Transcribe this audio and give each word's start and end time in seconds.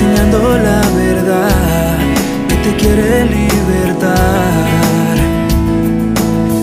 enseñando 0.00 0.56
la 0.56 0.80
verdad 0.96 1.98
que 2.48 2.54
te 2.56 2.76
quiere 2.76 3.24
libertar 3.26 5.16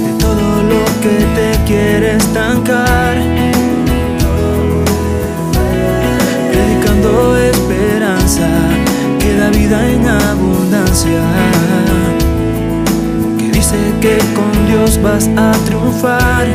de 0.05 0.13
todo 0.17 0.63
lo 0.63 0.83
que 1.01 1.17
te 1.35 1.63
quiere 1.65 2.15
estancar. 2.15 3.15
Predicando 6.51 7.37
esperanza 7.37 8.47
que 9.19 9.35
da 9.35 9.49
vida 9.49 9.87
en 9.87 10.07
abundancia. 10.07 11.21
Que 13.37 13.51
dice 13.51 13.77
que 14.01 14.17
con 14.33 14.51
Dios 14.67 14.99
vas 15.01 15.29
a 15.37 15.51
triunfar. 15.65 16.47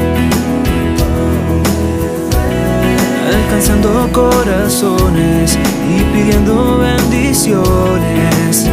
Alcanzando 3.32 4.08
corazones 4.12 5.58
y 5.88 6.02
pidiendo 6.12 6.78
bendiciones. 6.78 8.68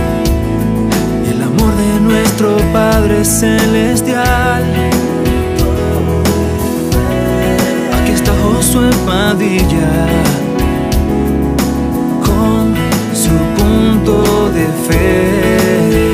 El 1.30 1.42
amor 1.42 1.76
de 1.76 2.00
nuestro 2.02 2.58
Padre 2.74 3.24
Celestial. 3.24 4.64
Aquí 8.02 8.12
está 8.12 8.32
Josué 8.44 8.90
Padilla 9.06 10.08
con 12.26 12.76
su 13.14 13.36
punto 13.58 14.50
de 14.52 14.68
fe. 14.88 16.09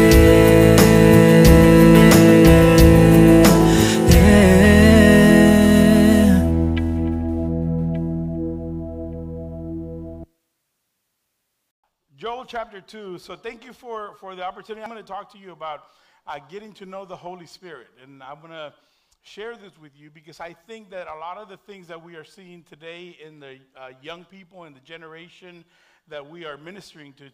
Chapter 12.76 13.14
2. 13.14 13.20
So 13.20 13.36
thank 13.38 13.64
you 13.64 13.72
for, 13.72 14.16
for 14.20 14.36
the 14.36 14.44
opportunity. 14.44 14.84
I'm 14.84 14.90
going 14.90 15.02
to 15.02 15.08
talk 15.08 15.32
to 15.32 15.38
you 15.38 15.54
about 15.54 15.84
uh, 16.28 16.40
getting 16.50 16.74
to 16.74 16.86
know 16.86 17.06
the 17.06 17.16
Holy 17.16 17.46
Spirit. 17.46 17.88
And 18.04 18.22
I'm 18.22 18.40
going 18.40 18.52
to 18.52 18.74
share 19.22 19.56
this 19.56 19.80
with 19.80 19.94
you 19.96 20.10
because 20.10 20.42
I 20.42 20.54
think 20.68 20.90
that 20.90 21.08
a 21.08 21.16
lot 21.18 21.38
of 21.38 21.48
the 21.48 21.56
things 21.56 21.88
that 21.88 22.04
we 22.04 22.16
are 22.16 22.26
seeing 22.26 22.64
today 22.64 23.18
in 23.26 23.40
the 23.40 23.60
uh, 23.78 23.92
young 24.02 24.26
people 24.26 24.66
and 24.66 24.76
the 24.76 24.82
generation 24.82 25.64
that 26.10 26.30
we 26.30 26.44
are 26.44 26.58
ministering 26.58 27.14
to 27.14 27.30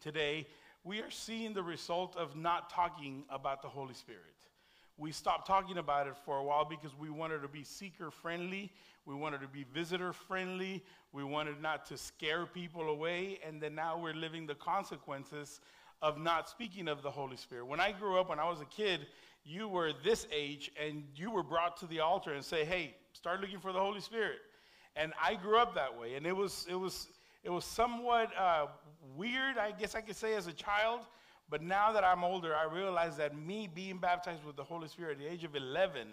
today, 0.00 0.46
we 0.84 1.00
are 1.00 1.10
seeing 1.10 1.54
the 1.54 1.62
result 1.62 2.16
of 2.16 2.36
not 2.36 2.70
talking 2.70 3.24
about 3.30 3.62
the 3.62 3.68
Holy 3.68 3.94
Spirit. 3.94 4.37
We 4.98 5.12
stopped 5.12 5.46
talking 5.46 5.78
about 5.78 6.08
it 6.08 6.14
for 6.24 6.38
a 6.38 6.42
while 6.42 6.64
because 6.64 6.90
we 6.98 7.08
wanted 7.08 7.42
to 7.42 7.48
be 7.48 7.62
seeker 7.62 8.10
friendly. 8.10 8.72
We 9.06 9.14
wanted 9.14 9.40
to 9.42 9.46
be 9.46 9.64
visitor 9.72 10.12
friendly. 10.12 10.82
We 11.12 11.22
wanted 11.22 11.62
not 11.62 11.86
to 11.86 11.96
scare 11.96 12.46
people 12.46 12.90
away. 12.90 13.38
And 13.46 13.62
then 13.62 13.76
now 13.76 13.96
we're 13.96 14.12
living 14.12 14.44
the 14.44 14.56
consequences 14.56 15.60
of 16.02 16.18
not 16.18 16.48
speaking 16.48 16.88
of 16.88 17.02
the 17.02 17.10
Holy 17.10 17.36
Spirit. 17.36 17.66
When 17.66 17.78
I 17.78 17.92
grew 17.92 18.18
up, 18.18 18.28
when 18.28 18.40
I 18.40 18.50
was 18.50 18.60
a 18.60 18.64
kid, 18.64 19.06
you 19.44 19.68
were 19.68 19.92
this 20.02 20.26
age 20.32 20.72
and 20.84 21.04
you 21.14 21.30
were 21.30 21.44
brought 21.44 21.76
to 21.78 21.86
the 21.86 22.00
altar 22.00 22.32
and 22.32 22.44
say, 22.44 22.64
hey, 22.64 22.96
start 23.12 23.40
looking 23.40 23.60
for 23.60 23.72
the 23.72 23.80
Holy 23.80 24.00
Spirit. 24.00 24.38
And 24.96 25.12
I 25.22 25.36
grew 25.36 25.58
up 25.58 25.76
that 25.76 25.96
way. 25.96 26.16
And 26.16 26.26
it 26.26 26.36
was, 26.36 26.66
it 26.68 26.74
was, 26.74 27.06
it 27.44 27.50
was 27.50 27.64
somewhat 27.64 28.30
uh, 28.36 28.66
weird, 29.16 29.58
I 29.58 29.70
guess 29.70 29.94
I 29.94 30.00
could 30.00 30.16
say, 30.16 30.34
as 30.34 30.48
a 30.48 30.52
child. 30.52 31.02
But 31.50 31.62
now 31.62 31.92
that 31.92 32.04
I'm 32.04 32.24
older, 32.24 32.54
I 32.54 32.64
realize 32.64 33.16
that 33.16 33.36
me 33.36 33.68
being 33.72 33.98
baptized 33.98 34.44
with 34.44 34.56
the 34.56 34.64
Holy 34.64 34.88
Spirit 34.88 35.12
at 35.12 35.18
the 35.18 35.32
age 35.32 35.44
of 35.44 35.56
11 35.56 36.06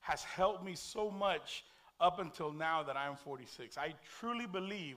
has 0.00 0.22
helped 0.22 0.64
me 0.64 0.74
so 0.74 1.10
much 1.10 1.64
up 2.00 2.18
until 2.18 2.52
now 2.52 2.82
that 2.82 2.96
I'm 2.96 3.16
46. 3.16 3.76
I 3.76 3.94
truly 4.18 4.46
believe 4.46 4.96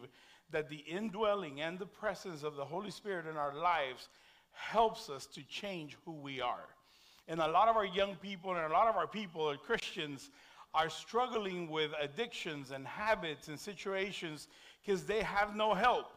that 0.52 0.70
the 0.70 0.84
indwelling 0.88 1.62
and 1.62 1.78
the 1.78 1.86
presence 1.86 2.44
of 2.44 2.56
the 2.56 2.64
Holy 2.64 2.92
Spirit 2.92 3.26
in 3.28 3.36
our 3.36 3.54
lives 3.54 4.08
helps 4.54 5.10
us 5.10 5.26
to 5.26 5.42
change 5.44 5.98
who 6.06 6.14
we 6.14 6.40
are. 6.40 6.68
And 7.28 7.42
a 7.42 7.48
lot 7.48 7.68
of 7.68 7.76
our 7.76 7.86
young 7.86 8.16
people 8.16 8.56
and 8.56 8.66
a 8.66 8.74
lot 8.74 8.88
of 8.88 8.96
our 8.96 9.08
people, 9.08 9.50
are 9.50 9.58
Christians, 9.58 10.30
are 10.74 10.90
struggling 10.90 11.70
with 11.70 11.92
addictions 12.02 12.72
and 12.72 12.88
habits 12.88 13.48
and 13.48 13.60
situations 13.60 14.48
because 14.84 15.04
they 15.04 15.22
have 15.22 15.56
no 15.56 15.74
help. 15.74 16.12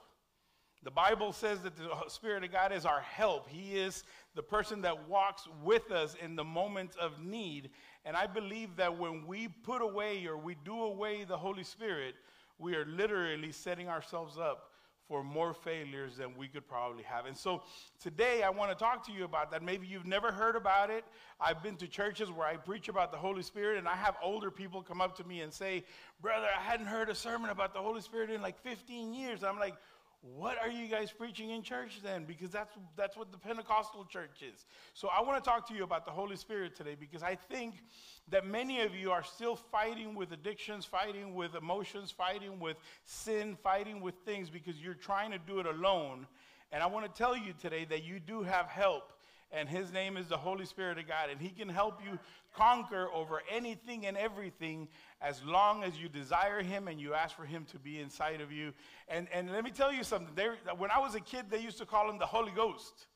The 0.87 0.93
Bible 0.93 1.33
says 1.33 1.59
that 1.63 1.75
the 1.75 1.89
Spirit 2.07 2.45
of 2.45 2.53
God 2.53 2.71
is 2.71 2.87
our 2.87 3.01
help. 3.01 3.49
He 3.49 3.77
is 3.77 4.05
the 4.37 4.43
person 4.43 4.83
that 4.83 5.09
walks 5.09 5.49
with 5.65 5.91
us 5.91 6.15
in 6.23 6.37
the 6.37 6.45
moment 6.45 6.93
of 7.01 7.21
need. 7.21 7.71
And 8.05 8.17
I 8.17 8.29
believe 8.29 8.77
that 8.77 8.97
when 8.97 9.27
we 9.27 9.49
put 9.49 9.83
away 9.83 10.25
or 10.27 10.37
we 10.37 10.55
do 10.65 10.85
away 10.85 11.25
the 11.25 11.37
Holy 11.37 11.65
Spirit, 11.65 12.15
we 12.61 12.77
are 12.77 12.85
literally 12.85 13.51
setting 13.51 13.89
ourselves 13.89 14.39
up 14.39 14.71
for 15.09 15.25
more 15.25 15.55
failures 15.55 16.17
than 16.17 16.37
we 16.37 16.47
could 16.47 16.69
probably 16.69 17.03
have. 17.03 17.27
And 17.27 17.37
so 17.37 17.63
today 18.01 18.45
I 18.45 18.51
want 18.51 18.71
to 18.71 18.77
talk 18.77 19.05
to 19.07 19.13
you 19.13 19.25
about 19.25 19.51
that. 19.51 19.65
Maybe 19.65 19.89
you've 19.89 20.07
never 20.07 20.31
heard 20.31 20.55
about 20.55 20.91
it. 20.91 21.05
I've 21.41 21.63
been 21.63 21.77
to 21.77 21.89
churches 21.89 22.31
where 22.31 22.47
I 22.47 22.57
preach 22.57 22.89
about 22.89 23.13
the 23.13 23.19
Holy 23.19 23.43
Spirit, 23.43 23.79
and 23.79 23.89
I 23.89 23.95
have 23.95 24.17
older 24.23 24.51
people 24.53 24.83
come 24.83 25.01
up 25.01 25.17
to 25.17 25.25
me 25.25 25.41
and 25.41 25.53
say, 25.53 25.85
Brother, 26.21 26.47
I 26.57 26.61
hadn't 26.63 26.87
heard 26.87 27.09
a 27.09 27.15
sermon 27.15 27.51
about 27.51 27.73
the 27.73 27.81
Holy 27.81 28.01
Spirit 28.01 28.31
in 28.31 28.41
like 28.41 28.59
15 28.63 29.15
years. 29.15 29.45
I'm 29.45 29.59
like, 29.59 29.75
what 30.21 30.59
are 30.61 30.69
you 30.69 30.89
guys 30.89 31.13
preaching 31.13 31.51
in 31.51 31.63
church 31.63 32.01
then? 32.03 32.25
Because 32.25 32.51
that's, 32.51 32.73
that's 32.97 33.17
what 33.17 33.31
the 33.31 33.39
Pentecostal 33.39 34.05
church 34.07 34.43
is. 34.43 34.67
So 34.95 35.09
I 35.09 35.23
want 35.23 35.43
to 35.43 35.49
talk 35.49 35.69
to 35.69 35.75
you 35.75 35.85
about 35.85 36.05
the 36.05 36.11
Holy 36.11 36.37
Spirit 36.37 36.75
today 36.75 36.97
because 36.99 37.23
I 37.23 37.35
think 37.35 37.75
that 38.31 38.47
many 38.47 38.81
of 38.81 38.95
you 38.95 39.13
are 39.13 39.23
still 39.23 39.57
fighting 39.57 40.15
with 40.15 40.33
addictions, 40.33 40.85
fighting 40.85 41.35
with 41.35 41.55
emotions, 41.55 42.11
fighting 42.11 42.59
with 42.59 42.77
sin, 43.05 43.57
fighting 43.63 44.01
with 44.01 44.15
things 44.25 44.51
because 44.51 44.77
you're 44.77 44.95
trying 44.95 45.31
to 45.31 45.39
do 45.39 45.61
it 45.61 45.67
alone. 45.67 46.27
And 46.73 46.83
I 46.83 46.87
want 46.87 47.07
to 47.07 47.17
tell 47.17 47.37
you 47.37 47.53
today 47.61 47.85
that 47.85 48.03
you 48.03 48.19
do 48.19 48.43
have 48.43 48.67
help 48.67 49.13
and 49.53 49.69
his 49.69 49.93
name 49.93 50.17
is 50.17 50.29
the 50.29 50.37
Holy 50.37 50.67
Spirit 50.67 50.99
of 50.99 51.07
God. 51.07 51.31
And 51.31 51.41
he 51.41 51.51
can 51.51 51.69
help 51.69 52.01
you 52.05 52.19
conquer 52.55 53.09
over 53.15 53.43
anything 53.51 54.07
and 54.07 54.17
everything 54.17 54.89
as 55.21 55.43
long 55.45 55.85
as 55.85 55.99
you 55.99 56.09
desire 56.09 56.63
him 56.63 56.89
and 56.89 57.01
you 57.01 57.15
ask 57.15 57.37
for 57.37 57.45
him 57.45 57.65
to 57.73 57.79
be 57.79 58.01
inside 58.01 58.41
of 58.41 58.51
you. 58.51 58.73
And, 59.09 59.29
and 59.33 59.53
let 59.53 59.65
me 59.65 59.71
tell 59.71 59.93
you 59.93 60.05
something. 60.05 60.35
There, 60.35 60.57
when 60.77 60.91
I 60.91 60.99
was 60.99 61.15
a 61.15 61.21
kid, 61.21 61.47
they 61.51 61.61
used 61.61 61.79
to 61.79 61.87
call 61.87 62.11
him 62.11 62.19
the 62.19 62.27
Holy 62.27 62.53
Ghost. 62.55 63.07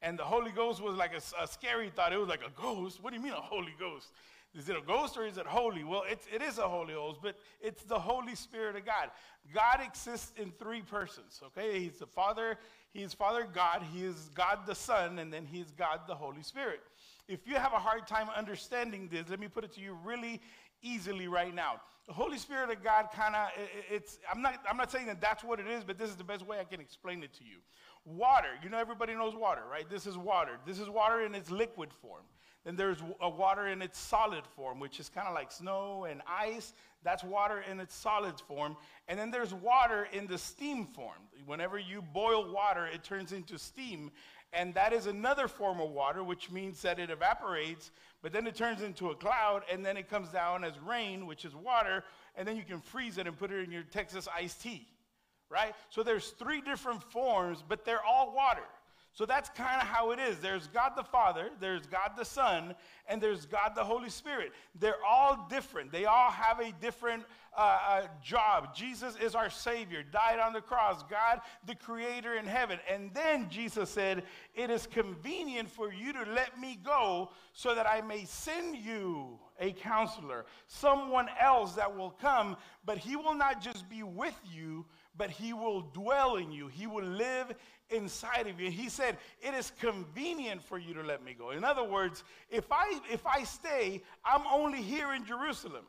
And 0.00 0.18
the 0.18 0.24
Holy 0.24 0.52
Ghost 0.52 0.82
was 0.82 0.96
like 0.96 1.12
a, 1.12 1.42
a 1.42 1.46
scary 1.46 1.90
thought. 1.90 2.12
It 2.12 2.18
was 2.18 2.28
like 2.28 2.42
a 2.46 2.60
ghost. 2.60 3.02
What 3.02 3.10
do 3.10 3.16
you 3.16 3.22
mean 3.22 3.32
a 3.32 3.40
Holy 3.40 3.74
Ghost? 3.78 4.12
Is 4.54 4.68
it 4.68 4.76
a 4.76 4.80
ghost 4.80 5.16
or 5.16 5.26
is 5.26 5.36
it 5.36 5.46
holy? 5.46 5.84
Well, 5.84 6.04
it's, 6.08 6.26
it 6.34 6.40
is 6.40 6.58
a 6.58 6.66
Holy 6.66 6.94
Ghost, 6.94 7.20
but 7.22 7.36
it's 7.60 7.82
the 7.82 7.98
Holy 7.98 8.34
Spirit 8.34 8.76
of 8.76 8.86
God. 8.86 9.10
God 9.54 9.80
exists 9.84 10.32
in 10.36 10.52
three 10.52 10.80
persons, 10.80 11.40
okay? 11.46 11.80
He's 11.80 11.98
the 11.98 12.06
Father, 12.06 12.56
He 12.92 13.02
is 13.02 13.14
Father 13.14 13.46
God, 13.52 13.82
He 13.92 14.04
is 14.04 14.30
God 14.34 14.60
the 14.66 14.74
Son, 14.74 15.18
and 15.18 15.32
then 15.32 15.44
He 15.44 15.60
is 15.60 15.70
God 15.72 16.00
the 16.06 16.14
Holy 16.14 16.42
Spirit. 16.42 16.80
If 17.28 17.46
you 17.46 17.56
have 17.56 17.72
a 17.72 17.78
hard 17.78 18.06
time 18.06 18.28
understanding 18.34 19.08
this, 19.10 19.28
let 19.28 19.38
me 19.38 19.48
put 19.48 19.64
it 19.64 19.72
to 19.74 19.80
you 19.80 19.96
really 20.04 20.40
easily 20.82 21.28
right 21.28 21.54
now. 21.54 21.80
The 22.06 22.14
Holy 22.14 22.38
Spirit 22.38 22.70
of 22.70 22.82
God 22.82 23.08
kind 23.14 23.34
of, 23.34 23.48
it's, 23.90 24.18
I'm 24.32 24.40
not, 24.40 24.54
I'm 24.68 24.78
not 24.78 24.90
saying 24.90 25.06
that 25.06 25.20
that's 25.20 25.44
what 25.44 25.60
it 25.60 25.66
is, 25.66 25.84
but 25.84 25.98
this 25.98 26.08
is 26.08 26.16
the 26.16 26.24
best 26.24 26.46
way 26.46 26.58
I 26.58 26.64
can 26.64 26.80
explain 26.80 27.22
it 27.22 27.34
to 27.34 27.44
you. 27.44 27.58
Water, 28.06 28.48
you 28.62 28.70
know, 28.70 28.78
everybody 28.78 29.14
knows 29.14 29.34
water, 29.34 29.62
right? 29.70 29.88
This 29.90 30.06
is 30.06 30.16
water. 30.16 30.58
This 30.66 30.78
is 30.78 30.88
water 30.88 31.20
in 31.20 31.34
its 31.34 31.50
liquid 31.50 31.90
form. 32.00 32.22
Then 32.68 32.76
there's 32.76 33.02
a 33.22 33.30
water 33.30 33.68
in 33.68 33.80
its 33.80 33.98
solid 33.98 34.44
form, 34.54 34.78
which 34.78 35.00
is 35.00 35.08
kind 35.08 35.26
of 35.26 35.32
like 35.32 35.50
snow 35.50 36.04
and 36.04 36.20
ice. 36.28 36.74
That's 37.02 37.24
water 37.24 37.64
in 37.70 37.80
its 37.80 37.94
solid 37.94 38.38
form. 38.40 38.76
And 39.08 39.18
then 39.18 39.30
there's 39.30 39.54
water 39.54 40.06
in 40.12 40.26
the 40.26 40.36
steam 40.36 40.84
form. 40.84 41.16
Whenever 41.46 41.78
you 41.78 42.02
boil 42.12 42.52
water, 42.52 42.86
it 42.86 43.02
turns 43.02 43.32
into 43.32 43.58
steam. 43.58 44.10
And 44.52 44.74
that 44.74 44.92
is 44.92 45.06
another 45.06 45.48
form 45.48 45.80
of 45.80 45.88
water, 45.92 46.22
which 46.22 46.50
means 46.50 46.82
that 46.82 46.98
it 46.98 47.08
evaporates, 47.08 47.90
but 48.20 48.34
then 48.34 48.46
it 48.46 48.54
turns 48.54 48.82
into 48.82 49.08
a 49.08 49.14
cloud, 49.14 49.62
and 49.72 49.82
then 49.82 49.96
it 49.96 50.10
comes 50.10 50.28
down 50.28 50.62
as 50.62 50.78
rain, 50.80 51.24
which 51.24 51.46
is 51.46 51.56
water, 51.56 52.04
and 52.36 52.46
then 52.46 52.54
you 52.54 52.64
can 52.64 52.82
freeze 52.82 53.16
it 53.16 53.26
and 53.26 53.38
put 53.38 53.50
it 53.50 53.64
in 53.64 53.72
your 53.72 53.84
Texas 53.84 54.28
iced 54.36 54.60
tea, 54.60 54.86
right? 55.48 55.74
So 55.88 56.02
there's 56.02 56.28
three 56.32 56.60
different 56.60 57.02
forms, 57.02 57.64
but 57.66 57.86
they're 57.86 58.04
all 58.04 58.34
water. 58.36 58.60
So 59.18 59.26
that's 59.26 59.48
kind 59.48 59.82
of 59.82 59.88
how 59.88 60.12
it 60.12 60.20
is. 60.20 60.38
There's 60.38 60.68
God 60.68 60.92
the 60.96 61.02
Father, 61.02 61.50
there's 61.58 61.86
God 61.86 62.12
the 62.16 62.24
Son, 62.24 62.72
and 63.08 63.20
there's 63.20 63.46
God 63.46 63.72
the 63.74 63.82
Holy 63.82 64.10
Spirit. 64.10 64.52
They're 64.78 65.04
all 65.04 65.48
different. 65.50 65.90
They 65.90 66.04
all 66.04 66.30
have 66.30 66.60
a 66.60 66.70
different 66.80 67.24
uh, 67.56 67.78
uh, 67.88 68.02
job. 68.22 68.76
Jesus 68.76 69.16
is 69.20 69.34
our 69.34 69.50
Savior, 69.50 70.04
died 70.04 70.38
on 70.38 70.52
the 70.52 70.60
cross, 70.60 71.02
God 71.10 71.40
the 71.66 71.74
Creator 71.74 72.34
in 72.34 72.44
heaven. 72.44 72.78
And 72.88 73.12
then 73.12 73.50
Jesus 73.50 73.90
said, 73.90 74.22
It 74.54 74.70
is 74.70 74.86
convenient 74.86 75.68
for 75.68 75.92
you 75.92 76.12
to 76.12 76.22
let 76.30 76.60
me 76.60 76.78
go 76.84 77.30
so 77.52 77.74
that 77.74 77.88
I 77.88 78.00
may 78.02 78.24
send 78.24 78.76
you 78.76 79.36
a 79.58 79.72
counselor, 79.72 80.46
someone 80.68 81.26
else 81.40 81.72
that 81.72 81.96
will 81.96 82.14
come, 82.20 82.56
but 82.84 82.98
he 82.98 83.16
will 83.16 83.34
not 83.34 83.60
just 83.60 83.88
be 83.90 84.04
with 84.04 84.38
you, 84.48 84.86
but 85.16 85.30
he 85.30 85.52
will 85.52 85.80
dwell 85.80 86.36
in 86.36 86.52
you. 86.52 86.68
He 86.68 86.86
will 86.86 87.04
live 87.04 87.52
inside 87.90 88.46
of 88.46 88.60
you. 88.60 88.70
He 88.70 88.88
said, 88.88 89.16
It 89.40 89.54
is 89.54 89.72
convenient 89.80 90.62
for 90.62 90.78
you 90.78 90.94
to 90.94 91.02
let 91.02 91.24
me 91.24 91.34
go. 91.38 91.50
In 91.50 91.64
other 91.64 91.84
words, 91.84 92.24
if 92.50 92.70
I 92.70 93.00
if 93.10 93.26
I 93.26 93.44
stay, 93.44 94.02
I'm 94.24 94.46
only 94.46 94.82
here 94.82 95.14
in 95.14 95.24
Jerusalem. 95.24 95.84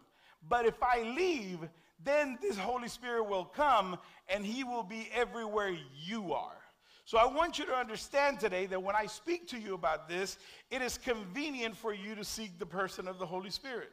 But 0.47 0.65
if 0.65 0.81
I 0.81 1.03
leave, 1.03 1.59
then 2.03 2.37
this 2.41 2.57
Holy 2.57 2.87
Spirit 2.87 3.23
will 3.23 3.45
come 3.45 3.97
and 4.29 4.45
he 4.45 4.63
will 4.63 4.83
be 4.83 5.09
everywhere 5.13 5.75
you 6.05 6.33
are. 6.33 6.55
So 7.03 7.17
I 7.17 7.25
want 7.25 7.57
you 7.57 7.65
to 7.65 7.73
understand 7.73 8.39
today 8.39 8.67
that 8.67 8.81
when 8.81 8.95
I 8.95 9.07
speak 9.07 9.47
to 9.49 9.59
you 9.59 9.73
about 9.73 10.07
this, 10.07 10.37
it 10.69 10.81
is 10.81 10.97
convenient 10.97 11.75
for 11.75 11.93
you 11.93 12.13
to 12.15 12.23
seek 12.23 12.59
the 12.59 12.65
person 12.65 13.07
of 13.07 13.17
the 13.17 13.25
Holy 13.25 13.49
Spirit. 13.49 13.89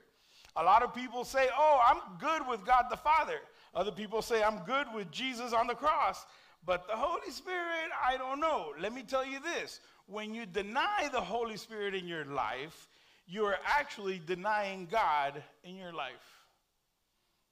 A 0.54 0.62
lot 0.62 0.82
of 0.82 0.94
people 0.94 1.24
say, 1.24 1.48
Oh, 1.56 1.80
I'm 1.84 2.18
good 2.18 2.46
with 2.48 2.64
God 2.64 2.84
the 2.90 2.96
Father. 2.96 3.38
Other 3.74 3.92
people 3.92 4.22
say, 4.22 4.42
I'm 4.42 4.58
good 4.60 4.86
with 4.94 5.10
Jesus 5.10 5.52
on 5.52 5.66
the 5.66 5.74
cross. 5.74 6.24
But 6.66 6.88
the 6.88 6.96
Holy 6.96 7.30
Spirit, 7.30 7.90
I 8.04 8.16
don't 8.16 8.40
know. 8.40 8.72
Let 8.80 8.92
me 8.92 9.04
tell 9.04 9.24
you 9.24 9.38
this 9.40 9.80
when 10.06 10.34
you 10.34 10.46
deny 10.46 11.08
the 11.12 11.20
Holy 11.20 11.56
Spirit 11.56 11.94
in 11.94 12.06
your 12.06 12.24
life, 12.24 12.88
you 13.28 13.44
are 13.44 13.58
actually 13.64 14.20
denying 14.26 14.88
God 14.90 15.42
in 15.64 15.76
your 15.76 15.92
life. 15.92 16.12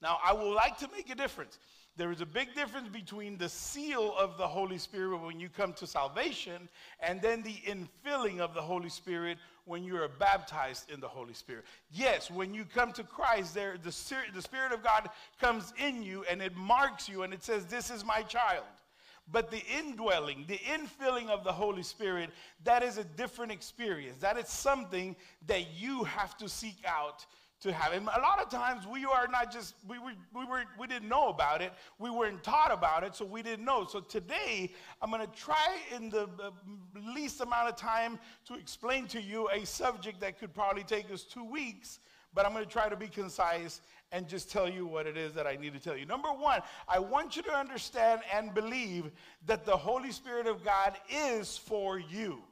Now, 0.03 0.19
I 0.25 0.33
would 0.33 0.53
like 0.53 0.77
to 0.79 0.89
make 0.93 1.11
a 1.11 1.15
difference. 1.15 1.59
There 1.97 2.11
is 2.11 2.21
a 2.21 2.27
big 2.27 2.55
difference 2.57 2.89
between 2.89 3.39
the 3.39 3.49
seal 3.49 4.15
of 4.19 4.37
the 4.37 4.47
Holy 4.47 4.79
Spirit 4.79 5.19
when 5.19 5.39
you 5.39 5.49
come 5.49 5.73
to 5.75 5.87
salvation 5.87 6.69
and 6.99 7.23
then 7.23 7.43
the 7.43 7.55
infilling 7.67 8.41
of 8.41 8.53
the 8.53 8.61
Holy 8.61 8.89
Spirit 8.89 9.39
when 9.65 9.85
you 9.85 9.97
are 9.97 10.09
baptized 10.09 10.91
in 10.91 10.99
the 10.99 11.09
Holy 11.09 11.35
Spirit. 11.35 11.65
Yes, 11.93 12.33
when 12.33 12.53
you 12.53 12.65
come 12.65 12.93
to 12.93 13.05
Christ, 13.05 13.55
there 13.55 13.77
the, 13.81 13.95
the 14.35 14.43
Spirit 14.43 14.73
of 14.73 14.83
God 14.83 15.09
comes 15.41 15.73
in 15.79 16.03
you 16.03 16.25
and 16.29 16.43
it 16.43 16.57
marks 16.57 17.09
you 17.09 17.23
and 17.23 17.33
it 17.33 17.45
says, 17.45 17.65
This 17.67 17.91
is 17.91 18.05
my 18.05 18.23
child. 18.23 18.65
But 19.31 19.51
the 19.51 19.63
indwelling, 19.79 20.45
the 20.47 20.59
infilling 20.59 21.29
of 21.29 21.45
the 21.45 21.53
Holy 21.53 21.83
Spirit, 21.83 22.31
that 22.65 22.83
is 22.83 22.99
a 22.99 23.05
different 23.05 23.53
experience. 23.53 24.19
That 24.21 24.37
is 24.37 24.49
something 24.49 25.17
that 25.47 25.75
you 25.75 26.05
have 26.05 26.37
to 26.39 26.49
seek 26.49 26.77
out 26.87 27.25
to 27.65 27.73
have. 27.73 27.95
And 27.95 28.07
a 28.07 28.21
lot 28.21 28.41
of 28.41 28.51
times 28.51 28.87
we 28.87 29.07
are 29.07 29.27
not 29.27 29.51
just, 29.51 29.75
we, 29.89 29.99
we, 29.99 30.13
we, 30.35 30.45
were, 30.45 30.65
we 30.79 30.87
didn't 30.87 31.09
know 31.09 31.29
about 31.29 31.63
it. 31.63 31.73
We 31.99 32.11
weren't 32.11 32.43
taught 32.43 32.71
about 32.71 33.05
it, 33.05 33.17
so 33.17 33.25
we 33.25 33.43
didn't 33.43 33.65
know. 33.65 33.87
So 33.87 34.01
today, 34.01 34.73
I'm 35.01 35.11
going 35.11 35.23
to 35.23 35.33
try 35.33 35.79
in 35.97 36.11
the 36.11 36.25
uh, 36.25 36.51
least 37.15 37.41
amount 37.41 37.71
of 37.71 37.77
time 37.77 38.19
to 38.49 38.55
explain 38.55 39.07
to 39.09 39.21
you 39.21 39.49
a 39.49 39.65
subject 39.65 40.21
that 40.21 40.39
could 40.39 40.53
probably 40.55 40.85
take 40.85 41.11
us 41.11 41.23
two 41.23 41.45
weeks, 41.45 42.01
but 42.35 42.45
I'm 42.45 42.53
going 42.53 42.65
to 42.65 42.71
try 42.71 42.89
to 42.89 42.97
be 42.97 43.09
concise 43.09 43.81
and 44.13 44.29
just 44.29 44.51
tell 44.51 44.69
you 44.69 44.87
what 44.87 45.07
it 45.07 45.17
is 45.17 45.35
that 45.35 45.47
I 45.47 45.57
need 45.57 45.73
to 45.75 45.81
tell 45.81 45.97
you. 45.97 46.07
Number 46.07 46.29
one, 46.29 46.61
I 46.89 46.99
want 46.99 47.37
you 47.37 47.43
to 47.43 47.53
understand 47.53 48.21
and 48.33 48.55
believe 48.55 49.11
that 49.47 49.65
the 49.65 49.77
Holy 49.77 50.13
Spirit 50.13 50.47
of 50.47 50.65
God 50.65 50.95
is 51.11 51.57
for 51.57 51.99
you. 51.99 52.43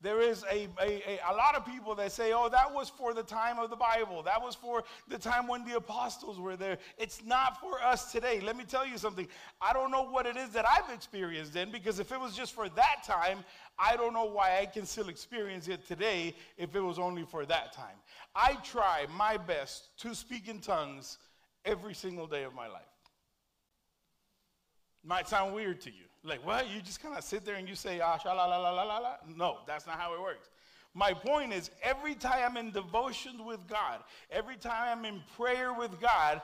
There 0.00 0.20
is 0.20 0.44
a, 0.44 0.68
a, 0.80 0.86
a, 0.86 1.20
a, 1.28 1.34
lot 1.34 1.56
of 1.56 1.66
people 1.66 1.96
that 1.96 2.12
say, 2.12 2.32
oh, 2.32 2.48
that 2.50 2.72
was 2.72 2.88
for 2.88 3.12
the 3.12 3.24
time 3.24 3.58
of 3.58 3.68
the 3.68 3.76
Bible. 3.76 4.22
That 4.22 4.40
was 4.40 4.54
for 4.54 4.84
the 5.08 5.18
time 5.18 5.48
when 5.48 5.64
the 5.64 5.76
apostles 5.76 6.38
were 6.38 6.54
there. 6.54 6.78
It's 6.98 7.24
not 7.24 7.60
for 7.60 7.82
us 7.82 8.12
today. 8.12 8.38
Let 8.38 8.56
me 8.56 8.62
tell 8.62 8.86
you 8.86 8.96
something. 8.96 9.26
I 9.60 9.72
don't 9.72 9.90
know 9.90 10.04
what 10.04 10.26
it 10.26 10.36
is 10.36 10.50
that 10.50 10.64
I've 10.68 10.94
experienced 10.94 11.52
then, 11.52 11.72
because 11.72 11.98
if 11.98 12.12
it 12.12 12.20
was 12.20 12.36
just 12.36 12.52
for 12.52 12.68
that 12.68 13.02
time, 13.04 13.38
I 13.78 13.96
don't 13.96 14.12
know 14.12 14.24
why 14.24 14.58
I 14.60 14.66
can 14.66 14.86
still 14.86 15.08
experience 15.08 15.68
it 15.68 15.86
today 15.86 16.34
if 16.56 16.74
it 16.74 16.80
was 16.80 16.98
only 16.98 17.24
for 17.24 17.46
that 17.46 17.72
time. 17.72 17.96
I 18.34 18.54
try 18.64 19.06
my 19.16 19.36
best 19.36 19.96
to 19.98 20.14
speak 20.14 20.48
in 20.48 20.60
tongues 20.60 21.18
every 21.64 21.94
single 21.94 22.26
day 22.26 22.42
of 22.42 22.54
my 22.54 22.66
life. 22.66 22.82
Might 25.04 25.28
sound 25.28 25.54
weird 25.54 25.80
to 25.82 25.90
you. 25.90 26.04
Like, 26.24 26.44
what? 26.44 26.68
You 26.68 26.80
just 26.80 27.00
kind 27.00 27.16
of 27.16 27.22
sit 27.22 27.44
there 27.44 27.54
and 27.54 27.68
you 27.68 27.76
say, 27.76 28.00
ah, 28.00 28.18
sha 28.18 28.32
la 28.32 28.46
la 28.46 28.58
la 28.58 28.82
la 28.82 28.98
la? 28.98 29.14
No, 29.36 29.58
that's 29.66 29.86
not 29.86 29.98
how 29.98 30.12
it 30.14 30.20
works. 30.20 30.50
My 30.94 31.12
point 31.12 31.52
is, 31.52 31.70
every 31.82 32.14
time 32.14 32.42
I'm 32.44 32.56
in 32.56 32.72
devotion 32.72 33.44
with 33.46 33.66
God, 33.68 34.00
every 34.30 34.56
time 34.56 34.98
I'm 34.98 35.04
in 35.04 35.22
prayer 35.36 35.72
with 35.72 36.00
God, 36.00 36.42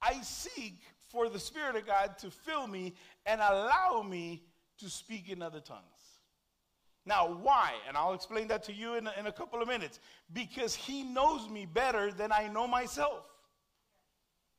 I 0.00 0.20
seek 0.22 0.80
for 1.10 1.28
the 1.28 1.38
Spirit 1.38 1.76
of 1.76 1.86
God 1.86 2.16
to 2.18 2.30
fill 2.30 2.66
me 2.66 2.94
and 3.26 3.40
allow 3.40 4.02
me 4.08 4.42
to 4.78 4.88
speak 4.88 5.28
in 5.28 5.42
other 5.42 5.60
tongues. 5.60 5.99
Now, 7.06 7.32
why? 7.32 7.72
And 7.88 7.96
I'll 7.96 8.14
explain 8.14 8.48
that 8.48 8.62
to 8.64 8.72
you 8.72 8.94
in 8.94 9.06
a, 9.06 9.12
in 9.18 9.26
a 9.26 9.32
couple 9.32 9.62
of 9.62 9.68
minutes. 9.68 10.00
Because 10.32 10.74
He 10.74 11.02
knows 11.02 11.48
me 11.48 11.66
better 11.66 12.12
than 12.12 12.32
I 12.32 12.48
know 12.48 12.66
myself. 12.66 13.24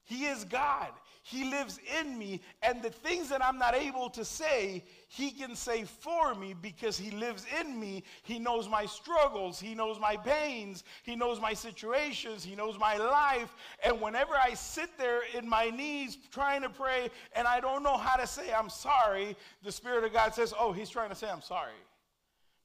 He 0.04 0.26
is 0.26 0.44
God. 0.46 0.90
He 1.24 1.44
lives 1.44 1.80
in 2.00 2.18
me, 2.18 2.42
and 2.64 2.82
the 2.82 2.90
things 2.90 3.30
that 3.30 3.46
I'm 3.46 3.60
not 3.60 3.76
able 3.76 4.10
to 4.10 4.26
say, 4.26 4.84
He 5.08 5.30
can 5.30 5.56
say 5.56 5.84
for 5.84 6.34
me 6.34 6.56
because 6.60 6.98
He 6.98 7.12
lives 7.12 7.46
in 7.60 7.80
me. 7.80 8.04
He 8.24 8.40
knows 8.40 8.68
my 8.68 8.88
struggles, 8.88 9.60
He 9.60 9.76
knows 9.76 10.00
my 10.00 10.18
pains, 10.18 10.84
He 11.04 11.16
knows 11.16 11.40
my 11.40 11.54
situations, 11.54 12.44
He 12.44 12.56
knows 12.56 12.80
my 12.80 12.98
life. 12.98 13.54
And 13.86 14.02
whenever 14.02 14.34
I 14.34 14.56
sit 14.56 14.98
there 14.98 15.22
in 15.38 15.48
my 15.48 15.70
knees 15.70 16.18
trying 16.32 16.64
to 16.64 16.70
pray 16.70 17.10
and 17.34 17.48
I 17.48 17.60
don't 17.60 17.84
know 17.84 17.98
how 17.98 18.16
to 18.16 18.26
say 18.26 18.52
I'm 18.52 18.70
sorry, 18.70 19.38
the 19.64 19.72
Spirit 19.72 20.04
of 20.04 20.14
God 20.14 20.34
says, 20.34 20.56
Oh, 20.58 20.72
He's 20.72 20.90
trying 20.90 21.10
to 21.10 21.16
say 21.16 21.30
I'm 21.30 21.44
sorry 21.44 21.74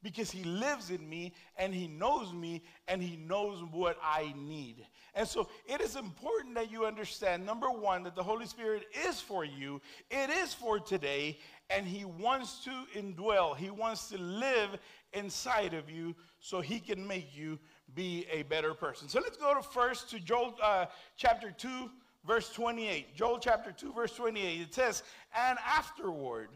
because 0.06 0.30
he 0.30 0.44
lives 0.44 0.90
in 0.90 1.08
me 1.08 1.32
and 1.56 1.74
he 1.74 1.88
knows 1.88 2.32
me 2.32 2.62
and 2.86 3.02
he 3.02 3.16
knows 3.16 3.64
what 3.72 3.98
I 4.00 4.32
need. 4.38 4.86
And 5.16 5.26
so 5.26 5.48
it 5.66 5.80
is 5.80 5.96
important 5.96 6.54
that 6.54 6.70
you 6.70 6.86
understand 6.86 7.44
number 7.44 7.68
one, 7.68 8.04
that 8.04 8.14
the 8.14 8.22
Holy 8.22 8.46
Spirit 8.46 8.84
is 9.08 9.20
for 9.20 9.44
you, 9.44 9.80
it 10.08 10.30
is 10.30 10.54
for 10.54 10.78
today, 10.78 11.40
and 11.70 11.88
he 11.88 12.04
wants 12.04 12.62
to 12.62 12.70
indwell, 12.94 13.56
he 13.56 13.68
wants 13.68 14.08
to 14.10 14.18
live 14.18 14.78
inside 15.12 15.74
of 15.74 15.90
you 15.90 16.14
so 16.38 16.60
he 16.60 16.78
can 16.78 17.04
make 17.04 17.36
you 17.36 17.58
be 17.96 18.26
a 18.30 18.44
better 18.44 18.74
person. 18.74 19.08
So 19.08 19.18
let's 19.18 19.36
go 19.36 19.54
to 19.54 19.62
first 19.62 20.08
to 20.10 20.20
Joel 20.20 20.54
uh, 20.62 20.86
chapter 21.16 21.50
2, 21.50 21.90
verse 22.24 22.52
28. 22.52 23.16
Joel 23.16 23.40
chapter 23.40 23.72
2, 23.72 23.92
verse 23.92 24.14
28. 24.14 24.60
It 24.60 24.72
says, 24.72 25.02
And 25.36 25.58
afterward, 25.66 26.50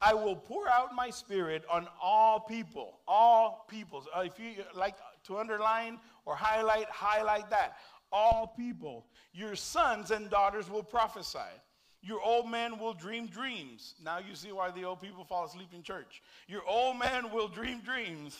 I 0.00 0.14
will 0.14 0.36
pour 0.36 0.68
out 0.68 0.94
my 0.94 1.10
spirit 1.10 1.64
on 1.70 1.88
all 2.02 2.40
people, 2.40 3.00
all 3.08 3.66
peoples. 3.68 4.06
Uh, 4.14 4.20
if 4.20 4.38
you 4.38 4.62
like 4.74 4.96
to 5.24 5.38
underline 5.38 5.98
or 6.24 6.36
highlight, 6.36 6.86
highlight 6.86 7.48
that. 7.50 7.78
All 8.12 8.54
people. 8.56 9.06
Your 9.32 9.56
sons 9.56 10.10
and 10.10 10.30
daughters 10.30 10.70
will 10.70 10.82
prophesy. 10.82 11.38
Your 12.02 12.20
old 12.22 12.48
men 12.48 12.78
will 12.78 12.94
dream 12.94 13.26
dreams. 13.26 13.94
Now 14.02 14.18
you 14.18 14.34
see 14.34 14.52
why 14.52 14.70
the 14.70 14.84
old 14.84 15.00
people 15.00 15.24
fall 15.24 15.44
asleep 15.44 15.70
in 15.74 15.82
church. 15.82 16.22
Your 16.46 16.62
old 16.68 16.98
man 16.98 17.32
will 17.32 17.48
dream 17.48 17.80
dreams, 17.80 18.38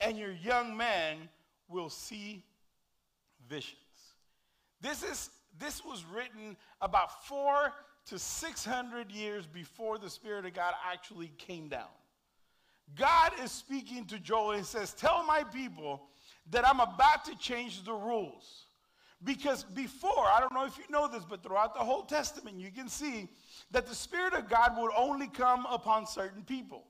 and 0.00 0.16
your 0.16 0.32
young 0.32 0.76
man 0.76 1.28
will 1.68 1.90
see 1.90 2.44
visions. 3.48 3.78
This 4.80 5.02
is 5.02 5.30
this 5.58 5.84
was 5.84 6.04
written 6.04 6.56
about 6.80 7.26
four 7.26 7.72
to 8.06 8.18
600 8.18 9.10
years 9.10 9.46
before 9.46 9.98
the 9.98 10.10
Spirit 10.10 10.44
of 10.44 10.54
God 10.54 10.74
actually 10.90 11.32
came 11.38 11.68
down. 11.68 11.88
God 12.96 13.32
is 13.42 13.50
speaking 13.50 14.04
to 14.06 14.18
Joel 14.18 14.52
and 14.52 14.66
says, 14.66 14.92
Tell 14.92 15.24
my 15.24 15.42
people 15.44 16.02
that 16.50 16.68
I'm 16.68 16.80
about 16.80 17.24
to 17.26 17.36
change 17.38 17.82
the 17.84 17.94
rules. 17.94 18.66
Because 19.22 19.64
before, 19.64 20.26
I 20.26 20.38
don't 20.38 20.52
know 20.52 20.66
if 20.66 20.76
you 20.76 20.84
know 20.90 21.08
this, 21.08 21.24
but 21.24 21.42
throughout 21.42 21.74
the 21.74 21.80
whole 21.80 22.02
Testament, 22.02 22.60
you 22.60 22.70
can 22.70 22.88
see 22.88 23.28
that 23.70 23.86
the 23.86 23.94
Spirit 23.94 24.34
of 24.34 24.50
God 24.50 24.72
would 24.76 24.92
only 24.94 25.28
come 25.28 25.66
upon 25.70 26.06
certain 26.06 26.42
people 26.42 26.84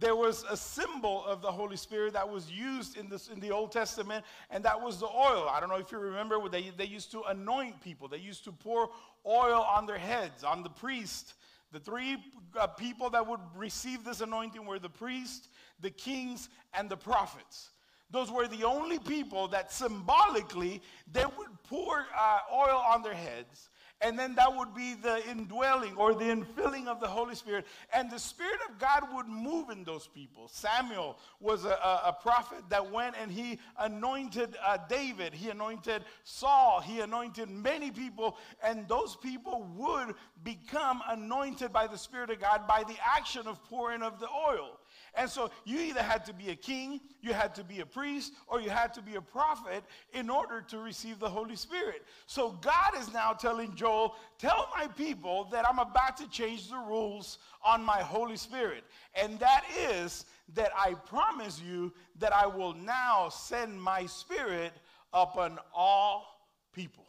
there 0.00 0.16
was 0.16 0.44
a 0.48 0.56
symbol 0.56 1.24
of 1.26 1.42
the 1.42 1.52
Holy 1.52 1.76
Spirit 1.76 2.14
that 2.14 2.28
was 2.28 2.50
used 2.50 2.96
in, 2.96 3.08
this, 3.08 3.28
in 3.28 3.38
the 3.38 3.50
Old 3.50 3.70
Testament, 3.70 4.24
and 4.50 4.64
that 4.64 4.80
was 4.80 4.98
the 4.98 5.06
oil. 5.06 5.46
I 5.50 5.60
don't 5.60 5.68
know 5.68 5.76
if 5.76 5.92
you 5.92 5.98
remember, 5.98 6.36
they, 6.48 6.70
they 6.76 6.86
used 6.86 7.12
to 7.12 7.22
anoint 7.24 7.80
people, 7.82 8.08
they 8.08 8.16
used 8.16 8.42
to 8.44 8.52
pour 8.52 8.88
oil 9.26 9.60
on 9.62 9.86
their 9.86 9.98
heads, 9.98 10.42
on 10.42 10.62
the 10.62 10.70
priest. 10.70 11.34
The 11.72 11.78
three 11.78 12.16
uh, 12.58 12.66
people 12.66 13.10
that 13.10 13.26
would 13.26 13.40
receive 13.54 14.02
this 14.02 14.22
anointing 14.22 14.64
were 14.64 14.78
the 14.78 14.88
priest, 14.88 15.48
the 15.80 15.90
kings, 15.90 16.48
and 16.74 16.88
the 16.88 16.96
prophets. 16.96 17.70
Those 18.10 18.32
were 18.32 18.48
the 18.48 18.64
only 18.64 18.98
people 18.98 19.48
that 19.48 19.70
symbolically 19.70 20.82
they 21.12 21.24
would 21.24 21.62
pour 21.68 22.06
uh, 22.18 22.38
oil 22.52 22.82
on 22.88 23.02
their 23.02 23.14
heads 23.14 23.68
and 24.02 24.18
then 24.18 24.34
that 24.36 24.56
would 24.56 24.74
be 24.74 24.94
the 24.94 25.26
indwelling 25.28 25.94
or 25.96 26.14
the 26.14 26.24
infilling 26.24 26.86
of 26.86 27.00
the 27.00 27.06
Holy 27.06 27.34
Spirit. 27.34 27.66
And 27.92 28.10
the 28.10 28.18
Spirit 28.18 28.60
of 28.68 28.78
God 28.78 29.08
would 29.12 29.26
move 29.26 29.70
in 29.70 29.84
those 29.84 30.06
people. 30.06 30.48
Samuel 30.48 31.18
was 31.38 31.64
a, 31.64 31.68
a, 31.68 32.02
a 32.06 32.16
prophet 32.20 32.64
that 32.70 32.90
went 32.90 33.14
and 33.20 33.30
he 33.30 33.58
anointed 33.78 34.56
uh, 34.64 34.78
David, 34.88 35.34
he 35.34 35.50
anointed 35.50 36.04
Saul, 36.24 36.80
he 36.80 37.00
anointed 37.00 37.50
many 37.50 37.90
people, 37.90 38.38
and 38.62 38.88
those 38.88 39.16
people 39.16 39.68
would 39.76 40.14
become 40.44 41.02
anointed 41.08 41.72
by 41.72 41.86
the 41.86 41.98
Spirit 41.98 42.30
of 42.30 42.40
God 42.40 42.66
by 42.66 42.82
the 42.84 42.96
action 43.04 43.46
of 43.46 43.62
pouring 43.64 44.02
of 44.02 44.18
the 44.18 44.28
oil. 44.28 44.78
And 45.14 45.28
so 45.28 45.50
you 45.64 45.80
either 45.80 46.02
had 46.02 46.24
to 46.26 46.32
be 46.32 46.50
a 46.50 46.54
king, 46.54 47.00
you 47.20 47.32
had 47.32 47.54
to 47.56 47.64
be 47.64 47.80
a 47.80 47.86
priest, 47.86 48.32
or 48.46 48.60
you 48.60 48.70
had 48.70 48.94
to 48.94 49.02
be 49.02 49.16
a 49.16 49.20
prophet 49.20 49.84
in 50.12 50.30
order 50.30 50.60
to 50.68 50.78
receive 50.78 51.18
the 51.18 51.28
Holy 51.28 51.56
Spirit. 51.56 52.04
So 52.26 52.52
God 52.60 52.92
is 52.98 53.12
now 53.12 53.32
telling 53.32 53.74
Joel, 53.74 54.16
Tell 54.38 54.68
my 54.74 54.86
people 54.86 55.48
that 55.52 55.68
I'm 55.68 55.78
about 55.78 56.16
to 56.18 56.28
change 56.30 56.70
the 56.70 56.78
rules 56.78 57.38
on 57.64 57.84
my 57.84 58.00
Holy 58.00 58.36
Spirit. 58.36 58.84
And 59.14 59.38
that 59.38 59.64
is 59.78 60.24
that 60.54 60.70
I 60.76 60.94
promise 60.94 61.60
you 61.60 61.92
that 62.18 62.32
I 62.32 62.46
will 62.46 62.72
now 62.72 63.28
send 63.28 63.80
my 63.80 64.06
spirit 64.06 64.72
upon 65.12 65.58
all 65.74 66.48
people. 66.72 67.04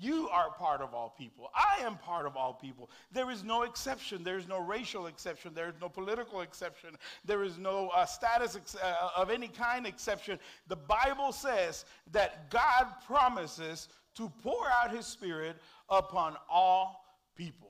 You 0.00 0.30
are 0.30 0.50
part 0.50 0.80
of 0.80 0.94
all 0.94 1.14
people. 1.18 1.50
I 1.54 1.84
am 1.84 1.98
part 1.98 2.24
of 2.24 2.34
all 2.34 2.54
people. 2.54 2.88
There 3.12 3.30
is 3.30 3.44
no 3.44 3.62
exception. 3.62 4.24
There 4.24 4.38
is 4.38 4.48
no 4.48 4.58
racial 4.58 5.06
exception. 5.06 5.52
There 5.52 5.68
is 5.68 5.74
no 5.80 5.90
political 5.90 6.40
exception. 6.40 6.96
There 7.26 7.42
is 7.42 7.58
no 7.58 7.88
uh, 7.90 8.06
status 8.06 8.56
ex- 8.56 8.76
uh, 8.76 9.10
of 9.14 9.28
any 9.28 9.48
kind 9.48 9.86
exception. 9.86 10.38
The 10.68 10.76
Bible 10.76 11.32
says 11.32 11.84
that 12.12 12.50
God 12.50 12.86
promises 13.06 13.88
to 14.16 14.30
pour 14.42 14.68
out 14.82 14.94
his 14.94 15.04
spirit 15.04 15.56
upon 15.90 16.36
all 16.48 17.04
people. 17.36 17.69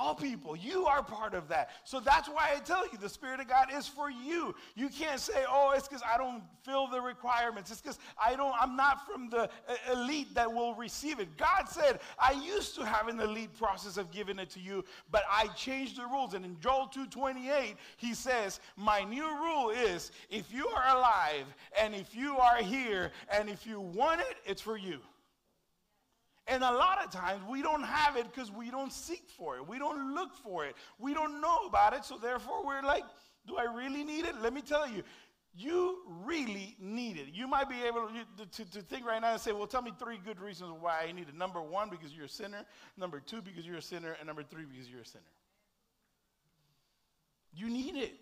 All 0.00 0.14
people, 0.14 0.56
you 0.56 0.86
are 0.86 1.02
part 1.02 1.34
of 1.34 1.46
that. 1.48 1.72
So 1.84 2.00
that's 2.00 2.26
why 2.26 2.52
I 2.56 2.60
tell 2.60 2.86
you 2.90 2.96
the 2.96 3.06
Spirit 3.06 3.38
of 3.38 3.48
God 3.48 3.66
is 3.70 3.86
for 3.86 4.08
you. 4.10 4.54
You 4.74 4.88
can't 4.88 5.20
say, 5.20 5.44
oh, 5.46 5.74
it's 5.76 5.86
because 5.86 6.02
I 6.02 6.16
don't 6.16 6.42
fill 6.64 6.86
the 6.86 7.02
requirements. 7.02 7.70
It's 7.70 7.82
because 7.82 7.98
I 8.18 8.34
don't, 8.34 8.54
I'm 8.58 8.76
not 8.76 9.06
from 9.06 9.28
the 9.28 9.42
uh, 9.42 9.92
elite 9.92 10.34
that 10.34 10.50
will 10.50 10.74
receive 10.74 11.20
it. 11.20 11.36
God 11.36 11.68
said, 11.68 12.00
I 12.18 12.32
used 12.32 12.74
to 12.76 12.86
have 12.86 13.08
an 13.08 13.20
elite 13.20 13.54
process 13.58 13.98
of 13.98 14.10
giving 14.10 14.38
it 14.38 14.48
to 14.52 14.60
you, 14.60 14.86
but 15.10 15.24
I 15.30 15.48
changed 15.48 15.98
the 15.98 16.06
rules. 16.06 16.32
And 16.32 16.46
in 16.46 16.58
Joel 16.60 16.88
2:28, 16.88 17.74
he 17.98 18.14
says, 18.14 18.60
My 18.78 19.04
new 19.04 19.28
rule 19.38 19.68
is 19.68 20.12
if 20.30 20.50
you 20.50 20.66
are 20.68 20.96
alive 20.96 21.44
and 21.78 21.94
if 21.94 22.14
you 22.16 22.38
are 22.38 22.62
here 22.62 23.12
and 23.30 23.50
if 23.50 23.66
you 23.66 23.78
want 23.82 24.22
it, 24.22 24.36
it's 24.46 24.62
for 24.62 24.78
you. 24.78 25.00
And 26.50 26.64
a 26.64 26.72
lot 26.72 27.02
of 27.04 27.12
times 27.12 27.40
we 27.48 27.62
don't 27.62 27.84
have 27.84 28.16
it 28.16 28.24
because 28.24 28.50
we 28.50 28.72
don't 28.72 28.92
seek 28.92 29.22
for 29.38 29.56
it. 29.56 29.68
We 29.68 29.78
don't 29.78 30.16
look 30.16 30.34
for 30.34 30.66
it. 30.66 30.74
We 30.98 31.14
don't 31.14 31.40
know 31.40 31.66
about 31.66 31.94
it. 31.94 32.04
So 32.04 32.18
therefore, 32.18 32.66
we're 32.66 32.82
like, 32.82 33.04
do 33.46 33.56
I 33.56 33.72
really 33.72 34.02
need 34.02 34.24
it? 34.24 34.34
Let 34.42 34.52
me 34.52 34.60
tell 34.60 34.90
you, 34.90 35.04
you 35.54 35.98
really 36.24 36.76
need 36.80 37.18
it. 37.18 37.26
You 37.32 37.46
might 37.46 37.68
be 37.68 37.76
able 37.84 38.08
to, 38.36 38.46
to, 38.64 38.70
to, 38.72 38.82
think 38.82 39.06
right 39.06 39.22
now 39.22 39.32
and 39.32 39.40
say, 39.40 39.52
well, 39.52 39.68
tell 39.68 39.82
me 39.82 39.92
three 39.96 40.18
good 40.24 40.40
reasons 40.40 40.72
why 40.80 41.06
I 41.08 41.12
need 41.12 41.28
it. 41.28 41.36
Number 41.36 41.62
one, 41.62 41.88
because 41.88 42.12
you're 42.12 42.26
a 42.26 42.28
sinner. 42.28 42.64
Number 42.96 43.20
two, 43.20 43.40
because 43.40 43.64
you're 43.64 43.78
a 43.78 43.82
sinner. 43.82 44.16
And 44.18 44.26
number 44.26 44.42
three, 44.42 44.64
because 44.64 44.90
you're 44.90 45.02
a 45.02 45.06
sinner. 45.06 45.22
You 47.52 47.68
need 47.68 47.94
it. 47.94 48.18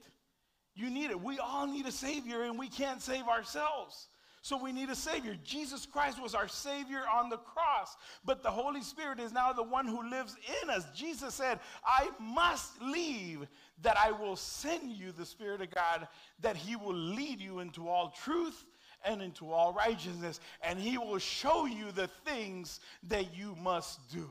You 0.75 0.91
need 0.91 1.11
it. 1.11 1.21
We 1.21 1.39
all 1.39 1.67
need 1.67 1.87
a 1.87 1.93
Savior, 1.93 2.43
and 2.43 2.59
we 2.59 2.69
can't 2.69 3.01
save 3.01 3.27
ourselves. 3.27 4.09
So 4.43 4.63
we 4.63 4.73
need 4.73 4.89
a 4.91 4.95
Savior. 4.95 5.37
Jesus 5.43 5.87
Christ 5.87 6.21
was 6.23 6.35
our 6.35 6.49
Savior 6.49 7.03
on 7.13 7.29
the 7.29 7.39
cross, 7.39 7.97
but 8.25 8.43
the 8.43 8.51
Holy 8.51 8.83
Spirit 8.83 9.21
is 9.21 9.33
now 9.33 9.53
the 9.53 9.63
one 9.63 9.87
who 9.87 10.09
lives 10.09 10.37
in 10.63 10.71
us. 10.71 10.87
Jesus 10.95 11.35
said, 11.35 11.61
I 11.85 12.09
must 12.21 12.81
leave 12.81 13.47
that 13.83 13.97
I 13.97 14.13
will 14.13 14.37
send 14.37 14.93
you 14.93 15.13
the 15.13 15.27
Spirit 15.27 15.61
of 15.61 15.71
God, 15.71 16.09
that 16.41 16.57
He 16.57 16.77
will 16.77 16.95
lead 16.95 17.41
you 17.41 17.59
into 17.61 17.89
all 17.89 18.11
truth 18.11 18.65
and 19.05 19.23
into 19.23 19.53
all 19.53 19.73
righteousness, 19.73 20.41
and 20.63 20.79
He 20.79 20.99
will 20.99 21.19
show 21.19 21.67
you 21.67 21.93
the 21.93 22.09
things 22.25 22.81
that 23.05 23.37
you 23.37 23.57
must 23.61 24.11
do. 24.11 24.29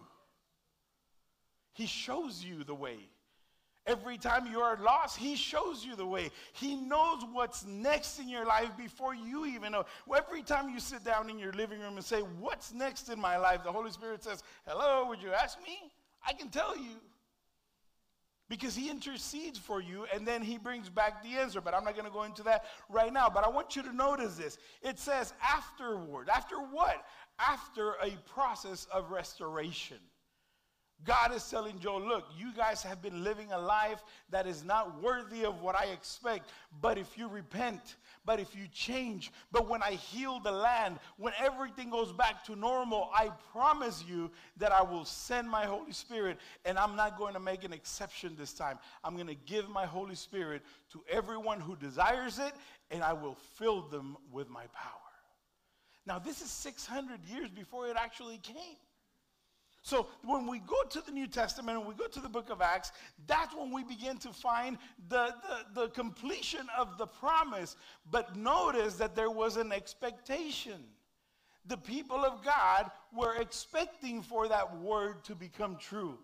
He 1.73 1.85
shows 1.85 2.43
you 2.43 2.63
the 2.63 2.75
way. 2.75 2.97
Every 3.87 4.17
time 4.17 4.45
you 4.45 4.59
are 4.59 4.77
lost, 4.83 5.17
He 5.17 5.37
shows 5.37 5.85
you 5.85 5.95
the 5.95 6.05
way. 6.05 6.29
He 6.51 6.75
knows 6.75 7.23
what's 7.31 7.65
next 7.65 8.19
in 8.19 8.27
your 8.27 8.45
life 8.45 8.71
before 8.77 9.15
you 9.15 9.45
even 9.45 9.71
know. 9.71 9.85
Every 10.13 10.43
time 10.43 10.69
you 10.69 10.81
sit 10.81 11.05
down 11.05 11.29
in 11.29 11.39
your 11.39 11.53
living 11.53 11.79
room 11.79 11.95
and 11.95 12.05
say, 12.05 12.19
What's 12.19 12.73
next 12.73 13.07
in 13.07 13.19
my 13.19 13.37
life? 13.37 13.63
The 13.63 13.71
Holy 13.71 13.91
Spirit 13.91 14.25
says, 14.25 14.43
Hello, 14.67 15.07
would 15.07 15.21
you 15.21 15.31
ask 15.31 15.57
me? 15.59 15.89
I 16.27 16.33
can 16.33 16.49
tell 16.49 16.77
you. 16.77 16.99
Because 18.49 18.75
He 18.75 18.89
intercedes 18.89 19.57
for 19.57 19.81
you 19.81 20.05
and 20.13 20.27
then 20.27 20.41
He 20.41 20.57
brings 20.57 20.89
back 20.89 21.23
the 21.23 21.37
answer. 21.37 21.61
But 21.61 21.73
I'm 21.73 21.85
not 21.85 21.93
going 21.93 22.07
to 22.07 22.11
go 22.11 22.23
into 22.23 22.43
that 22.43 22.65
right 22.89 23.13
now. 23.13 23.29
But 23.29 23.45
I 23.45 23.49
want 23.49 23.77
you 23.77 23.83
to 23.83 23.95
notice 23.95 24.35
this. 24.35 24.57
It 24.81 24.99
says, 24.99 25.33
Afterward. 25.41 26.27
After 26.27 26.57
what? 26.57 27.05
After 27.39 27.91
a 28.03 28.11
process 28.33 28.85
of 28.91 29.11
restoration. 29.11 29.97
God 31.05 31.33
is 31.33 31.47
telling 31.47 31.79
Joe, 31.79 31.97
look, 31.97 32.25
you 32.37 32.51
guys 32.53 32.81
have 32.81 33.01
been 33.01 33.23
living 33.23 33.51
a 33.51 33.59
life 33.59 34.01
that 34.31 34.47
is 34.47 34.63
not 34.63 35.01
worthy 35.01 35.45
of 35.45 35.61
what 35.61 35.75
I 35.75 35.85
expect. 35.85 36.49
But 36.81 36.97
if 36.97 37.17
you 37.17 37.27
repent, 37.27 37.97
but 38.25 38.39
if 38.39 38.55
you 38.55 38.67
change, 38.73 39.31
but 39.51 39.69
when 39.69 39.83
I 39.83 39.91
heal 39.91 40.39
the 40.39 40.51
land, 40.51 40.97
when 41.17 41.33
everything 41.39 41.91
goes 41.91 42.11
back 42.11 42.43
to 42.45 42.55
normal, 42.55 43.09
I 43.13 43.29
promise 43.51 44.03
you 44.07 44.31
that 44.57 44.71
I 44.71 44.81
will 44.81 45.05
send 45.05 45.47
my 45.47 45.65
Holy 45.65 45.93
Spirit. 45.93 46.39
And 46.65 46.79
I'm 46.79 46.95
not 46.95 47.17
going 47.17 47.35
to 47.35 47.39
make 47.39 47.63
an 47.63 47.73
exception 47.73 48.35
this 48.37 48.53
time. 48.53 48.79
I'm 49.03 49.15
going 49.15 49.27
to 49.27 49.35
give 49.35 49.69
my 49.69 49.85
Holy 49.85 50.15
Spirit 50.15 50.63
to 50.93 51.03
everyone 51.09 51.59
who 51.59 51.75
desires 51.75 52.39
it, 52.39 52.53
and 52.89 53.03
I 53.03 53.13
will 53.13 53.37
fill 53.55 53.83
them 53.83 54.17
with 54.31 54.49
my 54.49 54.65
power. 54.73 54.91
Now, 56.07 56.17
this 56.17 56.41
is 56.41 56.49
600 56.49 57.23
years 57.25 57.49
before 57.49 57.87
it 57.87 57.97
actually 57.97 58.39
came. 58.39 58.77
So 59.87 60.07
when 60.25 60.47
we 60.47 60.59
go 60.59 60.83
to 60.89 60.99
the 60.99 61.13
New 61.13 61.27
Testament 61.27 61.77
and 61.77 61.87
we 61.87 61.93
go 61.93 62.07
to 62.07 62.19
the 62.19 62.27
book 62.27 62.49
of 62.49 62.61
Acts, 62.61 62.91
that's 63.25 63.55
when 63.55 63.71
we 63.71 63.85
begin 63.85 64.17
to 64.17 64.33
find 64.33 64.77
the, 65.07 65.33
the, 65.73 65.81
the 65.83 65.87
completion 65.91 66.67
of 66.77 66.97
the 66.97 67.07
promise. 67.07 67.77
But 68.11 68.35
notice 68.35 68.95
that 68.95 69.15
there 69.15 69.31
was 69.31 69.55
an 69.55 69.71
expectation. 69.71 70.83
The 71.67 71.77
people 71.77 72.25
of 72.25 72.43
God 72.43 72.91
were 73.15 73.35
expecting 73.35 74.21
for 74.21 74.49
that 74.49 74.77
word 74.77 75.23
to 75.23 75.35
become 75.35 75.77
true. 75.77 76.17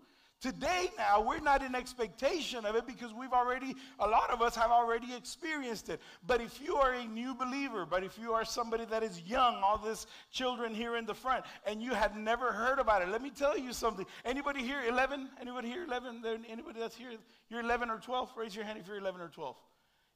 Today, 0.44 0.90
now, 0.98 1.22
we're 1.22 1.40
not 1.40 1.62
in 1.62 1.74
expectation 1.74 2.66
of 2.66 2.76
it 2.76 2.86
because 2.86 3.14
we've 3.14 3.32
already, 3.32 3.74
a 3.98 4.06
lot 4.06 4.28
of 4.28 4.42
us 4.42 4.54
have 4.54 4.70
already 4.70 5.14
experienced 5.14 5.88
it. 5.88 6.02
But 6.26 6.42
if 6.42 6.60
you 6.60 6.76
are 6.76 6.92
a 6.92 7.06
new 7.06 7.34
believer, 7.34 7.86
but 7.86 8.04
if 8.04 8.18
you 8.18 8.34
are 8.34 8.44
somebody 8.44 8.84
that 8.90 9.02
is 9.02 9.22
young, 9.22 9.62
all 9.62 9.78
these 9.78 10.06
children 10.30 10.74
here 10.74 10.96
in 10.96 11.06
the 11.06 11.14
front, 11.14 11.46
and 11.66 11.82
you 11.82 11.94
have 11.94 12.14
never 12.14 12.52
heard 12.52 12.78
about 12.78 13.00
it, 13.00 13.08
let 13.08 13.22
me 13.22 13.30
tell 13.30 13.56
you 13.56 13.72
something. 13.72 14.04
Anybody 14.26 14.60
here 14.60 14.82
11? 14.86 15.30
Anybody 15.40 15.68
here 15.68 15.84
11? 15.84 16.22
Anybody 16.46 16.78
that's 16.78 16.94
here? 16.94 17.12
You're 17.48 17.60
11 17.60 17.88
or 17.88 17.96
12? 17.96 18.32
Raise 18.36 18.54
your 18.54 18.66
hand 18.66 18.78
if 18.78 18.86
you're 18.86 18.98
11 18.98 19.22
or 19.22 19.28
12. 19.28 19.56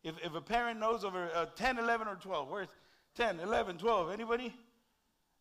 If, 0.05 0.15
if 0.23 0.35
a 0.35 0.43
parent 0.43 0.79
knows 0.79 1.05
over 1.05 1.25
a 1.25 1.49
10, 1.57 1.79
11, 1.79 2.07
or 2.07 2.17
12, 2.17 2.51
where's 2.51 2.69
10, 3.17 3.41
11, 3.41 3.79
12? 3.79 4.11
Anybody? 4.11 4.53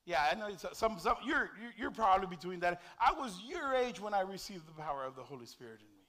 Yeah, 0.07 0.25
I 0.31 0.35
know 0.35 0.47
some, 0.71 0.97
some 0.99 1.17
you're, 1.25 1.51
you're 1.77 1.91
probably 1.91 2.27
between 2.27 2.61
that. 2.61 2.81
I 2.97 3.11
was 3.11 3.41
your 3.45 3.75
age 3.75 3.99
when 3.99 4.13
I 4.13 4.21
received 4.21 4.65
the 4.65 4.81
power 4.81 5.03
of 5.03 5.17
the 5.17 5.21
Holy 5.21 5.45
Spirit 5.45 5.81
in 5.81 5.87
me. 5.87 6.05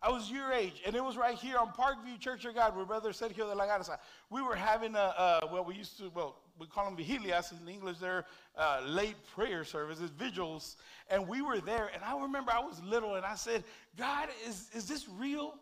I 0.00 0.10
was 0.10 0.30
your 0.30 0.52
age, 0.52 0.80
and 0.86 0.94
it 0.94 1.02
was 1.02 1.16
right 1.16 1.36
here 1.36 1.56
on 1.58 1.72
Parkview 1.72 2.20
Church 2.20 2.44
of 2.44 2.54
God 2.54 2.76
where 2.76 2.84
Brother 2.84 3.10
Sergio 3.10 3.50
de 3.50 3.54
la 3.54 3.66
Garza. 3.66 3.98
We 4.30 4.42
were 4.42 4.54
having 4.54 4.94
a, 4.94 4.98
uh, 4.98 5.40
well, 5.50 5.64
we 5.64 5.74
used 5.74 5.98
to, 5.98 6.12
well, 6.14 6.36
we 6.56 6.68
call 6.68 6.84
them 6.84 6.96
vigilias 6.96 7.52
in 7.60 7.68
English, 7.68 7.98
they're 7.98 8.26
uh, 8.56 8.82
late 8.86 9.16
prayer 9.34 9.64
services, 9.64 10.10
vigils, 10.10 10.76
and 11.10 11.26
we 11.26 11.42
were 11.42 11.58
there, 11.58 11.90
and 11.92 12.04
I 12.04 12.16
remember 12.16 12.52
I 12.52 12.60
was 12.60 12.80
little, 12.84 13.16
and 13.16 13.26
I 13.26 13.34
said, 13.34 13.64
God, 13.98 14.28
is, 14.46 14.68
is 14.72 14.86
this 14.86 15.08
real? 15.08 15.54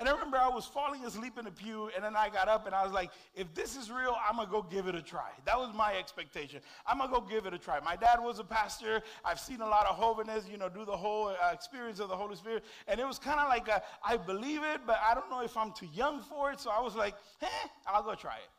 And 0.00 0.08
I 0.08 0.12
remember 0.12 0.38
I 0.38 0.39
was 0.54 0.66
falling 0.66 1.04
asleep 1.04 1.38
in 1.38 1.44
the 1.44 1.50
pew, 1.50 1.90
and 1.94 2.04
then 2.04 2.16
I 2.16 2.28
got 2.28 2.48
up 2.48 2.66
and 2.66 2.74
I 2.74 2.84
was 2.84 2.92
like, 2.92 3.10
if 3.34 3.52
this 3.54 3.76
is 3.76 3.90
real, 3.90 4.16
I'm 4.28 4.36
gonna 4.36 4.50
go 4.50 4.62
give 4.62 4.86
it 4.86 4.94
a 4.94 5.02
try. 5.02 5.30
That 5.44 5.58
was 5.58 5.74
my 5.74 5.94
expectation. 5.96 6.60
I'm 6.86 6.98
gonna 6.98 7.10
go 7.10 7.20
give 7.20 7.46
it 7.46 7.54
a 7.54 7.58
try. 7.58 7.80
My 7.80 7.96
dad 7.96 8.18
was 8.20 8.38
a 8.38 8.44
pastor. 8.44 9.02
I've 9.24 9.40
seen 9.40 9.60
a 9.60 9.66
lot 9.66 9.86
of 9.86 9.96
holiness, 9.96 10.44
you 10.50 10.58
know, 10.58 10.68
do 10.68 10.84
the 10.84 10.96
whole 10.96 11.28
uh, 11.28 11.52
experience 11.52 12.00
of 12.00 12.08
the 12.08 12.16
Holy 12.16 12.36
Spirit. 12.36 12.64
And 12.86 13.00
it 13.00 13.06
was 13.06 13.18
kind 13.18 13.40
of 13.40 13.48
like, 13.48 13.68
a, 13.68 13.82
I 14.04 14.16
believe 14.16 14.62
it, 14.62 14.80
but 14.86 14.98
I 15.02 15.14
don't 15.14 15.30
know 15.30 15.42
if 15.42 15.56
I'm 15.56 15.72
too 15.72 15.88
young 15.92 16.20
for 16.20 16.50
it. 16.52 16.60
So 16.60 16.70
I 16.70 16.80
was 16.80 16.94
like, 16.94 17.14
eh, 17.42 17.46
I'll 17.86 18.02
go 18.02 18.14
try 18.14 18.36
it. 18.36 18.50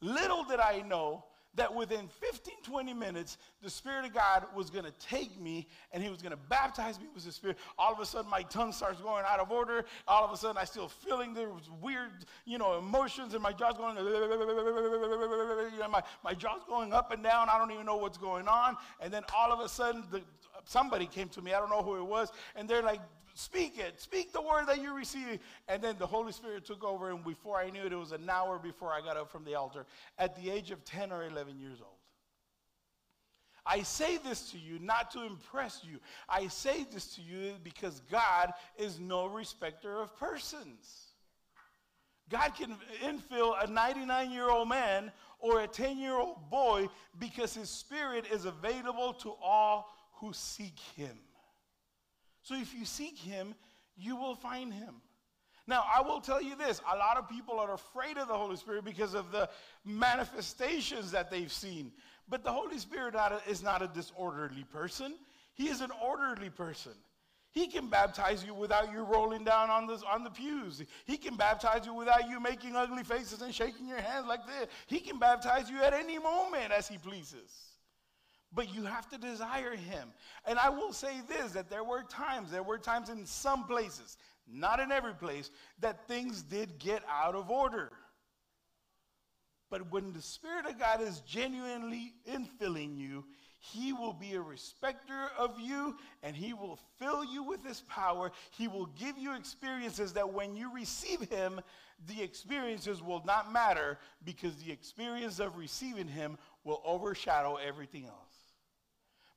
Little 0.00 0.44
did 0.44 0.60
I 0.60 0.82
know 0.82 1.24
that 1.58 1.74
within 1.74 2.08
15, 2.20 2.54
20 2.62 2.94
minutes, 2.94 3.38
the 3.62 3.70
Spirit 3.70 4.06
of 4.06 4.14
God 4.14 4.46
was 4.54 4.70
going 4.70 4.84
to 4.84 4.92
take 4.92 5.38
me 5.40 5.68
and 5.92 6.02
He 6.02 6.08
was 6.08 6.22
going 6.22 6.32
to 6.32 6.38
baptize 6.48 6.98
me 6.98 7.06
with 7.14 7.24
the 7.24 7.32
Spirit. 7.32 7.58
All 7.78 7.92
of 7.92 8.00
a 8.00 8.06
sudden, 8.06 8.30
my 8.30 8.42
tongue 8.42 8.72
starts 8.72 9.00
going 9.00 9.24
out 9.28 9.40
of 9.40 9.50
order. 9.50 9.84
All 10.06 10.24
of 10.24 10.32
a 10.32 10.36
sudden, 10.36 10.56
I 10.56 10.64
still 10.64 10.88
feeling 10.88 11.34
the 11.34 11.50
weird, 11.80 12.24
you 12.44 12.58
know, 12.58 12.78
emotions 12.78 13.34
and 13.34 13.42
my 13.42 13.52
jaw's 13.52 13.76
going, 13.76 13.96
you 13.96 15.78
know, 15.78 15.88
my, 15.88 16.02
my 16.24 16.34
jaw's 16.34 16.62
going 16.68 16.92
up 16.92 17.12
and 17.12 17.22
down. 17.22 17.48
I 17.48 17.58
don't 17.58 17.70
even 17.70 17.86
know 17.86 17.96
what's 17.96 18.18
going 18.18 18.48
on. 18.48 18.76
And 19.00 19.12
then 19.12 19.22
all 19.36 19.52
of 19.52 19.60
a 19.60 19.68
sudden, 19.68 20.04
the, 20.10 20.22
somebody 20.64 21.06
came 21.06 21.28
to 21.30 21.42
me. 21.42 21.52
I 21.54 21.60
don't 21.60 21.70
know 21.70 21.82
who 21.82 21.96
it 21.96 22.06
was. 22.06 22.32
And 22.56 22.68
they're 22.68 22.82
like, 22.82 23.00
Speak 23.38 23.78
it. 23.78 24.00
Speak 24.00 24.32
the 24.32 24.42
word 24.42 24.66
that 24.66 24.82
you 24.82 24.92
receive. 24.92 25.38
And 25.68 25.80
then 25.80 25.94
the 25.96 26.06
Holy 26.08 26.32
Spirit 26.32 26.64
took 26.64 26.82
over, 26.82 27.10
and 27.10 27.22
before 27.22 27.56
I 27.56 27.70
knew 27.70 27.84
it, 27.84 27.92
it 27.92 27.96
was 27.96 28.10
an 28.10 28.28
hour 28.28 28.58
before 28.58 28.92
I 28.92 29.00
got 29.00 29.16
up 29.16 29.30
from 29.30 29.44
the 29.44 29.54
altar 29.54 29.86
at 30.18 30.34
the 30.34 30.50
age 30.50 30.72
of 30.72 30.84
10 30.84 31.12
or 31.12 31.24
11 31.24 31.56
years 31.60 31.78
old. 31.80 31.94
I 33.64 33.82
say 33.82 34.16
this 34.16 34.50
to 34.50 34.58
you 34.58 34.80
not 34.80 35.12
to 35.12 35.22
impress 35.22 35.82
you. 35.88 36.00
I 36.28 36.48
say 36.48 36.84
this 36.92 37.14
to 37.14 37.22
you 37.22 37.52
because 37.62 38.02
God 38.10 38.54
is 38.76 38.98
no 38.98 39.26
respecter 39.26 40.00
of 40.00 40.18
persons. 40.18 41.12
God 42.30 42.56
can 42.56 42.74
infill 43.04 43.54
a 43.62 43.70
99 43.70 44.32
year 44.32 44.50
old 44.50 44.68
man 44.68 45.12
or 45.38 45.60
a 45.60 45.68
10 45.68 45.96
year 45.96 46.14
old 46.14 46.50
boy 46.50 46.88
because 47.20 47.54
his 47.54 47.70
spirit 47.70 48.24
is 48.32 48.46
available 48.46 49.12
to 49.12 49.32
all 49.40 49.94
who 50.14 50.32
seek 50.32 50.80
him. 50.96 51.16
So 52.48 52.54
if 52.54 52.74
you 52.74 52.86
seek 52.86 53.18
him, 53.18 53.54
you 53.94 54.16
will 54.16 54.34
find 54.34 54.72
him. 54.72 55.02
Now, 55.66 55.84
I 55.94 56.00
will 56.00 56.18
tell 56.18 56.40
you 56.40 56.56
this 56.56 56.80
a 56.90 56.96
lot 56.96 57.18
of 57.18 57.28
people 57.28 57.60
are 57.60 57.74
afraid 57.74 58.16
of 58.16 58.26
the 58.26 58.34
Holy 58.34 58.56
Spirit 58.56 58.86
because 58.86 59.12
of 59.12 59.30
the 59.30 59.50
manifestations 59.84 61.10
that 61.10 61.30
they've 61.30 61.52
seen. 61.52 61.92
But 62.26 62.44
the 62.44 62.50
Holy 62.50 62.78
Spirit 62.78 63.14
is 63.46 63.62
not 63.62 63.82
a 63.82 63.88
disorderly 63.88 64.64
person. 64.72 65.16
He 65.56 65.68
is 65.68 65.82
an 65.82 65.90
orderly 66.02 66.48
person. 66.48 66.92
He 67.50 67.66
can 67.66 67.88
baptize 67.88 68.42
you 68.42 68.54
without 68.54 68.90
you 68.92 69.02
rolling 69.02 69.44
down 69.44 69.68
on, 69.68 69.86
this, 69.86 70.02
on 70.02 70.24
the 70.24 70.30
pews. 70.30 70.82
He 71.04 71.18
can 71.18 71.36
baptize 71.36 71.84
you 71.84 71.92
without 71.92 72.30
you 72.30 72.40
making 72.40 72.76
ugly 72.76 73.04
faces 73.04 73.42
and 73.42 73.54
shaking 73.54 73.88
your 73.88 74.00
hands 74.00 74.26
like 74.26 74.46
this. 74.46 74.68
He 74.86 75.00
can 75.00 75.18
baptize 75.18 75.68
you 75.68 75.82
at 75.82 75.92
any 75.92 76.18
moment 76.18 76.72
as 76.72 76.88
he 76.88 76.96
pleases. 76.96 77.77
But 78.52 78.74
you 78.74 78.84
have 78.84 79.08
to 79.10 79.18
desire 79.18 79.76
him. 79.76 80.08
And 80.46 80.58
I 80.58 80.70
will 80.70 80.92
say 80.92 81.20
this 81.28 81.52
that 81.52 81.68
there 81.68 81.84
were 81.84 82.02
times, 82.02 82.50
there 82.50 82.62
were 82.62 82.78
times 82.78 83.10
in 83.10 83.26
some 83.26 83.66
places, 83.66 84.16
not 84.50 84.80
in 84.80 84.90
every 84.90 85.14
place, 85.14 85.50
that 85.80 86.08
things 86.08 86.42
did 86.42 86.78
get 86.78 87.02
out 87.10 87.34
of 87.34 87.50
order. 87.50 87.90
But 89.70 89.90
when 89.92 90.12
the 90.12 90.22
Spirit 90.22 90.66
of 90.66 90.78
God 90.78 91.02
is 91.02 91.20
genuinely 91.20 92.14
infilling 92.26 92.96
you, 92.96 93.24
He 93.58 93.92
will 93.92 94.14
be 94.14 94.34
a 94.34 94.40
respecter 94.40 95.28
of 95.36 95.60
you 95.60 95.96
and 96.22 96.34
He 96.34 96.54
will 96.54 96.78
fill 96.98 97.24
you 97.24 97.42
with 97.42 97.64
His 97.66 97.82
power. 97.82 98.32
He 98.50 98.66
will 98.66 98.86
give 98.86 99.18
you 99.18 99.36
experiences 99.36 100.14
that 100.14 100.32
when 100.32 100.56
you 100.56 100.72
receive 100.74 101.20
Him, 101.28 101.60
the 102.06 102.22
experiences 102.22 103.02
will 103.02 103.22
not 103.26 103.52
matter 103.52 103.98
because 104.24 104.56
the 104.56 104.72
experience 104.72 105.38
of 105.38 105.56
receiving 105.58 106.08
Him 106.08 106.38
will 106.64 106.80
overshadow 106.84 107.56
everything 107.56 108.06
else. 108.06 108.27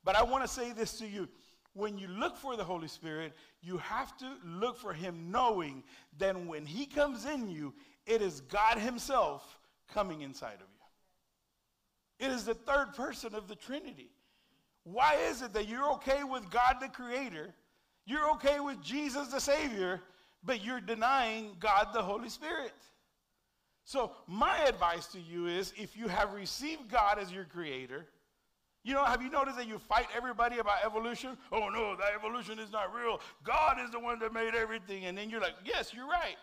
But 0.04 0.16
I 0.16 0.22
want 0.22 0.44
to 0.44 0.48
say 0.48 0.72
this 0.72 0.98
to 0.98 1.06
you. 1.06 1.28
When 1.74 1.96
you 1.96 2.06
look 2.08 2.36
for 2.36 2.56
the 2.56 2.64
Holy 2.64 2.88
Spirit, 2.88 3.32
you 3.62 3.78
have 3.78 4.16
to 4.18 4.30
look 4.44 4.76
for 4.76 4.92
Him 4.92 5.30
knowing 5.30 5.82
that 6.18 6.38
when 6.38 6.66
He 6.66 6.84
comes 6.84 7.24
in 7.24 7.48
you, 7.48 7.72
it 8.06 8.20
is 8.20 8.42
God 8.42 8.78
Himself 8.78 9.58
coming 9.92 10.20
inside 10.20 10.54
of 10.54 10.60
you. 12.20 12.26
It 12.26 12.30
is 12.30 12.44
the 12.44 12.54
third 12.54 12.94
person 12.94 13.34
of 13.34 13.48
the 13.48 13.54
Trinity. 13.54 14.10
Why 14.84 15.16
is 15.28 15.42
it 15.42 15.52
that 15.54 15.68
you're 15.68 15.90
okay 15.94 16.24
with 16.24 16.50
God 16.50 16.76
the 16.80 16.88
Creator, 16.88 17.54
you're 18.04 18.30
okay 18.32 18.60
with 18.60 18.82
Jesus 18.82 19.28
the 19.28 19.40
Savior, 19.40 20.00
but 20.44 20.64
you're 20.64 20.80
denying 20.80 21.56
God 21.58 21.88
the 21.94 22.02
Holy 22.02 22.28
Spirit? 22.28 22.74
So, 23.84 24.12
my 24.26 24.58
advice 24.64 25.06
to 25.08 25.20
you 25.20 25.46
is 25.46 25.72
if 25.76 25.96
you 25.96 26.08
have 26.08 26.34
received 26.34 26.88
God 26.88 27.18
as 27.18 27.32
your 27.32 27.44
Creator, 27.44 28.06
you 28.84 28.94
know, 28.94 29.04
have 29.04 29.22
you 29.22 29.30
noticed 29.30 29.56
that 29.58 29.68
you 29.68 29.78
fight 29.78 30.06
everybody 30.16 30.58
about 30.58 30.84
evolution? 30.84 31.36
Oh 31.52 31.68
no, 31.68 31.96
that 31.96 32.12
evolution 32.16 32.58
is 32.58 32.72
not 32.72 32.92
real. 32.94 33.20
God 33.44 33.78
is 33.82 33.90
the 33.90 34.00
one 34.00 34.18
that 34.20 34.32
made 34.32 34.54
everything. 34.54 35.04
And 35.04 35.16
then 35.16 35.30
you're 35.30 35.40
like, 35.40 35.54
yes, 35.64 35.92
you're 35.94 36.08
right. 36.08 36.36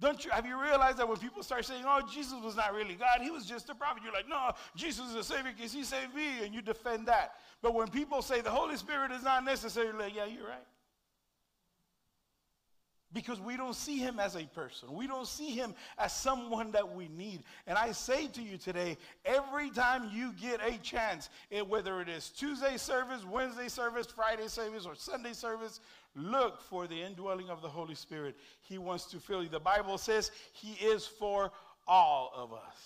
Don't 0.00 0.24
you 0.24 0.30
have 0.32 0.46
you 0.46 0.60
realized 0.60 0.96
that 0.98 1.08
when 1.08 1.18
people 1.18 1.42
start 1.44 1.64
saying, 1.64 1.84
"Oh, 1.86 2.00
Jesus 2.12 2.34
was 2.42 2.56
not 2.56 2.74
really 2.74 2.94
God; 2.94 3.20
he 3.20 3.30
was 3.30 3.46
just 3.46 3.68
a 3.68 3.74
prophet," 3.74 4.02
you're 4.02 4.12
like, 4.12 4.28
"No, 4.28 4.50
Jesus 4.74 5.10
is 5.10 5.14
a 5.14 5.22
savior 5.22 5.52
because 5.56 5.72
he 5.72 5.84
saved 5.84 6.12
me," 6.12 6.42
and 6.42 6.52
you 6.52 6.60
defend 6.60 7.06
that. 7.06 7.34
But 7.60 7.74
when 7.74 7.86
people 7.86 8.20
say 8.20 8.40
the 8.40 8.50
Holy 8.50 8.76
Spirit 8.76 9.12
is 9.12 9.22
not 9.22 9.44
necessary, 9.44 9.92
like, 9.92 10.14
"Yeah, 10.14 10.24
you're 10.24 10.48
right." 10.48 10.66
Because 13.14 13.40
we 13.40 13.58
don't 13.58 13.76
see 13.76 13.98
him 13.98 14.18
as 14.18 14.36
a 14.36 14.44
person. 14.44 14.92
We 14.94 15.06
don't 15.06 15.26
see 15.26 15.50
him 15.50 15.74
as 15.98 16.14
someone 16.14 16.72
that 16.72 16.94
we 16.94 17.08
need. 17.08 17.42
And 17.66 17.76
I 17.76 17.92
say 17.92 18.26
to 18.28 18.40
you 18.42 18.56
today, 18.56 18.96
every 19.26 19.68
time 19.70 20.08
you 20.10 20.32
get 20.40 20.60
a 20.66 20.78
chance, 20.78 21.28
whether 21.68 22.00
it 22.00 22.08
is 22.08 22.30
Tuesday 22.30 22.78
service, 22.78 23.22
Wednesday 23.24 23.68
service, 23.68 24.06
Friday 24.06 24.48
service, 24.48 24.86
or 24.86 24.94
Sunday 24.94 25.34
service, 25.34 25.80
look 26.16 26.62
for 26.62 26.86
the 26.86 27.02
indwelling 27.02 27.50
of 27.50 27.60
the 27.60 27.68
Holy 27.68 27.94
Spirit. 27.94 28.34
He 28.62 28.78
wants 28.78 29.04
to 29.06 29.18
fill 29.18 29.42
you. 29.42 29.50
The 29.50 29.60
Bible 29.60 29.98
says 29.98 30.30
he 30.52 30.72
is 30.82 31.06
for 31.06 31.52
all 31.86 32.32
of 32.34 32.52
us, 32.54 32.78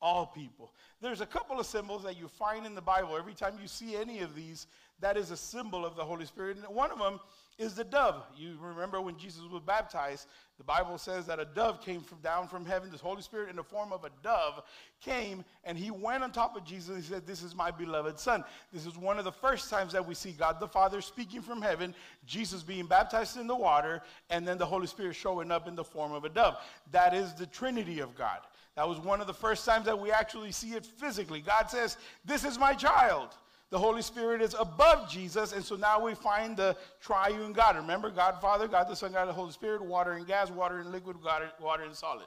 all 0.00 0.26
people. 0.26 0.72
There's 1.02 1.20
a 1.20 1.26
couple 1.26 1.60
of 1.60 1.66
symbols 1.66 2.04
that 2.04 2.18
you 2.18 2.28
find 2.28 2.64
in 2.64 2.74
the 2.74 2.80
Bible. 2.80 3.16
Every 3.16 3.34
time 3.34 3.58
you 3.60 3.68
see 3.68 3.96
any 3.96 4.20
of 4.20 4.34
these, 4.34 4.66
that 5.00 5.18
is 5.18 5.30
a 5.30 5.36
symbol 5.36 5.84
of 5.84 5.94
the 5.94 6.04
Holy 6.04 6.24
Spirit. 6.24 6.56
And 6.56 6.74
one 6.74 6.90
of 6.90 6.98
them 6.98 7.20
is 7.58 7.74
the 7.74 7.84
dove. 7.84 8.22
You 8.36 8.56
remember 8.60 9.00
when 9.00 9.16
Jesus 9.16 9.42
was 9.50 9.62
baptized, 9.64 10.26
the 10.58 10.64
Bible 10.64 10.98
says 10.98 11.26
that 11.26 11.40
a 11.40 11.44
dove 11.44 11.80
came 11.80 12.00
from 12.00 12.18
down 12.18 12.46
from 12.46 12.64
heaven. 12.64 12.90
The 12.90 12.98
Holy 12.98 13.22
Spirit, 13.22 13.50
in 13.50 13.56
the 13.56 13.62
form 13.64 13.92
of 13.92 14.04
a 14.04 14.10
dove, 14.22 14.62
came 15.00 15.44
and 15.64 15.76
he 15.76 15.90
went 15.90 16.22
on 16.22 16.30
top 16.30 16.56
of 16.56 16.64
Jesus. 16.64 16.90
and 16.90 17.02
He 17.02 17.08
said, 17.08 17.26
This 17.26 17.42
is 17.42 17.54
my 17.54 17.70
beloved 17.70 18.18
Son. 18.18 18.44
This 18.72 18.86
is 18.86 18.96
one 18.96 19.18
of 19.18 19.24
the 19.24 19.32
first 19.32 19.68
times 19.68 19.92
that 19.92 20.06
we 20.06 20.14
see 20.14 20.32
God 20.32 20.60
the 20.60 20.68
Father 20.68 21.00
speaking 21.00 21.42
from 21.42 21.60
heaven, 21.60 21.94
Jesus 22.26 22.62
being 22.62 22.86
baptized 22.86 23.36
in 23.36 23.46
the 23.46 23.56
water, 23.56 24.02
and 24.30 24.46
then 24.46 24.58
the 24.58 24.66
Holy 24.66 24.86
Spirit 24.86 25.14
showing 25.14 25.50
up 25.50 25.66
in 25.66 25.74
the 25.74 25.84
form 25.84 26.12
of 26.12 26.24
a 26.24 26.28
dove. 26.28 26.56
That 26.92 27.14
is 27.14 27.34
the 27.34 27.46
Trinity 27.46 28.00
of 28.00 28.14
God. 28.14 28.38
That 28.76 28.88
was 28.88 28.98
one 28.98 29.20
of 29.20 29.26
the 29.26 29.34
first 29.34 29.64
times 29.64 29.86
that 29.86 29.98
we 29.98 30.10
actually 30.10 30.52
see 30.52 30.74
it 30.74 30.84
physically. 30.84 31.40
God 31.40 31.70
says, 31.70 31.96
This 32.24 32.44
is 32.44 32.58
my 32.58 32.74
child. 32.74 33.30
The 33.74 33.80
Holy 33.80 34.02
Spirit 34.02 34.40
is 34.40 34.54
above 34.56 35.10
Jesus, 35.10 35.52
and 35.52 35.64
so 35.64 35.74
now 35.74 35.98
we 35.98 36.14
find 36.14 36.56
the 36.56 36.76
triune 37.00 37.52
God. 37.52 37.74
Remember, 37.74 38.08
God 38.08 38.40
Father, 38.40 38.68
God 38.68 38.86
the 38.88 38.94
Son, 38.94 39.10
God 39.10 39.26
the 39.26 39.32
Holy 39.32 39.50
Spirit, 39.50 39.84
water 39.84 40.12
and 40.12 40.24
gas, 40.24 40.48
water 40.48 40.78
and 40.78 40.92
liquid, 40.92 41.20
water, 41.20 41.50
water 41.60 41.82
and 41.82 41.92
solid. 41.92 42.26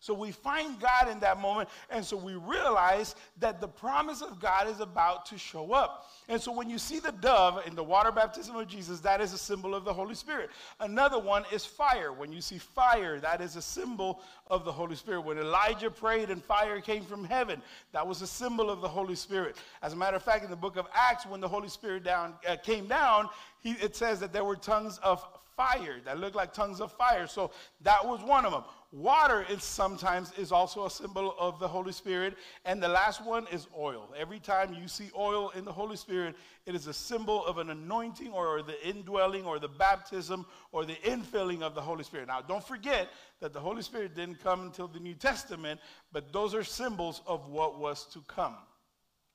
So 0.00 0.14
we 0.14 0.32
find 0.32 0.80
God 0.80 1.10
in 1.10 1.20
that 1.20 1.38
moment, 1.38 1.68
and 1.90 2.02
so 2.02 2.16
we 2.16 2.34
realize 2.34 3.14
that 3.38 3.60
the 3.60 3.68
promise 3.68 4.22
of 4.22 4.40
God 4.40 4.66
is 4.66 4.80
about 4.80 5.26
to 5.26 5.36
show 5.36 5.72
up. 5.72 6.10
And 6.26 6.40
so 6.40 6.52
when 6.52 6.70
you 6.70 6.78
see 6.78 7.00
the 7.00 7.12
dove 7.12 7.66
in 7.66 7.74
the 7.74 7.84
water 7.84 8.10
baptism 8.10 8.56
of 8.56 8.66
Jesus, 8.66 9.00
that 9.00 9.20
is 9.20 9.34
a 9.34 9.38
symbol 9.38 9.74
of 9.74 9.84
the 9.84 9.92
Holy 9.92 10.14
Spirit. 10.14 10.48
Another 10.80 11.18
one 11.18 11.44
is 11.52 11.66
fire. 11.66 12.14
When 12.14 12.32
you 12.32 12.40
see 12.40 12.56
fire, 12.56 13.20
that 13.20 13.42
is 13.42 13.56
a 13.56 13.62
symbol 13.62 14.22
of 14.46 14.64
the 14.64 14.72
Holy 14.72 14.96
Spirit. 14.96 15.20
When 15.20 15.36
Elijah 15.36 15.90
prayed 15.90 16.30
and 16.30 16.42
fire 16.42 16.80
came 16.80 17.04
from 17.04 17.22
heaven, 17.22 17.60
that 17.92 18.06
was 18.06 18.22
a 18.22 18.26
symbol 18.26 18.70
of 18.70 18.80
the 18.80 18.88
Holy 18.88 19.14
Spirit. 19.14 19.56
As 19.82 19.92
a 19.92 19.96
matter 19.96 20.16
of 20.16 20.22
fact, 20.22 20.44
in 20.44 20.50
the 20.50 20.56
book 20.56 20.78
of 20.78 20.86
Acts, 20.94 21.26
when 21.26 21.42
the 21.42 21.48
Holy 21.48 21.68
Spirit 21.68 22.04
down, 22.04 22.34
uh, 22.48 22.56
came 22.56 22.86
down, 22.86 23.28
he, 23.60 23.72
it 23.72 23.94
says 23.94 24.18
that 24.20 24.32
there 24.32 24.44
were 24.44 24.56
tongues 24.56 24.98
of 25.02 25.22
fire 25.56 26.00
that 26.06 26.18
looked 26.18 26.36
like 26.36 26.54
tongues 26.54 26.80
of 26.80 26.90
fire. 26.92 27.26
So 27.26 27.50
that 27.82 28.06
was 28.06 28.22
one 28.22 28.46
of 28.46 28.52
them. 28.52 28.62
Water 28.92 29.46
is 29.48 29.62
sometimes 29.62 30.32
is 30.36 30.50
also 30.50 30.84
a 30.84 30.90
symbol 30.90 31.36
of 31.38 31.60
the 31.60 31.68
Holy 31.68 31.92
Spirit. 31.92 32.36
And 32.64 32.82
the 32.82 32.88
last 32.88 33.24
one 33.24 33.46
is 33.52 33.68
oil. 33.78 34.12
Every 34.18 34.40
time 34.40 34.74
you 34.74 34.88
see 34.88 35.10
oil 35.16 35.50
in 35.50 35.64
the 35.64 35.72
Holy 35.72 35.96
Spirit, 35.96 36.34
it 36.66 36.74
is 36.74 36.88
a 36.88 36.92
symbol 36.92 37.44
of 37.46 37.58
an 37.58 37.70
anointing 37.70 38.32
or 38.32 38.62
the 38.62 38.84
indwelling 38.86 39.44
or 39.44 39.60
the 39.60 39.68
baptism 39.68 40.44
or 40.72 40.84
the 40.84 40.96
infilling 41.04 41.62
of 41.62 41.76
the 41.76 41.80
Holy 41.80 42.02
Spirit. 42.02 42.26
Now, 42.26 42.40
don't 42.40 42.66
forget 42.66 43.08
that 43.40 43.52
the 43.52 43.60
Holy 43.60 43.82
Spirit 43.82 44.16
didn't 44.16 44.42
come 44.42 44.62
until 44.62 44.88
the 44.88 44.98
New 44.98 45.14
Testament, 45.14 45.78
but 46.10 46.32
those 46.32 46.52
are 46.52 46.64
symbols 46.64 47.22
of 47.28 47.48
what 47.48 47.78
was 47.78 48.06
to 48.12 48.20
come. 48.26 48.56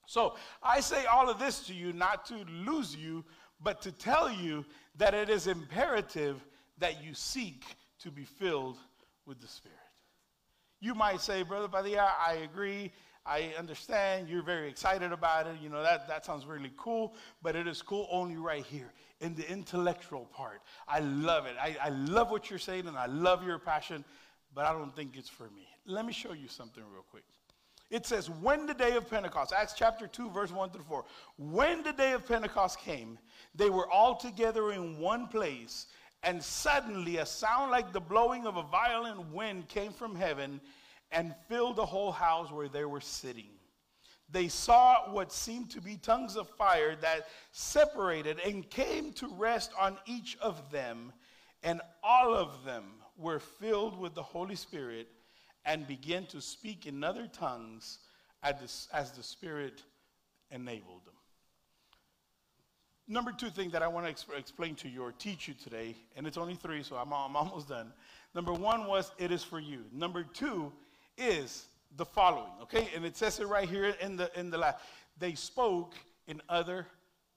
So 0.05 0.35
I 0.61 0.81
say 0.81 1.05
all 1.05 1.29
of 1.29 1.39
this 1.39 1.65
to 1.67 1.73
you 1.73 1.93
not 1.93 2.25
to 2.25 2.43
lose 2.65 2.93
you, 2.93 3.23
but 3.63 3.81
to 3.83 3.93
tell 3.93 4.29
you 4.29 4.65
that 4.97 5.13
it 5.13 5.29
is 5.29 5.47
imperative 5.47 6.43
that 6.77 7.01
you 7.01 7.13
seek 7.13 7.63
to 7.99 8.11
be 8.11 8.25
filled 8.25 8.77
with 9.25 9.41
the 9.41 9.47
Spirit. 9.47 9.77
You 10.79 10.93
might 10.93 11.21
say, 11.21 11.43
Brother 11.43 11.67
Padilla, 11.67 12.11
I 12.19 12.35
agree. 12.43 12.91
I 13.25 13.53
understand. 13.57 14.29
You're 14.29 14.43
very 14.43 14.69
excited 14.69 15.11
about 15.11 15.47
it. 15.47 15.55
You 15.61 15.69
know, 15.69 15.81
that, 15.81 16.07
that 16.07 16.25
sounds 16.25 16.45
really 16.45 16.71
cool, 16.77 17.15
but 17.41 17.55
it 17.55 17.67
is 17.67 17.81
cool 17.81 18.07
only 18.11 18.35
right 18.35 18.63
here 18.63 18.93
in 19.19 19.33
the 19.33 19.49
intellectual 19.49 20.25
part. 20.25 20.61
I 20.88 20.99
love 20.99 21.45
it. 21.45 21.55
I, 21.59 21.75
I 21.81 21.89
love 21.89 22.29
what 22.29 22.49
you're 22.49 22.59
saying 22.59 22.88
and 22.88 22.97
I 22.97 23.07
love 23.07 23.45
your 23.45 23.57
passion, 23.57 24.03
but 24.53 24.65
I 24.65 24.73
don't 24.73 24.95
think 24.95 25.17
it's 25.17 25.29
for 25.29 25.45
me. 25.45 25.67
Let 25.88 26.05
me 26.05 26.13
show 26.13 26.33
you 26.33 26.47
something 26.47 26.83
real 26.91 27.05
quick. 27.09 27.23
It 27.91 28.05
says, 28.05 28.29
when 28.29 28.65
the 28.65 28.73
day 28.73 28.95
of 28.95 29.09
Pentecost, 29.09 29.53
Acts 29.55 29.73
chapter 29.75 30.07
2, 30.07 30.31
verse 30.31 30.51
1 30.51 30.71
through 30.71 30.83
4, 30.83 31.05
when 31.38 31.83
the 31.83 31.93
day 31.93 32.13
of 32.13 32.27
Pentecost 32.27 32.79
came, 32.79 33.19
they 33.53 33.69
were 33.69 33.89
all 33.89 34.15
together 34.15 34.71
in 34.71 34.99
one 34.99 35.27
place, 35.27 35.85
and 36.25 36.43
suddenly 36.43 37.17
a 37.17 37.25
sound 37.25 37.69
like 37.69 37.93
the 37.93 38.01
blowing 38.01 38.47
of 38.47 38.57
a 38.57 38.63
violent 38.63 39.31
wind 39.31 39.69
came 39.69 39.93
from 39.93 40.15
heaven 40.15 40.59
and 41.11 41.35
filled 41.47 41.75
the 41.75 41.85
whole 41.85 42.11
house 42.11 42.51
where 42.51 42.67
they 42.67 42.83
were 42.83 42.99
sitting. 42.99 43.51
They 44.31 44.47
saw 44.47 45.11
what 45.11 45.31
seemed 45.31 45.69
to 45.71 45.81
be 45.81 45.97
tongues 45.97 46.35
of 46.35 46.49
fire 46.49 46.95
that 46.97 47.27
separated 47.51 48.39
and 48.39 48.67
came 48.67 49.13
to 49.13 49.27
rest 49.27 49.71
on 49.79 49.97
each 50.07 50.35
of 50.41 50.71
them, 50.71 51.13
and 51.61 51.79
all 52.03 52.33
of 52.33 52.65
them 52.65 52.85
were 53.15 53.39
filled 53.39 53.97
with 53.97 54.15
the 54.15 54.23
Holy 54.23 54.55
Spirit 54.55 55.07
and 55.63 55.88
began 55.88 56.25
to 56.27 56.41
speak 56.41 56.88
in 56.88 57.03
other 57.03 57.27
tongues 57.27 57.99
as 58.41 59.11
the, 59.11 59.23
Spirit 59.23 59.83
enabled. 60.49 61.04
Number 63.07 63.31
two 63.31 63.49
thing 63.49 63.69
that 63.69 63.83
I 63.83 63.87
want 63.87 64.07
to 64.07 64.11
exp- 64.11 64.37
explain 64.37 64.75
to 64.75 64.89
you 64.89 65.03
or 65.03 65.11
teach 65.11 65.47
you 65.47 65.53
today, 65.53 65.95
and 66.15 66.25
it's 66.25 66.37
only 66.37 66.55
three, 66.55 66.81
so 66.81 66.95
I'm, 66.95 67.13
I'm 67.13 67.35
almost 67.35 67.69
done. 67.69 67.93
Number 68.33 68.51
one 68.51 68.87
was 68.87 69.11
it 69.19 69.31
is 69.31 69.43
for 69.43 69.59
you. 69.59 69.83
Number 69.93 70.23
two 70.23 70.71
is 71.17 71.67
the 71.97 72.05
following, 72.05 72.51
okay? 72.63 72.89
And 72.95 73.05
it 73.05 73.15
says 73.15 73.39
it 73.39 73.47
right 73.47 73.69
here 73.69 73.95
in 74.01 74.17
the 74.17 74.31
in 74.37 74.49
the 74.49 74.57
last. 74.57 74.77
They 75.19 75.35
spoke 75.35 75.93
in 76.27 76.41
other 76.49 76.87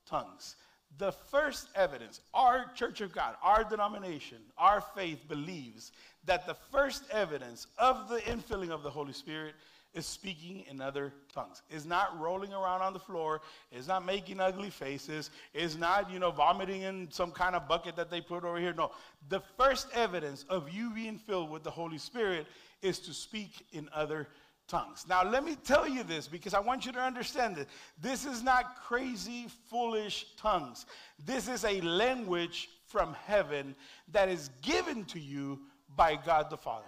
tongues. 0.05 0.55
The 0.97 1.11
first 1.11 1.69
evidence, 1.75 2.21
our 2.33 2.71
Church 2.73 2.99
of 3.01 3.13
God, 3.13 3.35
our 3.43 3.63
denomination, 3.63 4.39
our 4.57 4.81
faith 4.81 5.19
believes 5.29 5.91
that 6.25 6.47
the 6.47 6.55
first 6.55 7.03
evidence 7.11 7.67
of 7.77 8.09
the 8.09 8.19
infilling 8.21 8.71
of 8.71 8.81
the 8.81 8.89
Holy 8.89 9.13
Spirit 9.13 9.53
is 9.93 10.05
speaking 10.05 10.63
in 10.69 10.81
other 10.81 11.13
tongues. 11.33 11.61
Is 11.69 11.85
not 11.85 12.19
rolling 12.19 12.53
around 12.53 12.81
on 12.81 12.93
the 12.93 12.99
floor, 12.99 13.41
is 13.71 13.87
not 13.87 14.05
making 14.05 14.39
ugly 14.39 14.69
faces, 14.69 15.31
is 15.53 15.77
not, 15.77 16.11
you 16.11 16.19
know, 16.19 16.31
vomiting 16.31 16.81
in 16.81 17.11
some 17.11 17.31
kind 17.31 17.55
of 17.55 17.67
bucket 17.67 17.95
that 17.95 18.09
they 18.09 18.21
put 18.21 18.43
over 18.43 18.59
here. 18.59 18.73
No. 18.73 18.91
The 19.29 19.41
first 19.57 19.87
evidence 19.93 20.45
of 20.49 20.69
you 20.69 20.91
being 20.91 21.17
filled 21.17 21.49
with 21.49 21.63
the 21.63 21.71
Holy 21.71 21.97
Spirit 21.97 22.47
is 22.81 22.99
to 22.99 23.13
speak 23.13 23.65
in 23.71 23.89
other 23.93 24.27
tongues. 24.67 25.05
Now, 25.09 25.27
let 25.27 25.43
me 25.43 25.55
tell 25.55 25.87
you 25.87 26.03
this 26.03 26.27
because 26.27 26.53
I 26.53 26.59
want 26.59 26.85
you 26.85 26.91
to 26.91 27.01
understand 27.01 27.55
that 27.55 27.67
this 27.99 28.25
is 28.25 28.43
not 28.43 28.77
crazy, 28.85 29.47
foolish 29.69 30.27
tongues. 30.37 30.85
This 31.25 31.49
is 31.49 31.65
a 31.65 31.81
language 31.81 32.69
from 32.85 33.15
heaven 33.25 33.75
that 34.11 34.29
is 34.29 34.49
given 34.61 35.05
to 35.05 35.19
you 35.19 35.59
by 35.95 36.15
God 36.15 36.49
the 36.49 36.57
Father. 36.57 36.85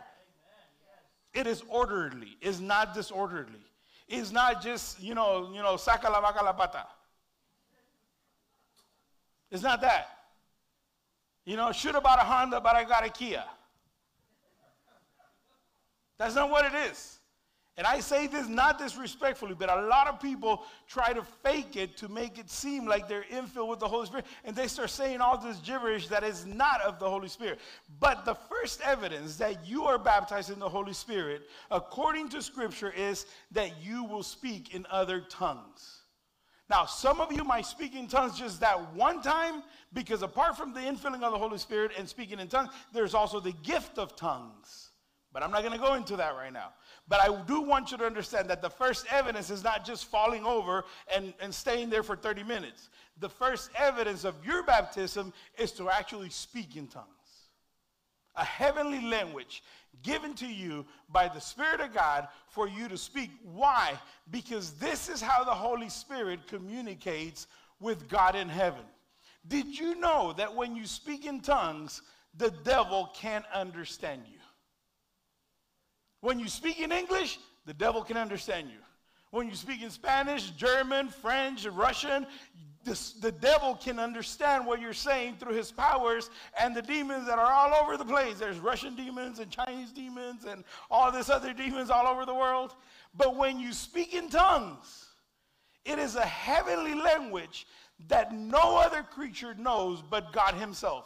It 1.34 1.48
is 1.48 1.64
orderly. 1.70 2.38
It's 2.42 2.60
not 2.60 2.94
disorderly. 2.94 3.66
It's 4.08 4.32
not 4.32 4.62
just, 4.62 5.02
you 5.02 5.16
know, 5.16 5.50
you 5.54 5.62
know, 5.62 5.76
saca 5.76 6.10
la 6.10 6.20
vaca 6.20 6.44
la 6.44 6.54
pata. 6.54 6.86
It's 9.50 9.64
not 9.64 9.82
that. 9.82 10.10
You 11.46 11.56
know, 11.56 11.72
should 11.72 11.96
have 11.96 12.04
bought 12.04 12.20
a 12.20 12.26
Honda, 12.26 12.60
but 12.62 12.76
I 12.76 12.84
got 12.84 13.06
a 13.06 13.10
Kia. 13.10 13.44
That's 16.18 16.36
not 16.36 16.50
what 16.50 16.66
it 16.66 16.92
is. 16.92 17.18
And 17.82 17.88
I 17.88 18.00
say 18.00 18.28
this 18.28 18.48
not 18.48 18.78
disrespectfully, 18.78 19.56
but 19.58 19.68
a 19.68 19.88
lot 19.88 20.06
of 20.06 20.22
people 20.22 20.62
try 20.88 21.14
to 21.14 21.24
fake 21.24 21.76
it 21.76 21.98
to 21.98 22.08
make 22.08 22.38
it 22.38 22.48
seem 22.48 22.86
like 22.86 23.08
they're 23.08 23.26
infilled 23.34 23.70
with 23.70 23.80
the 23.80 23.88
Holy 23.88 24.06
Spirit, 24.06 24.28
and 24.46 24.56
they 24.56 24.68
start 24.68 24.92
saying 24.92 25.20
all 25.20 25.36
this 25.40 25.58
gibberish 25.62 26.08
that 26.10 26.24
is 26.24 26.46
not 26.46 26.80
of 26.82 27.00
the 27.00 27.10
Holy 27.10 27.28
Spirit. 27.28 27.60
But 28.00 28.24
the 28.24 28.36
first 28.36 28.82
evidence 28.82 29.36
that 29.38 29.66
you 29.66 29.86
are 29.86 29.98
baptized 29.98 30.52
in 30.52 30.60
the 30.60 30.70
Holy 30.70 30.94
Spirit, 30.94 31.50
according 31.72 32.30
to 32.30 32.44
Scripture, 32.44 32.94
is 32.96 33.26
that 33.50 33.72
you 33.82 34.04
will 34.04 34.22
speak 34.22 34.76
in 34.76 34.86
other 34.92 35.20
tongues. 35.20 36.02
Now, 36.70 36.86
some 36.86 37.20
of 37.20 37.34
you 37.34 37.44
might 37.44 37.66
speak 37.66 37.96
in 37.96 38.08
tongues 38.08 38.38
just 38.38 38.60
that 38.60 38.94
one 38.94 39.24
time, 39.24 39.64
because 39.92 40.22
apart 40.22 40.56
from 40.56 40.72
the 40.76 40.82
infilling 40.82 41.24
of 41.24 41.32
the 41.32 41.40
Holy 41.40 41.58
Spirit 41.58 41.94
and 41.98 42.08
speaking 42.08 42.40
in 42.40 42.48
tongues, 42.48 42.70
there's 42.94 43.16
also 43.16 43.40
the 43.40 43.54
gift 43.64 43.98
of 43.98 44.16
tongues. 44.16 44.90
But 45.34 45.44
I'm 45.44 45.52
not 45.52 45.62
going 45.62 45.74
to 45.74 45.80
go 45.80 45.94
into 45.94 46.18
that 46.18 46.36
right 46.36 46.52
now. 46.52 46.74
But 47.12 47.30
I 47.30 47.42
do 47.42 47.60
want 47.60 47.92
you 47.92 47.98
to 47.98 48.06
understand 48.06 48.50
that 48.50 48.62
the 48.62 48.70
first 48.70 49.06
evidence 49.12 49.50
is 49.50 49.66
not 49.66 49.84
just 49.84 50.06
falling 50.06 50.46
over 50.46 50.86
and, 51.14 51.34
and 51.42 51.54
staying 51.54 51.90
there 51.90 52.04
for 52.04 52.16
30 52.16 52.44
minutes. 52.44 52.88
The 53.20 53.28
first 53.28 53.70
evidence 53.78 54.24
of 54.24 54.34
your 54.46 54.64
baptism 54.64 55.34
is 55.58 55.74
to 55.74 55.90
actually 55.90 56.30
speak 56.30 56.78
in 56.78 56.88
tongues. 56.88 57.08
A 58.38 58.46
heavenly 58.46 59.02
language 59.02 59.62
given 60.04 60.34
to 60.36 60.48
you 60.48 60.86
by 61.10 61.28
the 61.28 61.42
Spirit 61.42 61.82
of 61.82 61.94
God 61.94 62.30
for 62.48 62.70
you 62.70 62.88
to 62.88 62.98
speak. 62.98 63.32
Why? 63.44 64.00
Because 64.30 64.72
this 64.76 65.10
is 65.10 65.22
how 65.22 65.44
the 65.44 65.52
Holy 65.52 65.90
Spirit 65.90 66.48
communicates 66.48 67.48
with 67.82 68.08
God 68.08 68.38
in 68.38 68.48
heaven. 68.48 68.86
Did 69.50 69.78
you 69.78 70.00
know 70.00 70.34
that 70.38 70.56
when 70.56 70.78
you 70.78 70.88
speak 70.88 71.26
in 71.26 71.42
tongues, 71.42 72.04
the 72.38 72.52
devil 72.64 73.12
can't 73.14 73.46
understand 73.54 74.22
you? 74.32 74.41
When 76.22 76.40
you 76.40 76.48
speak 76.48 76.80
in 76.80 76.92
English, 76.92 77.40
the 77.66 77.74
devil 77.74 78.04
can 78.04 78.18
understand 78.18 78.70
you. 78.70 78.78
When 79.32 79.48
you 79.48 79.56
speak 79.56 79.82
in 79.82 79.90
Spanish, 79.90 80.52
German, 80.52 81.10
French, 81.10 81.66
Russian, 81.66 82.28
this, 82.84 83.14
the 83.14 83.32
devil 83.32 83.76
can 83.76 84.00
understand 84.00 84.66
what 84.66 84.82
you're 84.82 84.94
saying 84.94 85.38
through 85.40 85.54
his 85.54 85.72
powers 85.72 86.30
and 86.60 86.76
the 86.76 86.82
demons 86.82 87.28
that 87.28 87.38
are 87.38 87.52
all 87.52 87.74
over 87.84 87.96
the 87.96 88.06
place. 88.06 88.40
There's 88.40 88.58
Russian 88.60 88.96
demons 88.96 89.40
and 89.40 89.52
Chinese 89.52 89.92
demons 89.92 90.46
and 90.46 90.64
all 90.90 91.12
this 91.12 91.30
other 91.30 91.54
demons 91.54 91.90
all 91.90 92.08
over 92.08 92.26
the 92.26 92.34
world. 92.34 92.76
But 93.16 93.36
when 93.36 93.60
you 93.60 93.72
speak 93.72 94.14
in 94.14 94.30
tongues, 94.30 95.08
it 95.86 96.00
is 96.00 96.16
a 96.16 96.26
heavenly 96.26 96.96
language 96.96 97.68
that 98.08 98.34
no 98.34 98.78
other 98.78 99.04
creature 99.04 99.54
knows 99.54 100.02
but 100.02 100.34
God 100.34 100.56
himself. 100.56 101.06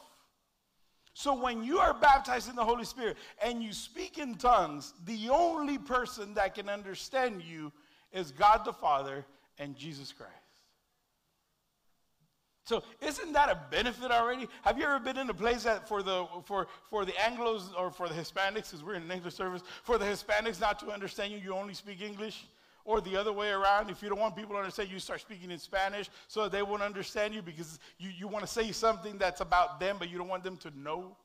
So 1.18 1.34
when 1.34 1.64
you 1.64 1.80
are 1.80 1.94
baptized 1.94 2.50
in 2.50 2.58
the 2.58 2.66
Holy 2.66 2.84
Spirit 2.84 3.16
and 3.42 3.64
you 3.64 3.72
speak 3.72 4.18
in 4.18 4.36
tongues, 4.36 4.94
the 5.06 5.30
only 5.30 5.78
person 5.78 6.34
that 6.34 6.56
can 6.56 6.68
understand 6.68 7.42
you 7.42 7.72
is 8.12 8.32
God 8.32 8.66
the 8.66 8.74
Father 8.74 9.26
and 9.58 9.78
Jesus 9.78 10.12
Christ. 10.12 10.34
So 12.66 12.84
isn't 13.00 13.32
that 13.32 13.48
a 13.50 13.58
benefit 13.72 14.12
already? 14.12 14.50
Have 14.64 14.78
you 14.78 14.84
ever 14.84 15.00
been 15.00 15.18
in 15.18 15.30
a 15.30 15.34
place 15.34 15.64
that 15.64 15.88
for 15.88 16.04
the 16.04 16.26
for 16.44 16.68
for 16.90 17.06
the 17.06 17.14
Anglos 17.14 17.70
or 17.80 17.92
for 17.92 18.10
the 18.10 18.14
Hispanics, 18.14 18.72
because 18.72 18.84
we're 18.84 18.96
in 18.96 19.04
an 19.04 19.12
English 19.12 19.36
service, 19.36 19.62
for 19.84 19.98
the 19.98 20.06
Hispanics 20.06 20.60
not 20.60 20.80
to 20.80 20.92
understand 20.92 21.32
you, 21.32 21.38
you 21.38 21.54
only 21.54 21.76
speak 21.76 22.02
English? 22.02 22.46
Or 22.86 23.02
the 23.02 23.18
other 23.18 23.34
way 23.34 23.50
around, 23.50 23.90
if 23.90 24.04
you 24.04 24.10
don't 24.10 24.20
want 24.20 24.36
people 24.36 24.54
to 24.54 24.60
understand, 24.60 24.90
you 24.92 25.00
start 25.00 25.20
speaking 25.20 25.50
in 25.50 25.58
Spanish 25.58 26.08
so 26.28 26.44
that 26.44 26.52
they 26.52 26.62
won't 26.62 26.84
understand 26.84 27.34
you 27.34 27.42
because 27.42 27.80
you, 27.98 28.12
you 28.16 28.28
want 28.28 28.46
to 28.46 28.52
say 28.52 28.72
something 28.72 29.18
that's 29.18 29.42
about 29.42 29.80
them, 29.80 29.98
but 29.98 30.10
you 30.10 30.20
don't 30.20 30.28
want 30.28 30.44
them 30.44 30.56
to 30.58 30.72
know. 30.80 31.18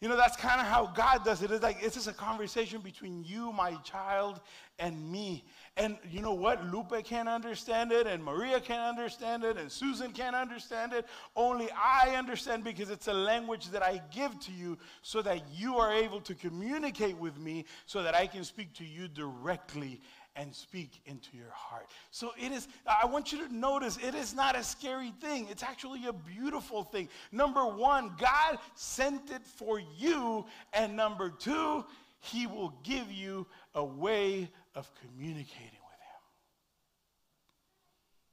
You 0.00 0.08
know, 0.08 0.16
that's 0.16 0.36
kind 0.36 0.60
of 0.60 0.66
how 0.66 0.86
God 0.86 1.24
does 1.24 1.42
it. 1.42 1.50
It's 1.50 1.62
like 1.62 1.76
it's 1.82 1.94
just 1.94 2.08
a 2.08 2.12
conversation 2.12 2.80
between 2.80 3.22
you, 3.22 3.52
my 3.52 3.74
child, 3.84 4.40
and 4.78 5.10
me. 5.12 5.44
And 5.76 5.96
you 6.10 6.20
know 6.20 6.34
what? 6.34 6.64
Lupe 6.70 7.04
can't 7.04 7.28
understand 7.28 7.92
it, 7.92 8.06
and 8.06 8.22
Maria 8.22 8.60
can't 8.60 8.82
understand 8.82 9.44
it, 9.44 9.56
and 9.56 9.70
Susan 9.70 10.12
can't 10.12 10.36
understand 10.36 10.92
it. 10.92 11.06
Only 11.36 11.68
I 11.70 12.16
understand 12.16 12.64
because 12.64 12.90
it's 12.90 13.08
a 13.08 13.14
language 13.14 13.68
that 13.70 13.82
I 13.82 14.02
give 14.12 14.38
to 14.40 14.52
you 14.52 14.76
so 15.02 15.22
that 15.22 15.42
you 15.54 15.78
are 15.78 15.92
able 15.92 16.20
to 16.22 16.34
communicate 16.34 17.16
with 17.16 17.38
me 17.38 17.64
so 17.86 18.02
that 18.02 18.14
I 18.14 18.26
can 18.26 18.44
speak 18.44 18.74
to 18.74 18.84
you 18.84 19.08
directly 19.08 20.00
and 20.36 20.54
speak 20.54 21.00
into 21.06 21.36
your 21.36 21.50
heart. 21.50 21.86
So 22.10 22.32
it 22.38 22.52
is, 22.52 22.68
I 22.86 23.06
want 23.06 23.32
you 23.32 23.46
to 23.46 23.54
notice 23.54 23.98
it 23.98 24.14
is 24.14 24.34
not 24.34 24.56
a 24.56 24.62
scary 24.62 25.12
thing. 25.20 25.46
It's 25.50 25.62
actually 25.62 26.06
a 26.06 26.12
beautiful 26.12 26.84
thing. 26.84 27.08
Number 27.32 27.66
one, 27.66 28.12
God 28.18 28.58
sent 28.74 29.30
it 29.30 29.46
for 29.46 29.80
you. 29.98 30.46
And 30.72 30.96
number 30.96 31.30
two, 31.30 31.84
He 32.20 32.46
will 32.46 32.74
give 32.82 33.10
you 33.10 33.46
a 33.74 33.84
way 33.84 34.50
of 34.74 34.90
communicating 35.00 35.80
with 35.88 36.00
Him. 36.00 36.20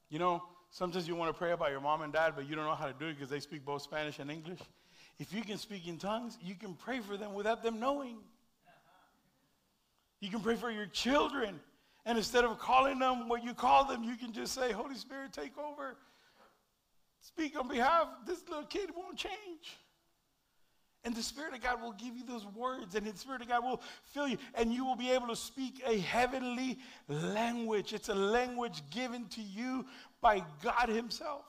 You 0.10 0.20
know, 0.20 0.44
sometimes 0.72 1.08
you 1.08 1.16
want 1.16 1.34
to 1.34 1.38
pray 1.38 1.52
about 1.52 1.72
your 1.72 1.82
mom 1.82 2.02
and 2.02 2.14
dad, 2.14 2.34
but 2.36 2.48
you 2.48 2.56
don't 2.56 2.66
know 2.66 2.76
how 2.76 2.88
to 2.88 2.96
do 2.98 3.08
it 3.08 3.14
because 3.16 3.30
they 3.30 3.40
speak 3.40 3.66
both 3.66 3.82
Spanish 3.82 4.20
and 4.20 4.32
English. 4.32 4.60
If 5.20 5.34
you 5.34 5.42
can 5.42 5.58
speak 5.58 5.88
in 5.88 5.98
tongues, 5.98 6.38
you 6.42 6.56
can 6.56 6.74
pray 6.74 7.00
for 7.00 7.18
them 7.18 7.34
without 7.34 7.64
them 7.64 7.80
knowing. 7.80 8.18
You 10.20 10.30
can 10.30 10.40
pray 10.40 10.56
for 10.56 10.72
your 10.72 10.86
children 10.88 11.60
and 12.08 12.18
instead 12.18 12.46
of 12.46 12.58
calling 12.58 13.00
them 13.00 13.28
what 13.28 13.44
you 13.44 13.54
call 13.54 13.84
them, 13.84 14.02
you 14.02 14.16
can 14.16 14.32
just 14.32 14.54
say, 14.54 14.72
Holy 14.72 14.96
Spirit, 14.96 15.34
take 15.34 15.58
over. 15.58 15.98
Speak 17.20 17.60
on 17.60 17.68
behalf. 17.68 18.08
This 18.26 18.48
little 18.48 18.64
kid 18.64 18.92
won't 18.96 19.18
change. 19.18 19.78
And 21.08 21.16
the 21.16 21.24
Spirit 21.24 21.54
of 21.54 21.62
God 21.62 21.82
will 21.82 21.94
give 21.94 22.18
you 22.18 22.26
those 22.26 22.46
words, 22.48 22.94
and 22.96 23.08
the 23.08 23.18
Spirit 23.18 23.42
of 23.42 23.48
God 23.48 23.64
will 23.64 23.82
fill 24.04 24.28
you, 24.28 24.38
and 24.56 24.74
you 24.74 24.84
will 24.84 24.98
be 24.98 25.10
able 25.12 25.28
to 25.28 25.38
speak 25.38 25.82
a 25.88 26.00
heavenly 26.00 26.80
language. 27.08 27.94
It's 27.94 28.10
a 28.10 28.14
language 28.14 28.82
given 28.90 29.26
to 29.28 29.42
you 29.42 29.86
by 30.20 30.44
God 30.62 30.90
Himself. 30.90 31.46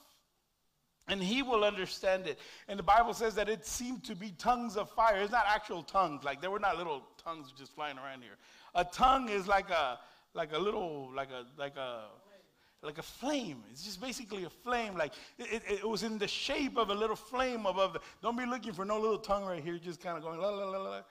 And 1.09 1.21
He 1.21 1.41
will 1.41 1.65
understand 1.65 2.25
it. 2.25 2.39
And 2.69 2.79
the 2.79 2.83
Bible 2.83 3.13
says 3.13 3.35
that 3.35 3.49
it 3.49 3.65
seemed 3.65 4.05
to 4.05 4.15
be 4.15 4.31
tongues 4.37 4.77
of 4.77 4.89
fire. 4.91 5.17
It's 5.17 5.33
not 5.33 5.43
actual 5.45 5.83
tongues, 5.83 6.23
like 6.23 6.39
there 6.39 6.51
were 6.51 6.59
not 6.59 6.77
little 6.77 7.03
tongues 7.21 7.51
just 7.57 7.75
flying 7.75 7.97
around 7.97 8.21
here. 8.21 8.37
A 8.75 8.85
tongue 8.85 9.27
is 9.27 9.45
like 9.45 9.69
a 9.71 9.99
like 10.33 10.53
a 10.53 10.57
little, 10.57 11.11
like 11.13 11.31
a, 11.31 11.43
like 11.59 11.75
a, 11.75 12.05
like 12.81 12.97
a 12.97 13.03
flame. 13.03 13.63
It's 13.71 13.83
just 13.83 14.01
basically 14.01 14.45
a 14.45 14.49
flame. 14.49 14.95
Like 14.95 15.13
it, 15.37 15.63
it, 15.67 15.79
it 15.79 15.89
was 15.89 16.03
in 16.03 16.17
the 16.17 16.27
shape 16.27 16.77
of 16.77 16.89
a 16.89 16.95
little 16.95 17.15
flame 17.15 17.65
above. 17.65 17.93
The, 17.93 17.99
don't 18.21 18.37
be 18.37 18.45
looking 18.45 18.73
for 18.73 18.85
no 18.85 18.99
little 18.99 19.17
tongue 19.17 19.45
right 19.45 19.63
here, 19.63 19.77
just 19.77 20.01
kind 20.01 20.17
of 20.17 20.23
going 20.23 20.39
la 20.39 20.49
la 20.49 20.65
la 20.65 20.77
la. 20.77 21.01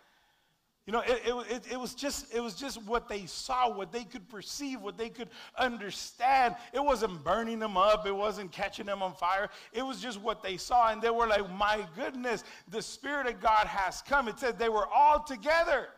You 0.88 0.92
know, 0.92 1.00
it, 1.00 1.20
it, 1.26 1.72
it, 1.72 1.78
was 1.78 1.92
just, 1.92 2.34
it 2.34 2.40
was 2.40 2.54
just 2.54 2.82
what 2.86 3.10
they 3.10 3.26
saw, 3.26 3.70
what 3.70 3.92
they 3.92 4.04
could 4.04 4.26
perceive, 4.26 4.80
what 4.80 4.96
they 4.96 5.10
could 5.10 5.28
understand. 5.58 6.56
It 6.72 6.82
wasn't 6.82 7.22
burning 7.22 7.58
them 7.58 7.76
up. 7.76 8.06
It 8.06 8.16
wasn't 8.16 8.52
catching 8.52 8.86
them 8.86 9.02
on 9.02 9.12
fire. 9.12 9.50
It 9.74 9.82
was 9.82 10.00
just 10.00 10.18
what 10.18 10.42
they 10.42 10.56
saw. 10.56 10.90
And 10.90 11.02
they 11.02 11.10
were 11.10 11.26
like, 11.26 11.50
my 11.52 11.86
goodness, 11.94 12.42
the 12.70 12.80
Spirit 12.80 13.26
of 13.26 13.38
God 13.38 13.66
has 13.66 14.00
come. 14.00 14.28
It 14.28 14.38
said 14.38 14.58
they 14.58 14.70
were 14.70 14.86
all 14.86 15.22
together. 15.22 15.88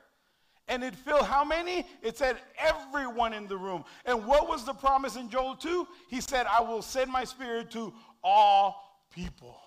And 0.70 0.84
it 0.84 0.94
filled 0.94 1.26
how 1.26 1.44
many? 1.44 1.84
It 2.00 2.16
said 2.16 2.36
everyone 2.56 3.32
in 3.32 3.48
the 3.48 3.56
room. 3.56 3.84
And 4.06 4.24
what 4.24 4.48
was 4.48 4.64
the 4.64 4.72
promise 4.72 5.16
in 5.16 5.28
Joel 5.28 5.56
2? 5.56 5.86
He 6.08 6.20
said, 6.20 6.46
I 6.46 6.60
will 6.60 6.80
send 6.80 7.10
my 7.10 7.24
spirit 7.24 7.72
to 7.72 7.92
all 8.22 9.04
people 9.12 9.60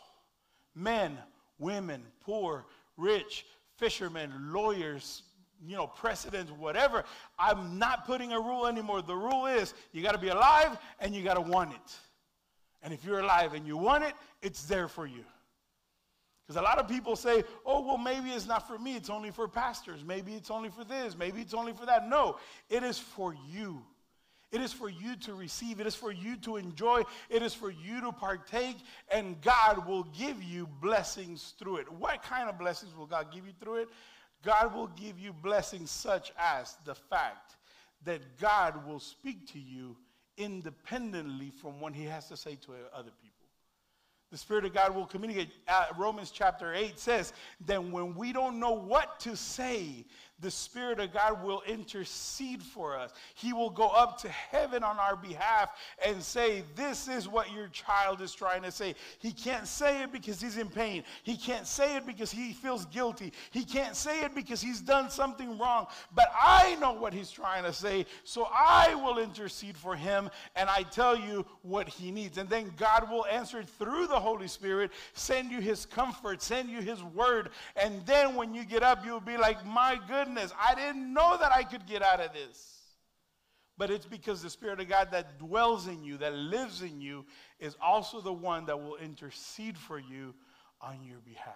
men, 0.75 1.19
women, 1.59 2.01
poor, 2.21 2.65
rich, 2.97 3.45
fishermen, 3.77 4.31
lawyers, 4.51 5.23
you 5.63 5.75
know, 5.75 5.87
presidents, 5.87 6.51
whatever. 6.51 7.03
I'm 7.37 7.77
not 7.77 8.05
putting 8.05 8.31
a 8.31 8.39
rule 8.39 8.65
anymore. 8.65 9.01
The 9.01 9.15
rule 9.15 9.45
is 9.45 9.73
you 9.91 10.01
got 10.01 10.13
to 10.13 10.17
be 10.17 10.29
alive 10.29 10.77
and 10.99 11.13
you 11.13 11.21
got 11.21 11.35
to 11.35 11.41
want 11.41 11.73
it. 11.73 11.97
And 12.81 12.93
if 12.93 13.05
you're 13.05 13.19
alive 13.19 13.53
and 13.53 13.67
you 13.67 13.77
want 13.77 14.05
it, 14.05 14.13
it's 14.41 14.63
there 14.63 14.87
for 14.87 15.05
you. 15.05 15.25
Because 16.45 16.60
a 16.60 16.63
lot 16.63 16.77
of 16.77 16.88
people 16.89 17.15
say, 17.15 17.43
oh, 17.65 17.82
well, 17.82 17.97
maybe 17.97 18.32
it's 18.32 18.47
not 18.47 18.67
for 18.67 18.77
me. 18.77 18.95
It's 18.95 19.10
only 19.10 19.32
for 19.32 19.47
pastors. 19.47 20.03
Maybe 20.03 20.34
it's 20.34 20.51
only 20.51 20.69
for 20.69 20.84
this. 20.84 21.17
Maybe 21.17 21.41
it's 21.41 21.53
only 21.53 21.71
for 21.73 21.86
that. 21.86 22.10
No, 22.10 22.38
it 22.69 22.84
is 22.84 22.99
for 22.99 23.34
you. 23.49 23.82
It 24.51 24.62
is 24.62 24.71
for 24.71 24.89
you 24.89 25.15
to 25.21 25.34
receive. 25.34 25.79
It 25.79 25.88
is 25.88 25.95
for 25.95 26.12
you 26.12 26.36
to 26.38 26.58
enjoy. 26.58 27.03
It 27.29 27.41
is 27.41 27.53
for 27.53 27.71
you 27.71 28.01
to 28.01 28.12
partake. 28.12 28.77
And 29.10 29.39
God 29.41 29.88
will 29.88 30.03
give 30.03 30.43
you 30.43 30.67
blessings 30.82 31.56
through 31.58 31.77
it. 31.77 31.91
What 31.91 32.21
kind 32.21 32.49
of 32.49 32.60
blessings 32.60 32.95
will 32.95 33.08
God 33.08 33.34
give 33.34 33.47
you 33.47 33.53
through 33.60 33.77
it? 33.77 33.89
God 34.43 34.75
will 34.75 34.88
give 34.88 35.17
you 35.17 35.32
blessings 35.32 35.89
such 35.89 36.34
as 36.38 36.75
the 36.84 36.93
fact 36.93 37.56
that 38.03 38.38
God 38.38 38.86
will 38.86 38.99
speak 38.99 39.51
to 39.53 39.60
you 39.60 39.95
independently 40.38 41.49
from 41.49 41.79
what 41.79 41.95
he 41.95 42.03
has 42.03 42.27
to 42.27 42.38
say 42.38 42.56
to 42.56 42.73
other 42.93 43.12
people. 43.21 43.32
The 44.33 44.39
Spirit 44.39 44.65
of 44.65 44.73
God 44.73 44.95
will 44.95 45.05
communicate. 45.05 45.49
Uh, 45.67 45.85
Romans 45.95 46.31
chapter 46.31 46.73
8 46.73 46.97
says 46.97 47.33
that 47.67 47.83
when 47.83 48.15
we 48.15 48.33
don't 48.33 48.59
know 48.59 48.71
what 48.71 49.19
to 49.19 49.37
say, 49.37 50.05
the 50.43 50.51
Spirit 50.51 50.99
of 50.99 51.13
God 51.13 51.41
will 51.43 51.63
intercede 51.65 52.62
for 52.62 52.97
us. 52.97 53.12
He 53.34 53.53
will 53.53 53.69
go 53.69 53.88
up 53.88 54.19
to 54.21 54.29
heaven 54.29 54.84
on 54.84 54.99
our 54.99 55.15
behalf 55.15 55.69
and 56.06 56.21
say, 56.21 56.63
This 56.75 57.08
is 57.08 57.27
what 57.27 57.51
your 57.51 57.69
child 57.69 58.21
is 58.21 58.34
trying 58.34 58.62
to 58.63 58.71
say. 58.71 58.93
He 59.19 59.32
can't 59.32 59.65
say 59.65 60.03
it 60.03 60.12
because 60.12 60.41
he's 60.41 60.58
in 60.58 60.67
pain. 60.67 61.03
He 61.23 61.38
can't 61.38 61.65
say 61.65 61.95
it 61.95 62.06
because 62.06 62.29
he 62.29 62.51
feels 62.51 62.86
guilty. 62.88 63.32
He 63.51 63.63
can't 63.63 63.95
say 63.95 64.23
it 64.23 64.36
because 64.36 64.62
he's 64.62 64.82
done 64.82 65.10
something 65.10 65.58
wrong. 65.58 65.88
But 66.13 66.27
I 66.39 66.75
know 66.75 66.91
what 66.91 67.13
he's 67.13 67.32
trying 67.32 67.63
to 67.63 67.73
say, 67.73 68.06
so 68.25 68.49
I 68.53 68.93
will 68.95 69.19
intercede 69.19 69.77
for 69.77 69.95
him 69.95 70.29
and 70.58 70.69
I 70.69 70.84
tell 70.84 71.17
you 71.17 71.45
what 71.62 71.88
he 71.88 72.12
needs. 72.12 72.38
And 72.38 72.49
then 72.49 72.73
God 72.77 73.10
will 73.10 73.25
answer 73.27 73.63
through 73.63 74.08
the 74.08 74.19
Holy 74.19 74.49
Spirit, 74.49 74.91
send 75.13 75.51
you 75.51 75.62
his 75.62 75.86
comfort, 75.86 76.41
send 76.41 76.69
you 76.69 76.82
his 76.82 77.01
word. 77.01 77.49
And 77.77 78.06
then 78.06 78.36
when 78.36 78.53
you 78.53 78.65
get 78.65 78.84
up, 78.84 79.06
you'll 79.06 79.21
be 79.21 79.38
like, 79.38 79.65
My 79.65 79.97
goodness 80.06 80.32
I 80.37 80.75
didn't 80.75 81.13
know 81.13 81.37
that 81.39 81.51
I 81.51 81.63
could 81.63 81.85
get 81.85 82.01
out 82.01 82.19
of 82.19 82.33
this. 82.33 82.79
But 83.77 83.89
it's 83.89 84.05
because 84.05 84.41
the 84.41 84.49
Spirit 84.49 84.79
of 84.79 84.87
God 84.87 85.09
that 85.11 85.39
dwells 85.39 85.87
in 85.87 86.03
you, 86.03 86.17
that 86.17 86.33
lives 86.33 86.81
in 86.81 87.01
you, 87.01 87.25
is 87.59 87.75
also 87.81 88.21
the 88.21 88.33
one 88.33 88.65
that 88.65 88.79
will 88.79 88.97
intercede 88.97 89.77
for 89.77 89.97
you 89.97 90.35
on 90.79 91.03
your 91.03 91.19
behalf. 91.19 91.53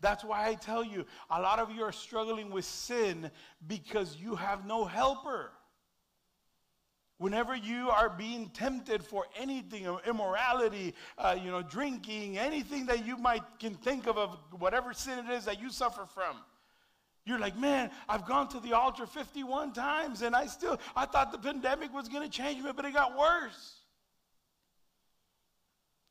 That's 0.00 0.24
why 0.24 0.48
I 0.48 0.54
tell 0.54 0.82
you, 0.84 1.04
a 1.30 1.40
lot 1.40 1.58
of 1.58 1.70
you 1.70 1.82
are 1.82 1.92
struggling 1.92 2.50
with 2.50 2.64
sin 2.64 3.30
because 3.66 4.16
you 4.16 4.36
have 4.36 4.66
no 4.66 4.84
helper. 4.84 5.52
Whenever 7.18 7.54
you 7.54 7.90
are 7.90 8.10
being 8.10 8.50
tempted 8.50 9.02
for 9.04 9.24
anything, 9.38 9.86
immorality, 10.06 10.94
uh, 11.16 11.36
you 11.40 11.50
know, 11.50 11.62
drinking, 11.62 12.38
anything 12.38 12.86
that 12.86 13.06
you 13.06 13.16
might 13.16 13.42
can 13.60 13.74
think 13.74 14.06
of, 14.06 14.18
of 14.18 14.36
whatever 14.58 14.92
sin 14.92 15.18
it 15.18 15.32
is 15.32 15.44
that 15.44 15.60
you 15.60 15.70
suffer 15.70 16.06
from, 16.06 16.36
you're 17.24 17.38
like, 17.38 17.56
man, 17.56 17.90
I've 18.08 18.26
gone 18.26 18.48
to 18.48 18.60
the 18.60 18.74
altar 18.74 19.06
51 19.06 19.72
times 19.72 20.22
and 20.22 20.36
I 20.36 20.46
still, 20.46 20.78
I 20.94 21.06
thought 21.06 21.32
the 21.32 21.38
pandemic 21.38 21.92
was 21.92 22.08
going 22.08 22.22
to 22.22 22.30
change 22.30 22.62
me, 22.62 22.70
but 22.74 22.84
it 22.84 22.92
got 22.92 23.16
worse. 23.16 23.80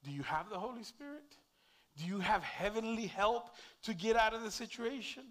Do 0.03 0.11
you 0.11 0.23
have 0.23 0.49
the 0.49 0.57
Holy 0.57 0.83
Spirit? 0.83 1.37
Do 1.97 2.05
you 2.05 2.19
have 2.19 2.43
heavenly 2.43 3.05
help 3.05 3.51
to 3.83 3.93
get 3.93 4.15
out 4.15 4.33
of 4.33 4.41
the 4.41 4.51
situation? 4.51 5.23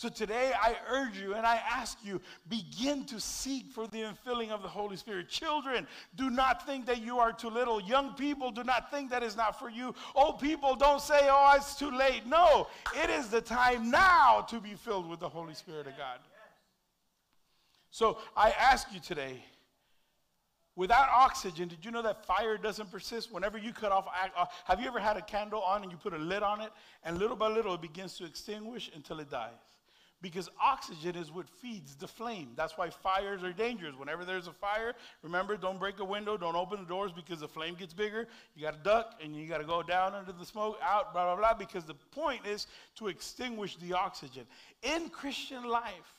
So 0.00 0.08
today 0.08 0.52
I 0.58 0.76
urge 0.88 1.18
you 1.18 1.34
and 1.34 1.46
I 1.46 1.56
ask 1.56 1.98
you, 2.02 2.22
begin 2.48 3.04
to 3.04 3.20
seek 3.20 3.70
for 3.70 3.86
the 3.86 3.98
infilling 3.98 4.48
of 4.48 4.62
the 4.62 4.68
Holy 4.68 4.96
Spirit. 4.96 5.28
Children, 5.28 5.86
do 6.16 6.30
not 6.30 6.64
think 6.64 6.86
that 6.86 7.02
you 7.02 7.18
are 7.18 7.34
too 7.34 7.50
little. 7.50 7.82
Young 7.82 8.14
people, 8.14 8.50
do 8.50 8.64
not 8.64 8.90
think 8.90 9.10
that 9.10 9.22
is 9.22 9.36
not 9.36 9.58
for 9.58 9.68
you. 9.68 9.94
Old 10.14 10.40
people, 10.40 10.74
don't 10.74 11.02
say, 11.02 11.18
oh, 11.24 11.52
it's 11.54 11.74
too 11.74 11.90
late. 11.90 12.22
No, 12.26 12.68
it 12.96 13.10
is 13.10 13.28
the 13.28 13.42
time 13.42 13.90
now 13.90 14.40
to 14.48 14.58
be 14.58 14.72
filled 14.72 15.06
with 15.06 15.20
the 15.20 15.28
Holy 15.28 15.52
Spirit 15.52 15.86
of 15.86 15.98
God. 15.98 16.20
So 17.90 18.20
I 18.34 18.52
ask 18.52 18.86
you 18.94 19.00
today, 19.00 19.44
Without 20.76 21.10
oxygen, 21.10 21.68
did 21.68 21.84
you 21.84 21.90
know 21.90 22.00
that 22.00 22.24
fire 22.24 22.56
doesn't 22.56 22.90
persist? 22.90 23.30
Whenever 23.30 23.58
you 23.58 23.70
cut 23.70 23.92
off, 23.92 24.06
uh, 24.34 24.46
have 24.64 24.80
you 24.80 24.86
ever 24.86 25.00
had 25.00 25.18
a 25.18 25.20
candle 25.20 25.60
on 25.60 25.82
and 25.82 25.92
you 25.92 25.98
put 25.98 26.14
a 26.14 26.18
lid 26.18 26.42
on 26.42 26.62
it, 26.62 26.70
and 27.04 27.18
little 27.18 27.36
by 27.36 27.48
little 27.48 27.74
it 27.74 27.82
begins 27.82 28.16
to 28.16 28.24
extinguish 28.24 28.90
until 28.94 29.20
it 29.20 29.28
dies? 29.28 29.69
Because 30.22 30.48
oxygen 30.62 31.16
is 31.16 31.30
what 31.30 31.48
feeds 31.48 31.94
the 31.94 32.06
flame. 32.06 32.50
That's 32.56 32.76
why 32.76 32.90
fires 32.90 33.42
are 33.42 33.52
dangerous. 33.52 33.94
Whenever 33.96 34.24
there's 34.24 34.46
a 34.46 34.52
fire, 34.52 34.94
remember, 35.22 35.56
don't 35.56 35.78
break 35.78 35.98
a 35.98 36.04
window, 36.04 36.36
don't 36.36 36.56
open 36.56 36.80
the 36.80 36.86
doors 36.86 37.12
because 37.12 37.40
the 37.40 37.48
flame 37.48 37.74
gets 37.74 37.94
bigger. 37.94 38.26
You 38.54 38.62
got 38.62 38.74
to 38.74 38.80
duck 38.82 39.20
and 39.22 39.34
you 39.34 39.48
got 39.48 39.58
to 39.58 39.64
go 39.64 39.82
down 39.82 40.14
under 40.14 40.32
the 40.32 40.44
smoke, 40.44 40.78
out, 40.82 41.12
blah, 41.12 41.24
blah, 41.24 41.36
blah, 41.36 41.54
because 41.54 41.84
the 41.84 41.94
point 42.12 42.46
is 42.46 42.66
to 42.96 43.08
extinguish 43.08 43.76
the 43.76 43.94
oxygen. 43.94 44.44
In 44.82 45.08
Christian 45.08 45.64
life, 45.64 46.14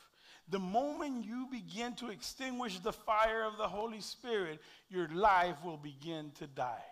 the 0.49 0.59
moment 0.59 1.25
you 1.25 1.47
begin 1.51 1.93
to 1.95 2.09
extinguish 2.09 2.79
the 2.79 2.91
fire 2.91 3.43
of 3.43 3.57
the 3.57 3.67
Holy 3.67 4.01
Spirit, 4.01 4.59
your 4.89 5.07
life 5.09 5.55
will 5.63 5.77
begin 5.77 6.31
to 6.39 6.47
die. 6.47 6.83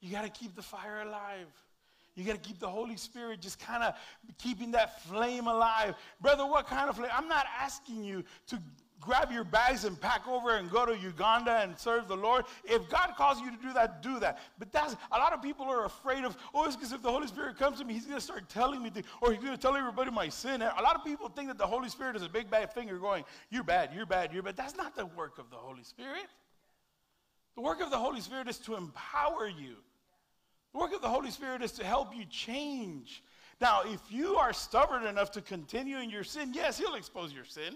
You 0.00 0.12
got 0.12 0.22
to 0.22 0.30
keep 0.30 0.54
the 0.54 0.62
fire 0.62 1.02
alive. 1.02 1.46
You 2.18 2.24
got 2.24 2.42
to 2.42 2.48
keep 2.48 2.58
the 2.58 2.68
Holy 2.68 2.96
Spirit 2.96 3.40
just 3.40 3.60
kind 3.60 3.82
of 3.84 3.94
keeping 4.38 4.72
that 4.72 5.02
flame 5.04 5.46
alive. 5.46 5.94
Brother, 6.20 6.44
what 6.44 6.66
kind 6.66 6.90
of 6.90 6.96
flame? 6.96 7.10
I'm 7.14 7.28
not 7.28 7.46
asking 7.60 8.02
you 8.02 8.24
to 8.48 8.60
grab 9.00 9.30
your 9.30 9.44
bags 9.44 9.84
and 9.84 10.00
pack 10.00 10.26
over 10.26 10.56
and 10.56 10.68
go 10.70 10.84
to 10.84 10.98
Uganda 10.98 11.60
and 11.62 11.78
serve 11.78 12.08
the 12.08 12.16
Lord. 12.16 12.44
If 12.64 12.88
God 12.88 13.10
calls 13.16 13.40
you 13.40 13.50
to 13.50 13.56
do 13.56 13.72
that, 13.72 14.02
do 14.02 14.18
that. 14.18 14.40
But 14.58 14.72
that's 14.72 14.96
a 15.12 15.18
lot 15.18 15.32
of 15.32 15.40
people 15.40 15.66
are 15.66 15.84
afraid 15.84 16.24
of, 16.24 16.36
oh, 16.52 16.64
it's 16.64 16.74
because 16.74 16.92
if 16.92 17.02
the 17.02 17.10
Holy 17.10 17.28
Spirit 17.28 17.56
comes 17.56 17.78
to 17.78 17.84
me, 17.84 17.94
he's 17.94 18.06
going 18.06 18.18
to 18.18 18.24
start 18.24 18.48
telling 18.48 18.82
me 18.82 18.90
things, 18.90 19.06
or 19.20 19.32
he's 19.32 19.40
going 19.40 19.54
to 19.54 19.60
tell 19.60 19.76
everybody 19.76 20.10
my 20.10 20.28
sin. 20.28 20.62
A 20.62 20.82
lot 20.82 20.96
of 20.96 21.04
people 21.04 21.28
think 21.28 21.48
that 21.48 21.58
the 21.58 21.66
Holy 21.66 21.88
Spirit 21.88 22.16
is 22.16 22.22
a 22.22 22.28
big 22.28 22.50
bad 22.50 22.72
finger 22.72 22.98
going, 22.98 23.24
you're 23.50 23.62
bad, 23.62 23.90
you're 23.94 24.06
bad, 24.06 24.32
you're 24.32 24.42
bad. 24.42 24.56
That's 24.56 24.76
not 24.76 24.96
the 24.96 25.06
work 25.06 25.38
of 25.38 25.48
the 25.50 25.56
Holy 25.56 25.84
Spirit. 25.84 26.26
The 27.54 27.62
work 27.62 27.80
of 27.80 27.90
the 27.90 27.98
Holy 27.98 28.20
Spirit 28.20 28.48
is 28.48 28.58
to 28.58 28.74
empower 28.74 29.48
you. 29.48 29.76
The 30.72 30.78
work 30.78 30.92
of 30.92 31.02
the 31.02 31.08
Holy 31.08 31.30
Spirit 31.30 31.62
is 31.62 31.72
to 31.72 31.84
help 31.84 32.14
you 32.14 32.24
change. 32.24 33.22
Now, 33.60 33.82
if 33.84 34.00
you 34.10 34.36
are 34.36 34.52
stubborn 34.52 35.06
enough 35.06 35.32
to 35.32 35.40
continue 35.40 35.98
in 35.98 36.10
your 36.10 36.24
sin, 36.24 36.52
yes, 36.54 36.78
He'll 36.78 36.94
expose 36.94 37.32
your 37.32 37.44
sin. 37.44 37.74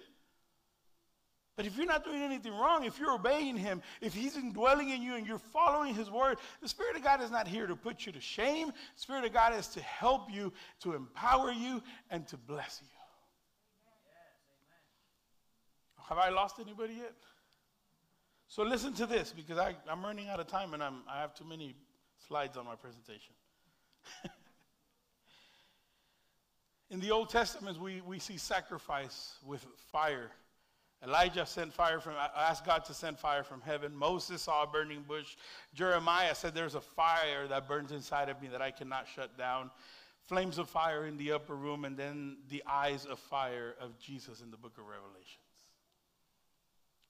But 1.57 1.67
if 1.67 1.77
you're 1.77 1.87
not 1.87 2.05
doing 2.05 2.23
anything 2.23 2.53
wrong, 2.53 2.85
if 2.85 2.99
you're 2.99 3.13
obeying 3.13 3.57
Him, 3.57 3.83
if 4.01 4.15
He's 4.15 4.37
indwelling 4.37 4.91
in 4.91 5.03
you 5.03 5.17
and 5.17 5.27
you're 5.27 5.39
following 5.39 5.95
His 5.95 6.11
word, 6.11 6.39
the 6.63 6.69
Spirit 6.69 6.97
of 6.97 7.03
God 7.03 7.21
is 7.21 7.31
not 7.31 7.47
here 7.47 7.67
to 7.67 7.77
put 7.77 8.07
you 8.07 8.13
to 8.13 8.21
shame. 8.21 8.69
The 8.69 9.01
Spirit 9.01 9.25
of 9.25 9.33
God 9.33 9.55
is 9.55 9.69
to 9.69 9.81
help 9.81 10.31
you, 10.31 10.53
to 10.81 10.95
empower 10.95 11.53
you, 11.53 11.83
and 12.11 12.27
to 12.29 12.37
bless 12.37 12.81
you. 12.83 12.89
Have 16.09 16.19
I 16.19 16.31
lost 16.31 16.57
anybody 16.61 16.95
yet? 16.95 17.15
So 18.49 18.63
listen 18.63 18.93
to 18.95 19.07
this 19.07 19.33
because 19.35 19.57
I, 19.59 19.75
am 19.89 20.05
running 20.05 20.29
out 20.29 20.41
of 20.41 20.47
time 20.47 20.75
and 20.75 20.83
I'm, 20.83 21.03
I 21.09 21.21
have 21.21 21.35
too 21.35 21.45
many 21.45 21.75
slides 22.33 22.57
on 22.57 22.65
my 22.65 22.75
presentation. 22.75 23.35
In 26.91 26.99
the 26.99 27.11
Old 27.11 27.29
Testament, 27.29 27.79
we, 27.79 28.01
we 28.01 28.19
see 28.19 28.39
sacrifice 28.39 29.35
with 29.45 29.63
fire. 29.93 30.31
Elijah 31.05 31.45
sent 31.45 31.75
fire 31.75 32.01
from, 32.01 32.15
asked 32.35 32.65
God 32.65 32.87
to 32.87 32.95
send 32.95 33.19
fire 33.19 33.45
from 33.45 33.61
heaven. 33.61 33.95
Moses 33.95 34.41
saw 34.41 34.63
a 34.63 34.67
burning 34.67 35.05
bush. 35.07 35.37
Jeremiah 35.75 36.35
said, 36.35 36.55
There's 36.55 36.75
a 36.75 36.81
fire 36.81 37.47
that 37.49 37.69
burns 37.69 37.93
inside 37.93 38.31
of 38.31 38.41
me 38.41 38.49
that 38.49 38.63
I 38.63 38.71
cannot 38.71 39.07
shut 39.15 39.37
down. 39.37 39.71
Flames 40.25 40.57
of 40.57 40.71
fire 40.71 41.05
in 41.05 41.19
the 41.19 41.33
upper 41.33 41.55
room, 41.55 41.85
and 41.85 41.99
then 41.99 42.39
the 42.49 42.63
eyes 42.67 43.05
of 43.05 43.19
fire 43.19 43.75
of 43.79 43.99
Jesus 43.99 44.41
in 44.41 44.51
the 44.51 44.57
book 44.57 44.73
of 44.79 44.85
Revelations. 44.87 45.37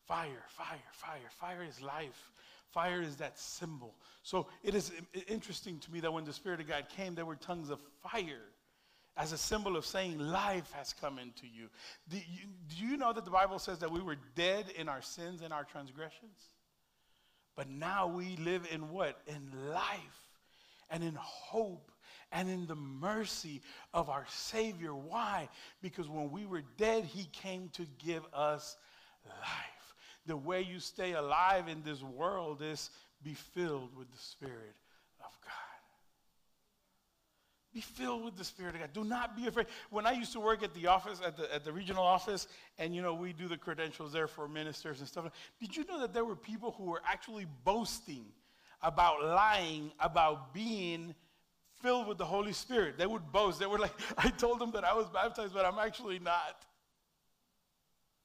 Fire, 0.09 0.43
fire, 0.49 0.91
fire. 0.91 1.31
Fire 1.39 1.63
is 1.63 1.81
life. 1.81 2.33
Fire 2.73 3.03
is 3.03 3.17
that 3.17 3.39
symbol. 3.39 3.95
So 4.23 4.47
it 4.63 4.75
is 4.75 4.93
interesting 5.29 5.79
to 5.81 5.93
me 5.93 6.01
that 6.01 6.13
when 6.13 6.25
the 6.25 6.33
Spirit 6.33 6.61
of 6.61 6.69
God 6.69 6.87
came, 6.97 7.15
there 7.15 7.27
were 7.27 7.37
tongues 7.37 7.71
of 7.71 7.81
fire 8.03 8.47
as 9.17 9.33
a 9.33 9.39
symbol 9.39 9.77
of 9.77 9.85
saying 9.85 10.19
life 10.19 10.73
has 10.73 10.95
come 10.95 11.19
into 11.19 11.47
you. 11.47 11.69
Do, 12.09 12.17
you. 12.17 12.47
do 12.69 12.85
you 12.85 12.97
know 12.97 13.13
that 13.13 13.25
the 13.25 13.31
Bible 13.31 13.59
says 13.59 13.79
that 13.81 13.91
we 13.91 14.01
were 14.01 14.17
dead 14.35 14.67
in 14.77 14.89
our 14.89 15.03
sins 15.03 15.43
and 15.43 15.53
our 15.53 15.65
transgressions? 15.65 16.49
But 17.55 17.69
now 17.69 18.07
we 18.07 18.37
live 18.37 18.67
in 18.73 18.91
what? 18.91 19.21
In 19.27 19.51
life 19.71 20.31
and 20.89 21.05
in 21.05 21.15
hope 21.19 21.93
and 22.31 22.49
in 22.49 22.67
the 22.67 22.75
mercy 22.75 23.61
of 23.93 24.09
our 24.09 24.25
Savior. 24.29 24.95
Why? 24.95 25.49
Because 25.83 26.09
when 26.09 26.31
we 26.31 26.47
were 26.47 26.63
dead, 26.79 27.05
He 27.05 27.25
came 27.25 27.69
to 27.75 27.87
give 27.99 28.23
us 28.33 28.77
life 29.27 29.72
the 30.27 30.37
way 30.37 30.63
you 30.63 30.81
stay 30.81 31.13
alive 31.13 31.69
in 31.69 31.83
this 31.83 32.03
world 32.03 32.63
is 32.63 32.91
be 33.23 33.35
filled 33.35 33.97
with 33.97 34.11
the 34.11 34.19
Spirit 34.19 34.77
of 35.21 35.31
God. 35.43 35.53
Be 37.73 37.81
filled 37.81 38.25
with 38.25 38.37
the 38.37 38.45
Spirit 38.45 38.75
of 38.75 38.81
God. 38.81 38.91
Do 38.93 39.05
not 39.05 39.37
be 39.37 39.47
afraid. 39.47 39.67
When 39.91 40.07
I 40.07 40.13
used 40.13 40.33
to 40.33 40.41
work 40.41 40.63
at 40.63 40.75
the 40.75 40.89
office, 40.89 41.21
at 41.25 41.37
the, 41.37 41.53
at 41.55 41.65
the 41.65 41.73
regional 41.73 42.05
office, 42.05 42.47
and 42.79 42.95
you 42.95 43.03
know, 43.03 43.15
we 43.15 43.33
do 43.33 43.49
the 43.49 43.57
credentials 43.57 44.13
there 44.13 44.27
for 44.27 44.49
ministers 44.49 45.01
and 45.01 45.09
stuff, 45.09 45.31
did 45.61 45.77
you 45.77 45.85
know 45.87 46.01
that 46.01 46.13
there 46.13 46.25
were 46.25 46.37
people 46.37 46.75
who 46.77 46.85
were 46.85 47.03
actually 47.07 47.47
boasting 47.65 48.27
about 48.83 49.25
lying 49.25 49.93
about 50.01 50.53
being 50.53 51.15
filled 51.83 52.07
with 52.07 52.19
the 52.19 52.25
Holy 52.25 52.53
Spirit. 52.53 52.97
They 52.97 53.07
would 53.07 53.33
boast. 53.33 53.59
They 53.59 53.67
were 53.67 53.79
like, 53.79 53.95
I 54.19 54.31
told 54.31 54.59
them 54.61 54.71
that 54.73 54.85
I 54.85 54.95
was 54.95 55.09
baptized, 55.09 55.53
but 55.55 55.65
I'm 55.65 55.79
actually 55.79 56.19
not. 56.19 56.65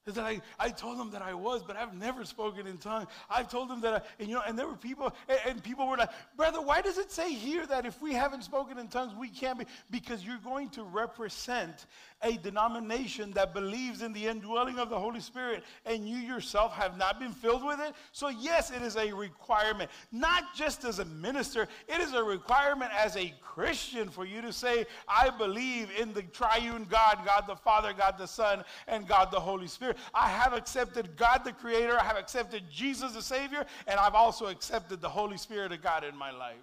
Is 0.07 0.13
that 0.13 0.25
I, 0.25 0.41
I 0.57 0.69
told 0.69 0.97
them 0.97 1.11
that 1.11 1.21
I 1.21 1.33
was, 1.33 1.63
but 1.63 1.75
I've 1.75 1.93
never 1.93 2.23
spoken 2.23 2.65
in 2.65 2.77
tongues. 2.77 3.07
I've 3.29 3.49
told 3.49 3.69
them 3.69 3.81
that, 3.81 3.93
I, 3.93 4.01
and 4.19 4.29
you 4.29 4.35
know, 4.35 4.41
and 4.47 4.57
there 4.57 4.67
were 4.67 4.77
people, 4.77 5.13
and, 5.27 5.39
and, 5.45 5.63
people 5.63 5.85
were 5.85 5.97
like, 5.97 6.11
brother, 6.37 6.61
why 6.61 6.81
does 6.81 6.97
it 6.97 7.11
say 7.11 7.33
here 7.33 7.65
that 7.67 7.85
if 7.85 8.01
we 8.01 8.13
haven't 8.13 8.43
spoken 8.43 8.79
in 8.79 8.87
tongues, 8.87 9.13
we 9.19 9.27
can't 9.27 9.59
be? 9.59 9.65
Because 9.91 10.23
you're 10.23 10.37
going 10.37 10.69
to 10.69 10.83
represent 10.83 11.87
a 12.23 12.37
denomination 12.37 13.31
that 13.31 13.53
believes 13.53 14.01
in 14.01 14.13
the 14.13 14.25
indwelling 14.25 14.79
of 14.79 14.89
the 14.89 14.97
Holy 14.97 15.19
Spirit, 15.19 15.63
and 15.85 16.07
you 16.07 16.17
yourself 16.17 16.73
have 16.73 16.97
not 16.97 17.19
been 17.19 17.33
filled 17.33 17.65
with 17.65 17.79
it. 17.79 17.93
So, 18.11 18.29
yes, 18.29 18.71
it 18.71 18.81
is 18.81 18.95
a 18.95 19.11
requirement, 19.11 19.91
not 20.11 20.55
just 20.55 20.85
as 20.85 20.99
a 20.99 21.05
minister, 21.05 21.67
it 21.87 21.99
is 21.99 22.13
a 22.13 22.23
requirement 22.23 22.91
as 22.97 23.17
a 23.17 23.33
Christian 23.41 24.09
for 24.09 24.25
you 24.25 24.41
to 24.41 24.53
say, 24.53 24.85
I 25.07 25.29
believe 25.29 25.89
in 25.99 26.13
the 26.13 26.23
triune 26.23 26.87
God, 26.89 27.19
God 27.25 27.43
the 27.45 27.55
Father, 27.55 27.93
God 27.93 28.15
the 28.17 28.25
Son, 28.25 28.63
and 28.87 29.07
God 29.07 29.31
the 29.31 29.39
Holy 29.39 29.67
Spirit. 29.67 29.96
I 30.13 30.29
have 30.29 30.53
accepted 30.53 31.15
God 31.15 31.43
the 31.43 31.53
Creator, 31.53 31.97
I 31.99 32.03
have 32.03 32.17
accepted 32.17 32.63
Jesus 32.71 33.13
the 33.13 33.21
Savior, 33.21 33.65
and 33.87 33.99
I've 33.99 34.15
also 34.15 34.47
accepted 34.47 35.01
the 35.01 35.09
Holy 35.09 35.37
Spirit 35.37 35.71
of 35.71 35.81
God 35.81 36.03
in 36.03 36.15
my 36.17 36.31
life. 36.31 36.55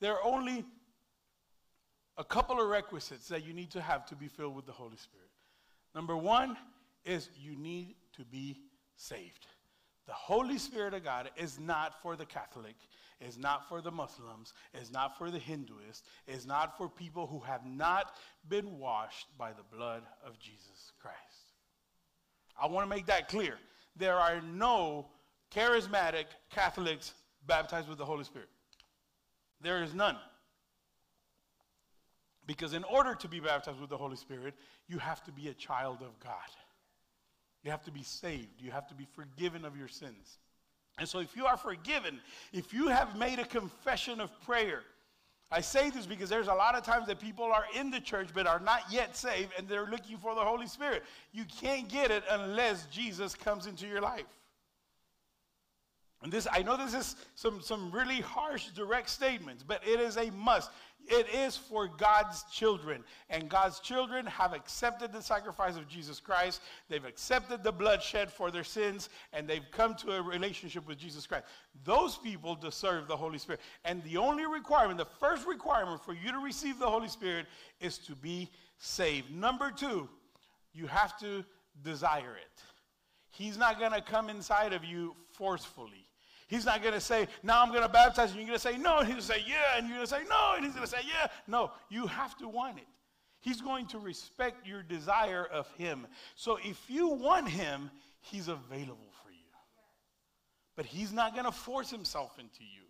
There 0.00 0.12
are 0.12 0.24
only 0.24 0.64
a 2.16 2.24
couple 2.24 2.60
of 2.60 2.68
requisites 2.68 3.28
that 3.28 3.44
you 3.44 3.52
need 3.52 3.70
to 3.72 3.80
have 3.80 4.06
to 4.06 4.16
be 4.16 4.28
filled 4.28 4.54
with 4.54 4.66
the 4.66 4.72
Holy 4.72 4.96
Spirit. 4.96 5.28
Number 5.94 6.16
one 6.16 6.56
is 7.04 7.28
you 7.40 7.56
need 7.56 7.94
to 8.16 8.24
be 8.24 8.56
saved. 8.96 9.46
The 10.06 10.12
Holy 10.12 10.58
Spirit 10.58 10.94
of 10.94 11.04
God 11.04 11.30
is 11.36 11.58
not 11.58 12.00
for 12.02 12.16
the 12.16 12.26
Catholic, 12.26 12.76
is 13.26 13.38
not 13.38 13.68
for 13.68 13.80
the 13.80 13.90
Muslims, 13.90 14.52
is 14.80 14.90
not 14.90 15.16
for 15.18 15.30
the 15.30 15.38
Hinduists, 15.38 16.02
is 16.26 16.46
not 16.46 16.76
for 16.76 16.88
people 16.88 17.26
who 17.26 17.40
have 17.40 17.64
not 17.64 18.14
been 18.48 18.78
washed 18.78 19.26
by 19.38 19.52
the 19.52 19.76
blood 19.76 20.02
of 20.26 20.38
Jesus 20.38 20.92
Christ. 21.00 21.16
I 22.60 22.66
want 22.66 22.88
to 22.88 22.94
make 22.94 23.06
that 23.06 23.28
clear. 23.28 23.54
There 23.96 24.16
are 24.16 24.40
no 24.40 25.06
charismatic 25.54 26.26
Catholics 26.50 27.12
baptized 27.46 27.88
with 27.88 27.98
the 27.98 28.04
Holy 28.04 28.24
Spirit. 28.24 28.48
There 29.60 29.82
is 29.82 29.94
none. 29.94 30.16
Because 32.46 32.74
in 32.74 32.84
order 32.84 33.14
to 33.14 33.28
be 33.28 33.40
baptized 33.40 33.80
with 33.80 33.90
the 33.90 33.96
Holy 33.96 34.16
Spirit, 34.16 34.54
you 34.86 34.98
have 34.98 35.24
to 35.24 35.32
be 35.32 35.48
a 35.48 35.54
child 35.54 35.98
of 36.02 36.18
God. 36.20 36.32
You 37.62 37.70
have 37.70 37.84
to 37.84 37.90
be 37.90 38.02
saved. 38.02 38.60
You 38.60 38.70
have 38.70 38.86
to 38.88 38.94
be 38.94 39.06
forgiven 39.16 39.64
of 39.64 39.76
your 39.76 39.88
sins. 39.88 40.38
And 40.98 41.08
so, 41.08 41.18
if 41.18 41.36
you 41.36 41.46
are 41.46 41.56
forgiven, 41.56 42.20
if 42.52 42.72
you 42.72 42.88
have 42.88 43.16
made 43.16 43.38
a 43.38 43.44
confession 43.44 44.20
of 44.20 44.30
prayer, 44.42 44.82
I 45.50 45.60
say 45.60 45.90
this 45.90 46.06
because 46.06 46.28
there's 46.28 46.48
a 46.48 46.54
lot 46.54 46.74
of 46.74 46.84
times 46.84 47.06
that 47.06 47.20
people 47.20 47.44
are 47.44 47.64
in 47.76 47.90
the 47.90 48.00
church 48.00 48.28
but 48.34 48.46
are 48.46 48.60
not 48.60 48.82
yet 48.90 49.16
saved 49.16 49.52
and 49.56 49.68
they're 49.68 49.86
looking 49.86 50.18
for 50.18 50.34
the 50.34 50.40
Holy 50.40 50.66
Spirit. 50.66 51.04
You 51.32 51.44
can't 51.60 51.88
get 51.88 52.10
it 52.10 52.24
unless 52.30 52.86
Jesus 52.86 53.34
comes 53.34 53.66
into 53.66 53.86
your 53.86 54.00
life. 54.00 54.24
And 56.24 56.32
this, 56.32 56.48
I 56.50 56.62
know 56.62 56.78
this 56.78 56.94
is 56.94 57.16
some, 57.34 57.60
some 57.60 57.90
really 57.90 58.22
harsh, 58.22 58.68
direct 58.68 59.10
statements, 59.10 59.62
but 59.62 59.82
it 59.86 60.00
is 60.00 60.16
a 60.16 60.30
must. 60.30 60.70
It 61.06 61.26
is 61.34 61.54
for 61.54 61.86
God's 61.86 62.44
children. 62.50 63.04
And 63.28 63.50
God's 63.50 63.78
children 63.78 64.24
have 64.24 64.54
accepted 64.54 65.12
the 65.12 65.20
sacrifice 65.20 65.76
of 65.76 65.86
Jesus 65.86 66.20
Christ. 66.20 66.62
They've 66.88 67.04
accepted 67.04 67.62
the 67.62 67.72
bloodshed 67.72 68.32
for 68.32 68.50
their 68.50 68.64
sins, 68.64 69.10
and 69.34 69.46
they've 69.46 69.70
come 69.70 69.94
to 69.96 70.12
a 70.12 70.22
relationship 70.22 70.88
with 70.88 70.96
Jesus 70.96 71.26
Christ. 71.26 71.44
Those 71.84 72.16
people 72.16 72.54
deserve 72.54 73.06
the 73.06 73.16
Holy 73.18 73.36
Spirit. 73.36 73.60
And 73.84 74.02
the 74.02 74.16
only 74.16 74.46
requirement, 74.46 74.96
the 74.96 75.04
first 75.04 75.46
requirement 75.46 76.02
for 76.02 76.14
you 76.14 76.32
to 76.32 76.38
receive 76.38 76.78
the 76.78 76.88
Holy 76.88 77.08
Spirit 77.08 77.44
is 77.80 77.98
to 77.98 78.16
be 78.16 78.50
saved. 78.78 79.30
Number 79.30 79.70
two, 79.70 80.08
you 80.72 80.86
have 80.86 81.18
to 81.18 81.44
desire 81.82 82.34
it. 82.34 82.62
He's 83.28 83.58
not 83.58 83.78
going 83.78 83.92
to 83.92 84.00
come 84.00 84.30
inside 84.30 84.72
of 84.72 84.86
you 84.86 85.14
forcefully. 85.32 86.03
He's 86.46 86.66
not 86.66 86.82
going 86.82 86.94
to 86.94 87.00
say, 87.00 87.26
now 87.42 87.62
I'm 87.62 87.70
going 87.70 87.82
to 87.82 87.88
baptize 87.88 88.32
you. 88.32 88.40
You're 88.40 88.48
going 88.48 88.58
to 88.58 88.62
say, 88.62 88.76
no. 88.76 88.98
And 88.98 89.06
he's 89.06 89.14
going 89.14 89.40
to 89.40 89.44
say, 89.44 89.44
yeah. 89.46 89.78
And 89.78 89.88
you're 89.88 89.96
going 89.96 90.06
to 90.06 90.14
say, 90.14 90.22
no. 90.28 90.52
And 90.56 90.64
he's 90.64 90.74
going 90.74 90.86
to 90.86 90.90
say, 90.90 91.02
yeah. 91.06 91.28
No, 91.46 91.70
you 91.88 92.06
have 92.06 92.36
to 92.38 92.48
want 92.48 92.78
it. 92.78 92.86
He's 93.40 93.60
going 93.60 93.86
to 93.88 93.98
respect 93.98 94.66
your 94.66 94.82
desire 94.82 95.44
of 95.44 95.70
him. 95.72 96.06
So 96.34 96.58
if 96.62 96.82
you 96.88 97.08
want 97.08 97.48
him, 97.48 97.90
he's 98.20 98.48
available 98.48 99.10
for 99.22 99.30
you. 99.30 99.38
But 100.76 100.86
he's 100.86 101.12
not 101.12 101.34
going 101.34 101.44
to 101.44 101.52
force 101.52 101.90
himself 101.90 102.38
into 102.38 102.62
you. 102.62 102.82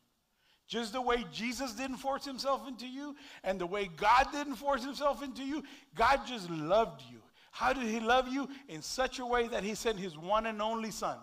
Just 0.67 0.93
the 0.93 1.03
way 1.03 1.25
Jesus 1.33 1.73
didn't 1.73 1.99
force 1.99 2.25
himself 2.25 2.67
into 2.67 2.87
you 2.87 3.15
and 3.43 3.61
the 3.61 3.67
way 3.67 3.91
God 3.97 4.29
didn't 4.33 4.57
force 4.57 4.83
himself 4.83 5.23
into 5.23 5.45
you, 5.45 5.63
God 5.95 6.21
just 6.27 6.49
loved 6.49 7.03
you. 7.11 7.19
How 7.51 7.73
did 7.73 7.85
he 7.85 8.01
love 8.01 8.29
you? 8.29 8.49
In 8.69 8.81
such 8.81 9.19
a 9.19 9.27
way 9.27 9.47
that 9.49 9.63
he 9.63 9.75
sent 9.75 9.99
his 9.99 10.17
one 10.17 10.47
and 10.47 10.63
only 10.63 10.91
son 10.91 11.19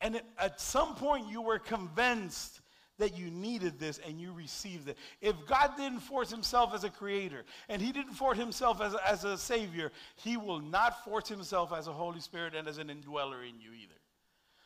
and 0.00 0.20
at 0.38 0.60
some 0.60 0.94
point, 0.94 1.28
you 1.28 1.42
were 1.42 1.58
convinced 1.58 2.60
that 2.98 3.16
you 3.16 3.30
needed 3.30 3.78
this 3.78 3.98
and 4.06 4.20
you 4.20 4.32
received 4.32 4.88
it. 4.88 4.96
If 5.20 5.34
God 5.46 5.72
didn't 5.76 6.00
force 6.00 6.30
himself 6.30 6.74
as 6.74 6.84
a 6.84 6.90
creator 6.90 7.44
and 7.68 7.82
he 7.82 7.92
didn't 7.92 8.12
force 8.12 8.38
himself 8.38 8.80
as 8.80 8.94
as 9.06 9.24
a 9.24 9.36
savior, 9.36 9.90
he 10.16 10.36
will 10.36 10.60
not 10.60 11.04
force 11.04 11.28
himself 11.28 11.72
as 11.72 11.88
a 11.88 11.92
Holy 11.92 12.20
Spirit 12.20 12.54
and 12.54 12.68
as 12.68 12.78
an 12.78 12.90
indweller 12.90 13.42
in 13.42 13.58
you 13.58 13.72
either. 13.72 13.94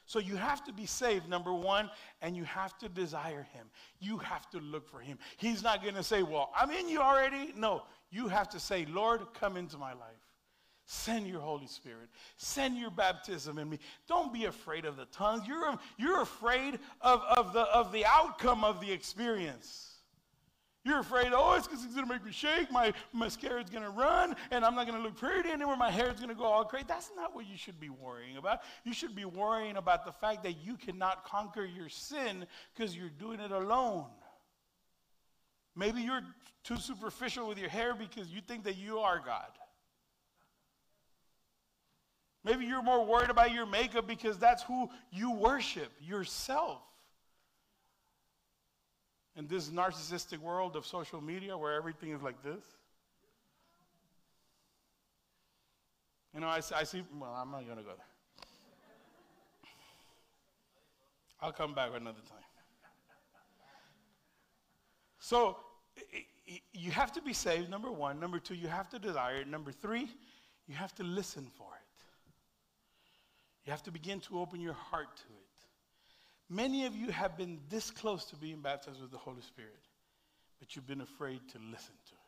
So 0.07 0.19
you 0.19 0.37
have 0.37 0.63
to 0.65 0.73
be 0.73 0.85
saved, 0.85 1.29
number 1.31 1.53
one, 1.53 1.91
and 2.21 2.37
you 2.37 2.45
have 2.45 2.77
to 2.79 2.89
desire 2.91 3.47
him. 3.55 3.67
You 4.01 4.19
have 4.19 4.51
to 4.51 4.59
look 4.59 4.87
for 4.87 5.01
him. 5.01 5.19
He's 5.39 5.63
not 5.63 5.83
going 5.83 5.95
to 5.95 6.03
say, 6.03 6.23
Well, 6.23 6.51
I'm 6.55 6.71
in 6.71 6.89
you 6.89 7.01
already. 7.01 7.55
No, 7.57 7.85
you 8.11 8.29
have 8.29 8.49
to 8.51 8.61
say, 8.61 8.85
Lord, 8.87 9.23
come 9.33 9.57
into 9.57 9.79
my 9.79 9.93
life. 9.93 10.14
Send 10.87 11.27
your 11.27 11.41
Holy 11.41 11.67
Spirit. 11.67 12.09
Send 12.37 12.77
your 12.77 12.91
baptism 12.91 13.59
in 13.59 13.71
me. 13.71 13.79
Don't 14.07 14.33
be 14.33 14.45
afraid 14.45 14.85
of 14.85 14.97
the 14.97 15.07
tongues. 15.07 15.47
You're, 15.47 15.79
you're 15.97 16.21
afraid 16.21 16.79
of, 17.01 17.23
of, 17.37 17.53
the, 17.55 17.63
of 17.63 17.91
the 17.91 18.05
outcome 18.05 18.65
of 18.65 18.81
the 18.81 18.93
experience. 18.93 19.91
You're 20.85 21.01
afraid, 21.01 21.29
oh, 21.33 21.55
it's 21.55 21.67
because 21.67 21.83
it's 21.83 21.95
going 21.95 22.07
to 22.07 22.13
make 22.13 22.23
me 22.23 22.31
shake. 22.31 22.71
My 22.71 22.93
mascara 23.15 23.63
is 23.63 23.71
going 23.71 23.85
to 23.85 23.91
run, 23.91 24.37
and 24.51 24.67
I'm 24.67 24.75
not 24.75 24.87
going 24.87 24.99
to 24.99 25.03
look 25.03 25.17
pretty 25.17 25.49
anymore. 25.49 25.79
My 25.79 25.91
hair 25.91 26.11
is 26.11 26.17
going 26.17 26.29
to 26.29 26.35
go 26.35 26.45
all 26.45 26.65
crazy. 26.67 26.85
That's 26.87 27.11
not 27.17 27.35
what 27.35 27.47
you 27.47 27.57
should 27.57 27.81
be 27.81 27.89
worrying 27.89 28.37
about. 28.37 28.61
You 28.85 28.93
should 28.93 29.15
be 29.15 29.25
worrying 29.25 29.79
about 29.79 30.05
the 30.05 30.13
fact 30.13 30.43
that 30.43 30.57
you 30.63 30.77
cannot 30.77 31.25
conquer 31.25 31.65
your 31.65 31.89
sin 31.89 32.47
because 32.75 32.95
you're 32.95 33.09
doing 33.09 33.41
it 33.41 33.51
alone. 33.51 34.05
Maybe 35.75 36.03
you're 36.03 36.23
too 36.63 36.77
superficial 36.77 37.49
with 37.49 37.59
your 37.59 37.71
hair 37.71 37.95
because 37.95 38.29
you 38.29 38.43
think 38.47 38.65
that 38.65 38.77
you 38.77 38.99
are 38.99 39.23
God. 39.25 39.49
Maybe 42.45 42.67
you're 42.67 42.83
more 42.83 43.05
worried 43.05 43.31
about 43.31 43.53
your 43.53 43.65
makeup 43.65 44.07
because 44.07 44.39
that's 44.39 44.63
who 44.63 44.91
you 45.11 45.33
worship, 45.33 45.91
yourself. 46.01 46.83
In 49.37 49.49
this 49.49 49.71
narcissistic 49.71 50.39
world 50.39 50.77
of 50.77 50.87
social 50.87 51.21
media 51.21 51.57
where 51.57 51.73
everything 51.73 52.13
is 52.13 52.23
like 52.23 52.41
this. 52.43 52.63
You 56.35 56.41
know, 56.41 56.49
I, 56.49 56.61
I 56.75 56.85
see, 56.85 57.03
well, 57.19 57.33
I'm 57.35 57.51
not 57.51 57.65
going 57.65 57.79
to 57.79 57.83
go 57.83 57.91
there. 57.97 58.07
I'll 61.41 61.53
come 61.53 61.75
back 61.75 61.91
another 61.95 62.21
time. 62.29 62.39
So, 65.19 65.57
you 66.73 66.91
have 66.91 67.13
to 67.13 67.23
be 67.23 67.33
saved, 67.33 67.71
number 67.71 67.91
one. 67.91 68.21
Number 68.21 68.39
two, 68.39 68.55
you 68.55 68.69
have 68.69 68.89
to 68.91 68.99
desire 68.99 69.37
it. 69.37 69.49
Number 69.49 69.73
three, 69.73 70.09
you 70.69 70.75
have 70.75 70.95
to 70.97 71.03
listen 71.03 71.47
for 71.57 71.69
it. 71.77 71.84
You 73.65 73.71
have 73.71 73.83
to 73.85 73.91
begin 73.91 74.21
to 74.21 74.39
open 74.39 74.61
your 74.61 74.75
heart 74.75 75.17
to 75.17 75.23
it. 75.23 75.45
Many 76.51 76.87
of 76.87 76.95
you 76.95 77.11
have 77.11 77.37
been 77.37 77.59
this 77.71 77.91
close 77.91 78.27
to 78.27 78.37
being 78.37 78.61
baptized 78.61 79.01
with 79.01 79.11
the 79.11 79.19
Holy 79.19 79.41
Spirit, 79.41 79.73
but 80.59 80.77
you've 80.77 80.87
been 80.87 81.01
afraid 81.01 81.41
to 81.53 81.59
listen 81.59 81.95
to 82.07 82.13
it. 82.13 82.19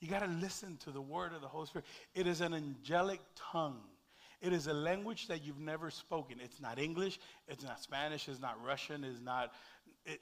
You 0.00 0.08
got 0.08 0.20
to 0.20 0.30
listen 0.40 0.78
to 0.84 0.90
the 0.90 1.00
word 1.00 1.34
of 1.34 1.42
the 1.42 1.48
Holy 1.48 1.66
Spirit. 1.66 1.86
It 2.14 2.26
is 2.26 2.40
an 2.40 2.54
angelic 2.54 3.20
tongue. 3.34 3.80
It 4.40 4.52
is 4.52 4.68
a 4.68 4.72
language 4.72 5.26
that 5.26 5.44
you've 5.44 5.58
never 5.58 5.90
spoken. 5.90 6.38
It's 6.40 6.60
not 6.60 6.78
English, 6.78 7.18
it's 7.48 7.64
not 7.64 7.80
Spanish, 7.82 8.28
it's 8.28 8.40
not 8.40 8.56
Russian, 8.64 9.02
it's 9.02 9.20
not 9.20 9.52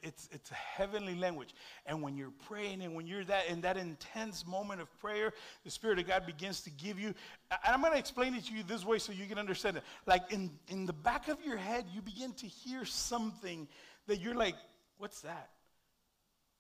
it's, 0.02 0.28
it's 0.32 0.50
a 0.50 0.54
heavenly 0.54 1.14
language. 1.14 1.54
And 1.86 2.02
when 2.02 2.16
you're 2.16 2.32
praying 2.48 2.82
and 2.82 2.94
when 2.94 3.06
you're 3.06 3.24
that 3.24 3.46
in 3.48 3.60
that 3.62 3.76
intense 3.76 4.46
moment 4.46 4.80
of 4.80 5.00
prayer, 5.00 5.32
the 5.64 5.70
Spirit 5.70 5.98
of 5.98 6.06
God 6.06 6.26
begins 6.26 6.60
to 6.62 6.70
give 6.70 6.98
you. 6.98 7.08
And 7.50 7.74
I'm 7.74 7.80
going 7.80 7.92
to 7.92 7.98
explain 7.98 8.34
it 8.34 8.44
to 8.46 8.54
you 8.54 8.62
this 8.62 8.84
way 8.84 8.98
so 8.98 9.12
you 9.12 9.26
can 9.26 9.38
understand 9.38 9.76
it. 9.76 9.82
Like 10.06 10.32
in, 10.32 10.50
in 10.68 10.86
the 10.86 10.92
back 10.92 11.28
of 11.28 11.38
your 11.44 11.56
head, 11.56 11.86
you 11.94 12.02
begin 12.02 12.32
to 12.34 12.46
hear 12.46 12.84
something 12.84 13.68
that 14.06 14.20
you're 14.20 14.34
like, 14.34 14.56
what's 14.98 15.20
that? 15.22 15.50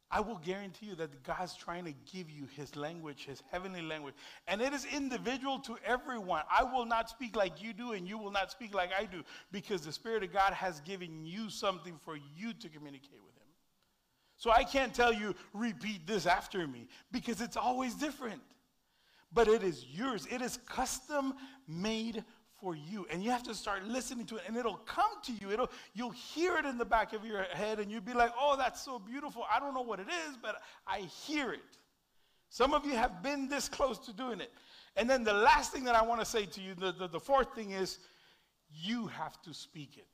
I 0.08 0.20
will 0.20 0.36
guarantee 0.36 0.86
you 0.86 0.94
that 0.96 1.24
God's 1.24 1.56
trying 1.56 1.84
to 1.86 1.94
give 2.12 2.30
you 2.30 2.46
his 2.54 2.76
language, 2.76 3.24
his 3.26 3.42
heavenly 3.50 3.82
language. 3.82 4.14
And 4.46 4.60
it 4.60 4.72
is 4.72 4.86
individual 4.94 5.58
to 5.60 5.76
everyone. 5.84 6.42
I 6.50 6.62
will 6.62 6.86
not 6.86 7.10
speak 7.10 7.34
like 7.34 7.60
you 7.60 7.72
do, 7.72 7.92
and 7.92 8.06
you 8.06 8.16
will 8.16 8.30
not 8.30 8.52
speak 8.52 8.72
like 8.72 8.90
I 8.96 9.06
do, 9.06 9.24
because 9.50 9.82
the 9.82 9.90
Spirit 9.90 10.22
of 10.22 10.32
God 10.32 10.52
has 10.52 10.80
given 10.80 11.24
you 11.24 11.50
something 11.50 11.98
for 12.04 12.16
you 12.36 12.52
to 12.54 12.68
communicate 12.68 13.20
with 13.24 13.34
him. 13.34 13.48
So 14.36 14.52
I 14.52 14.62
can't 14.62 14.94
tell 14.94 15.12
you, 15.12 15.34
repeat 15.52 16.06
this 16.06 16.26
after 16.26 16.68
me, 16.68 16.88
because 17.10 17.40
it's 17.40 17.56
always 17.56 17.94
different. 17.94 18.42
But 19.32 19.48
it 19.48 19.64
is 19.64 19.84
yours, 19.90 20.26
it 20.30 20.40
is 20.40 20.58
custom 20.66 21.34
made 21.66 22.22
for 22.60 22.74
you. 22.74 23.06
And 23.10 23.22
you 23.22 23.30
have 23.30 23.42
to 23.44 23.54
start 23.54 23.84
listening 23.86 24.26
to 24.26 24.36
it, 24.36 24.42
and 24.46 24.56
it'll 24.56 24.80
come 24.86 25.10
to 25.24 25.32
you. 25.32 25.50
It'll, 25.50 25.70
you'll 25.94 26.10
hear 26.10 26.56
it 26.56 26.64
in 26.64 26.78
the 26.78 26.84
back 26.84 27.12
of 27.12 27.24
your 27.24 27.42
head, 27.52 27.78
and 27.78 27.90
you'll 27.90 28.00
be 28.00 28.14
like, 28.14 28.32
oh, 28.38 28.56
that's 28.56 28.82
so 28.82 28.98
beautiful. 28.98 29.44
I 29.52 29.60
don't 29.60 29.74
know 29.74 29.82
what 29.82 30.00
it 30.00 30.08
is, 30.08 30.36
but 30.40 30.62
I 30.86 31.00
hear 31.00 31.52
it. 31.52 31.60
Some 32.48 32.74
of 32.74 32.86
you 32.86 32.92
have 32.92 33.22
been 33.22 33.48
this 33.48 33.68
close 33.68 33.98
to 34.00 34.12
doing 34.12 34.40
it. 34.40 34.52
And 34.96 35.10
then 35.10 35.24
the 35.24 35.34
last 35.34 35.72
thing 35.72 35.84
that 35.84 35.94
I 35.94 36.02
want 36.02 36.20
to 36.20 36.26
say 36.26 36.46
to 36.46 36.60
you, 36.60 36.74
the, 36.74 36.92
the, 36.92 37.08
the 37.08 37.20
fourth 37.20 37.54
thing 37.54 37.72
is, 37.72 37.98
you 38.70 39.06
have 39.08 39.40
to 39.42 39.52
speak 39.52 39.96
it. 39.96 40.06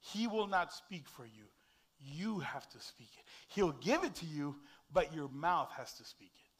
He 0.00 0.26
will 0.26 0.46
not 0.46 0.72
speak 0.72 1.08
for 1.08 1.24
you. 1.24 1.44
You 2.00 2.40
have 2.40 2.68
to 2.70 2.80
speak 2.80 3.10
it. 3.18 3.24
He'll 3.48 3.72
give 3.72 4.04
it 4.04 4.14
to 4.16 4.26
you, 4.26 4.56
but 4.92 5.14
your 5.14 5.28
mouth 5.28 5.70
has 5.76 5.92
to 5.94 6.04
speak 6.04 6.32
it. 6.34 6.50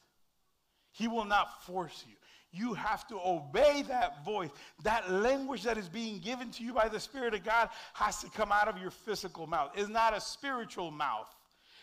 He 0.92 1.08
will 1.08 1.24
not 1.24 1.64
force 1.64 2.04
you. 2.06 2.14
You 2.54 2.74
have 2.74 3.06
to 3.08 3.18
obey 3.24 3.82
that 3.88 4.24
voice. 4.24 4.50
That 4.84 5.10
language 5.10 5.62
that 5.64 5.76
is 5.76 5.88
being 5.88 6.20
given 6.20 6.50
to 6.52 6.62
you 6.62 6.72
by 6.72 6.88
the 6.88 7.00
Spirit 7.00 7.34
of 7.34 7.44
God 7.44 7.68
has 7.94 8.20
to 8.20 8.30
come 8.30 8.52
out 8.52 8.68
of 8.68 8.78
your 8.78 8.90
physical 8.90 9.46
mouth. 9.46 9.72
It's 9.74 9.88
not 9.88 10.16
a 10.16 10.20
spiritual 10.20 10.90
mouth. 10.90 11.34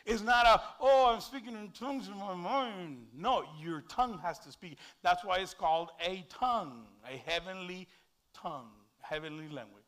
It's 0.05 0.22
not 0.22 0.45
a, 0.45 0.61
oh, 0.80 1.11
I'm 1.13 1.22
speaking 1.22 1.53
in 1.53 1.69
tongues 1.72 2.07
in 2.07 2.17
my 2.17 2.34
mind. 2.34 3.05
No, 3.13 3.43
your 3.61 3.82
tongue 3.82 4.19
has 4.24 4.39
to 4.39 4.51
speak. 4.51 4.78
That's 5.03 5.24
why 5.24 5.39
it's 5.39 5.53
called 5.53 5.89
a 6.03 6.26
tongue, 6.30 6.86
a 7.05 7.17
heavenly 7.30 7.88
tongue, 8.34 8.69
heavenly 9.01 9.49
language. 9.49 9.84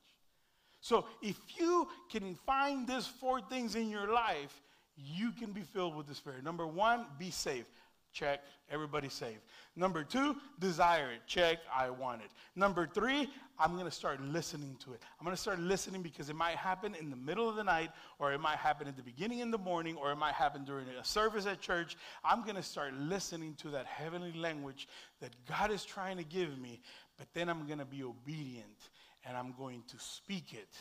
So 0.82 1.06
if 1.22 1.38
you 1.58 1.88
can 2.12 2.36
find 2.46 2.88
these 2.88 3.08
four 3.08 3.42
things 3.42 3.76
in 3.76 3.90
your 3.90 4.14
life, 4.14 4.62
you 4.98 5.32
can 5.32 5.52
be 5.52 5.62
filled 5.62 5.96
with 5.96 6.08
the 6.08 6.14
Spirit. 6.14 6.44
Number 6.44 6.68
one, 6.68 7.06
be 7.18 7.32
saved. 7.32 7.68
Check, 8.14 8.41
everybody 8.70 9.09
saved. 9.09 9.41
Number 9.76 10.03
two, 10.03 10.36
desire 10.59 11.11
it. 11.11 11.22
Check, 11.26 11.57
I 11.76 11.89
want 11.89 12.22
it. 12.22 12.30
Number 12.55 12.88
three, 12.88 13.28
I'm 13.57 13.74
going 13.74 13.86
to 13.86 13.91
start 13.91 14.22
listening 14.22 14.78
to 14.86 14.93
it. 14.93 15.01
I'm 15.20 15.26
going 15.26 15.36
to 15.36 15.41
start 15.41 15.59
listening 15.59 16.03
because 16.03 16.30
it 16.30 16.36
might 16.36 16.55
happen 16.55 16.95
in 16.95 17.09
the 17.09 17.16
middle 17.16 17.49
of 17.49 17.55
the 17.55 17.64
night, 17.64 17.89
or 18.20 18.32
it 18.32 18.39
might 18.39 18.57
happen 18.57 18.88
at 18.88 18.95
the 18.95 19.03
beginning 19.03 19.39
in 19.39 19.49
the 19.49 19.57
morning, 19.57 19.95
or 19.95 20.11
it 20.11 20.16
might 20.16 20.36
happen 20.36 20.64
during 20.64 20.88
a 20.88 21.03
service 21.03 21.47
at 21.47 21.59
church. 21.59 21.97
I'm 22.24 22.43
going 22.43 22.55
to 22.55 22.64
start 22.64 22.93
listening 22.93 23.55
to 23.55 23.70
that 23.70 23.88
heavenly 23.88 24.34
language 24.34 24.88
that 25.20 25.32
God 25.49 25.72
is 25.72 25.84
trying 25.84 26.18
to 26.18 26.24
give 26.24 26.57
me, 26.59 26.82
but 27.18 27.28
then 27.34 27.49
I'm 27.49 27.66
going 27.66 27.80
to 27.80 27.86
be 27.86 28.03
obedient 28.03 28.89
and 29.26 29.38
I'm 29.38 29.53
going 29.57 29.84
to 29.88 29.95
speak 29.99 30.53
it 30.53 30.76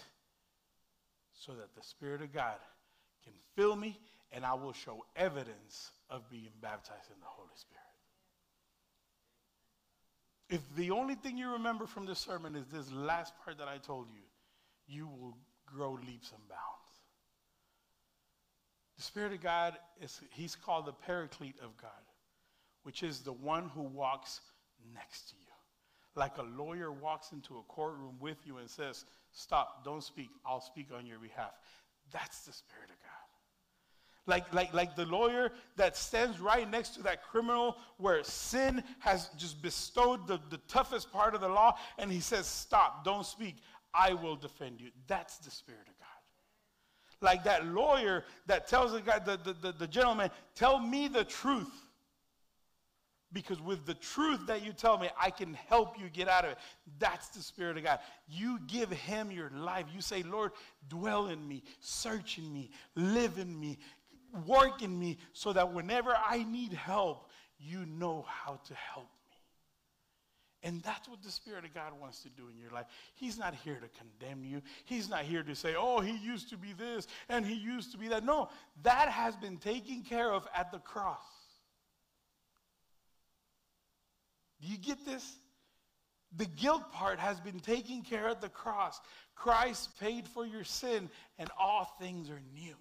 so 1.33 1.53
that 1.53 1.75
the 1.75 1.83
Spirit 1.83 2.23
of 2.23 2.33
God 2.33 2.59
can 3.25 3.33
fill 3.57 3.77
me 3.77 3.99
and 4.33 4.45
I 4.45 4.55
will 4.55 4.73
show 4.73 5.05
evidence 5.17 5.91
of 6.13 6.29
being 6.31 6.51
baptized 6.61 7.11
in 7.13 7.19
the 7.21 7.27
Holy 7.27 7.49
Spirit. 7.57 7.81
If 10.51 10.77
the 10.77 10.91
only 10.91 11.15
thing 11.15 11.39
you 11.39 11.53
remember 11.53 11.87
from 11.87 12.05
this 12.05 12.19
sermon 12.19 12.55
is 12.55 12.67
this 12.67 12.93
last 12.93 13.33
part 13.45 13.59
that 13.59 13.69
I 13.69 13.79
told 13.79 14.09
you, 14.11 14.23
you 14.87 15.07
will 15.07 15.37
grow 15.67 15.93
leaps 15.93 16.31
and 16.31 16.49
bounds. 16.49 16.61
The 18.99 19.03
Spirit 19.03 19.33
of 19.33 19.41
God 19.41 19.79
is, 20.01 20.21
he's 20.31 20.55
called 20.55 20.87
the 20.87 20.93
paraclete 20.93 21.57
of 21.63 21.77
God, 21.81 21.91
which 22.83 23.03
is 23.03 23.21
the 23.21 23.33
one 23.33 23.71
who 23.75 23.83
walks 23.83 24.41
next 24.95 25.31
to 25.31 25.37
you 25.41 25.53
like 26.15 26.37
a 26.39 26.43
lawyer 26.63 26.93
walks 26.93 27.33
into 27.33 27.57
a 27.57 27.63
courtroom 27.69 28.17
with 28.21 28.37
you 28.45 28.59
and 28.59 28.69
says, 28.69 29.05
Stop, 29.33 29.85
don't 29.85 30.03
speak, 30.03 30.29
I'll 30.45 30.61
speak 30.61 30.89
on 30.95 31.07
your 31.07 31.19
behalf. 31.19 31.53
That's 32.13 32.45
the 32.45 32.53
Spirit 32.53 32.91
of 32.91 33.01
God. 33.01 33.22
Like, 34.27 34.53
like, 34.55 34.73
like 34.73 34.95
the 34.95 35.07
lawyer 35.07 35.51
that 35.77 35.97
stands 35.97 36.39
right 36.39 36.71
next 36.71 36.91
to 36.91 37.03
that 37.03 37.25
criminal 37.25 37.77
where 37.97 38.23
sin 38.23 38.85
has 39.01 39.31
just 39.37 39.61
bestowed 39.61 40.29
the, 40.29 40.41
the 40.49 40.59
toughest 40.69 41.13
part 41.13 41.35
of 41.35 41.41
the 41.41 41.49
law, 41.49 41.77
and 41.99 42.11
he 42.11 42.21
says, 42.21 42.47
Stop, 42.47 43.05
don't 43.05 43.27
speak, 43.27 43.57
I 43.93 44.15
will 44.15 44.37
defend 44.37 44.81
you. 44.81 44.91
That's 45.09 45.39
the 45.39 45.51
Spirit 45.51 45.89
of 45.89 45.99
God. 45.99 46.07
Like 47.21 47.45
that 47.45 47.67
lawyer 47.67 48.25
that 48.47 48.69
tells 48.69 48.93
the 48.93 49.01
guy, 49.01 49.19
the, 49.19 49.39
the, 49.43 49.55
the, 49.55 49.73
the 49.73 49.87
gentleman, 49.87 50.31
Tell 50.55 50.79
me 50.79 51.09
the 51.09 51.25
truth. 51.25 51.73
Because 53.33 53.63
with 53.63 53.87
the 53.87 53.95
truth 53.95 54.47
that 54.47 54.63
you 54.63 54.75
tell 54.75 54.99
me, 54.99 55.09
I 55.19 55.31
can 55.31 55.55
help 55.55 55.99
you 55.99 56.11
get 56.11 56.29
out 56.29 56.45
of 56.45 56.51
it. 56.51 56.59
That's 56.99 57.29
the 57.29 57.41
Spirit 57.41 57.79
of 57.79 57.85
God. 57.85 57.99
You 58.29 58.59
give 58.67 58.91
Him 58.91 59.31
your 59.31 59.51
life. 59.55 59.87
You 59.95 60.03
say, 60.03 60.23
Lord, 60.23 60.53
dwell 60.91 61.29
in 61.29 61.49
me, 61.49 61.63
search 61.81 62.37
in 62.37 62.53
me, 62.53 62.71
live 62.95 63.39
in 63.39 63.59
me, 63.59 63.79
work 64.47 64.83
in 64.83 64.99
me, 64.99 65.19
so 65.33 65.53
that 65.53 65.73
whenever 65.73 66.17
I 66.17 66.45
need 66.45 66.73
help, 66.73 67.31
you 67.59 67.87
know 67.87 68.25
how 68.29 68.61
to 68.67 68.75
help 68.75 69.05
me. 69.05 69.09
And 70.65 70.81
that's 70.83 71.09
what 71.09 71.23
the 71.23 71.31
Spirit 71.31 71.65
of 71.65 71.75
God 71.75 71.93
wants 72.01 72.23
to 72.23 72.29
do 72.29 72.49
in 72.49 72.57
your 72.57 72.71
life. 72.71 72.87
He's 73.15 73.37
not 73.37 73.55
here 73.55 73.81
to 73.81 73.89
condemn 73.99 74.45
you. 74.45 74.63
He's 74.85 75.09
not 75.09 75.23
here 75.23 75.43
to 75.43 75.57
say, 75.57 75.75
oh, 75.77 76.01
he 76.01 76.17
used 76.17 76.51
to 76.51 76.57
be 76.57 76.73
this 76.73 77.09
and 77.29 77.45
he 77.45 77.55
used 77.55 77.91
to 77.93 77.99
be 77.99 78.09
that. 78.09 78.25
No, 78.25 78.49
that 78.85 79.09
has 79.09 79.35
been 79.35 79.57
taken 79.57 80.03
care 80.03 80.33
of 80.33 80.47
at 80.57 80.71
the 80.71 80.79
cross. 80.79 81.19
Do 84.61 84.69
you 84.69 84.79
get 84.79 85.05
this? 85.05 85.37
The 86.37 86.47
guilt 86.47 86.93
part 86.93 87.19
has 87.19 87.41
been 87.41 87.59
taken 87.59 88.03
care 88.03 88.27
of 88.27 88.37
at 88.37 88.41
the 88.41 88.49
cross. 88.49 89.01
Christ 89.35 89.99
paid 89.99 90.29
for 90.29 90.47
your 90.47 90.65
sin, 90.65 91.11
and 91.39 91.51
all 91.59 91.93
things 92.01 92.31
are 92.31 92.41
new. 92.55 92.77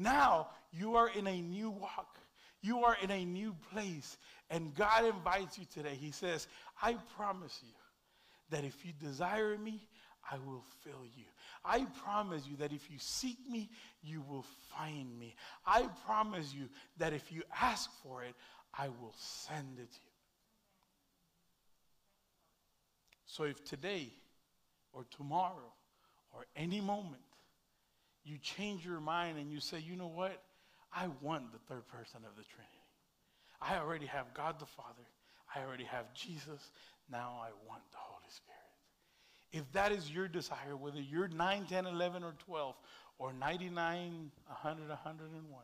Now 0.00 0.48
you 0.72 0.96
are 0.96 1.10
in 1.10 1.26
a 1.26 1.40
new 1.42 1.70
walk. 1.70 2.18
You 2.62 2.84
are 2.84 2.96
in 3.02 3.10
a 3.10 3.24
new 3.24 3.54
place. 3.72 4.16
And 4.48 4.74
God 4.74 5.04
invites 5.04 5.58
you 5.58 5.66
today. 5.72 5.94
He 5.94 6.10
says, 6.10 6.48
I 6.82 6.94
promise 7.16 7.60
you 7.62 7.74
that 8.48 8.64
if 8.64 8.84
you 8.84 8.92
desire 8.98 9.58
me, 9.58 9.86
I 10.30 10.36
will 10.46 10.64
fill 10.82 11.04
you. 11.16 11.24
I 11.64 11.86
promise 12.02 12.46
you 12.48 12.56
that 12.56 12.72
if 12.72 12.90
you 12.90 12.96
seek 12.98 13.38
me, 13.48 13.68
you 14.02 14.22
will 14.28 14.44
find 14.76 15.18
me. 15.18 15.34
I 15.66 15.86
promise 16.06 16.52
you 16.54 16.68
that 16.98 17.12
if 17.12 17.30
you 17.30 17.42
ask 17.60 17.90
for 18.02 18.22
it, 18.22 18.34
I 18.76 18.88
will 18.88 19.14
send 19.16 19.78
it 19.78 19.92
to 19.92 19.98
you. 19.98 20.10
So 23.26 23.44
if 23.44 23.62
today 23.64 24.08
or 24.92 25.04
tomorrow 25.10 25.72
or 26.32 26.46
any 26.56 26.80
moment 26.80 27.22
you 28.30 28.38
change 28.38 28.84
your 28.84 29.00
mind 29.00 29.38
and 29.38 29.50
you 29.50 29.60
say, 29.60 29.78
you 29.80 29.96
know 29.96 30.06
what? 30.06 30.40
I 30.94 31.08
want 31.20 31.52
the 31.52 31.58
third 31.68 31.86
person 31.88 32.20
of 32.24 32.36
the 32.36 32.44
Trinity. 32.44 32.70
I 33.60 33.78
already 33.78 34.06
have 34.06 34.32
God 34.34 34.58
the 34.58 34.66
Father. 34.66 35.06
I 35.54 35.60
already 35.60 35.84
have 35.84 36.12
Jesus. 36.14 36.70
Now 37.10 37.40
I 37.42 37.50
want 37.68 37.82
the 37.90 37.98
Holy 37.98 38.30
Spirit. 38.30 38.60
If 39.52 39.72
that 39.72 39.90
is 39.90 40.10
your 40.10 40.28
desire, 40.28 40.76
whether 40.78 41.00
you're 41.00 41.28
9, 41.28 41.66
10, 41.68 41.86
11, 41.86 42.22
or 42.22 42.34
12, 42.46 42.74
or 43.18 43.32
99, 43.32 44.30
100, 44.46 44.88
101, 44.88 45.62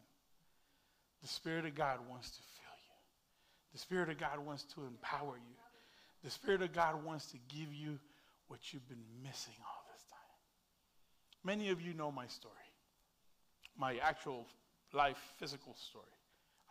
the 1.22 1.28
Spirit 1.28 1.66
of 1.66 1.74
God 1.74 2.00
wants 2.10 2.30
to 2.30 2.42
fill 2.42 2.76
you. 2.84 3.72
the 3.72 3.78
Spirit 3.78 4.10
of 4.10 4.18
God 4.18 4.44
wants 4.44 4.64
to 4.74 4.82
empower 4.84 5.36
you. 5.36 5.56
The 6.24 6.30
Spirit 6.30 6.62
of 6.62 6.72
God 6.72 7.04
wants 7.04 7.26
to 7.30 7.38
give 7.48 7.72
you 7.72 7.98
what 8.48 8.72
you've 8.72 8.88
been 8.88 9.04
missing 9.22 9.54
all. 9.60 9.85
Many 11.46 11.70
of 11.70 11.80
you 11.80 11.94
know 11.94 12.10
my 12.10 12.26
story, 12.26 12.54
my 13.78 13.98
actual 14.02 14.48
life, 14.92 15.16
physical 15.36 15.76
story. 15.76 16.16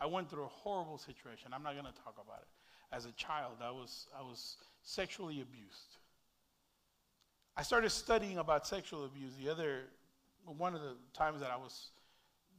I 0.01 0.05
went 0.05 0.29
through 0.29 0.43
a 0.43 0.49
horrible 0.49 0.97
situation. 0.97 1.51
I'm 1.53 1.63
not 1.63 1.75
going 1.75 1.85
to 1.85 2.01
talk 2.03 2.15
about 2.21 2.39
it. 2.41 2.93
As 2.93 3.05
a 3.05 3.13
child, 3.13 3.53
I 3.63 3.71
was, 3.71 4.07
I 4.19 4.21
was 4.21 4.57
sexually 4.83 5.39
abused. 5.39 5.95
I 7.55 7.63
started 7.63 7.89
studying 7.89 8.37
about 8.37 8.67
sexual 8.67 9.05
abuse 9.05 9.31
the 9.41 9.49
other, 9.49 9.83
one 10.45 10.75
of 10.75 10.81
the 10.81 10.95
times 11.13 11.39
that 11.39 11.51
I 11.51 11.55
was 11.55 11.91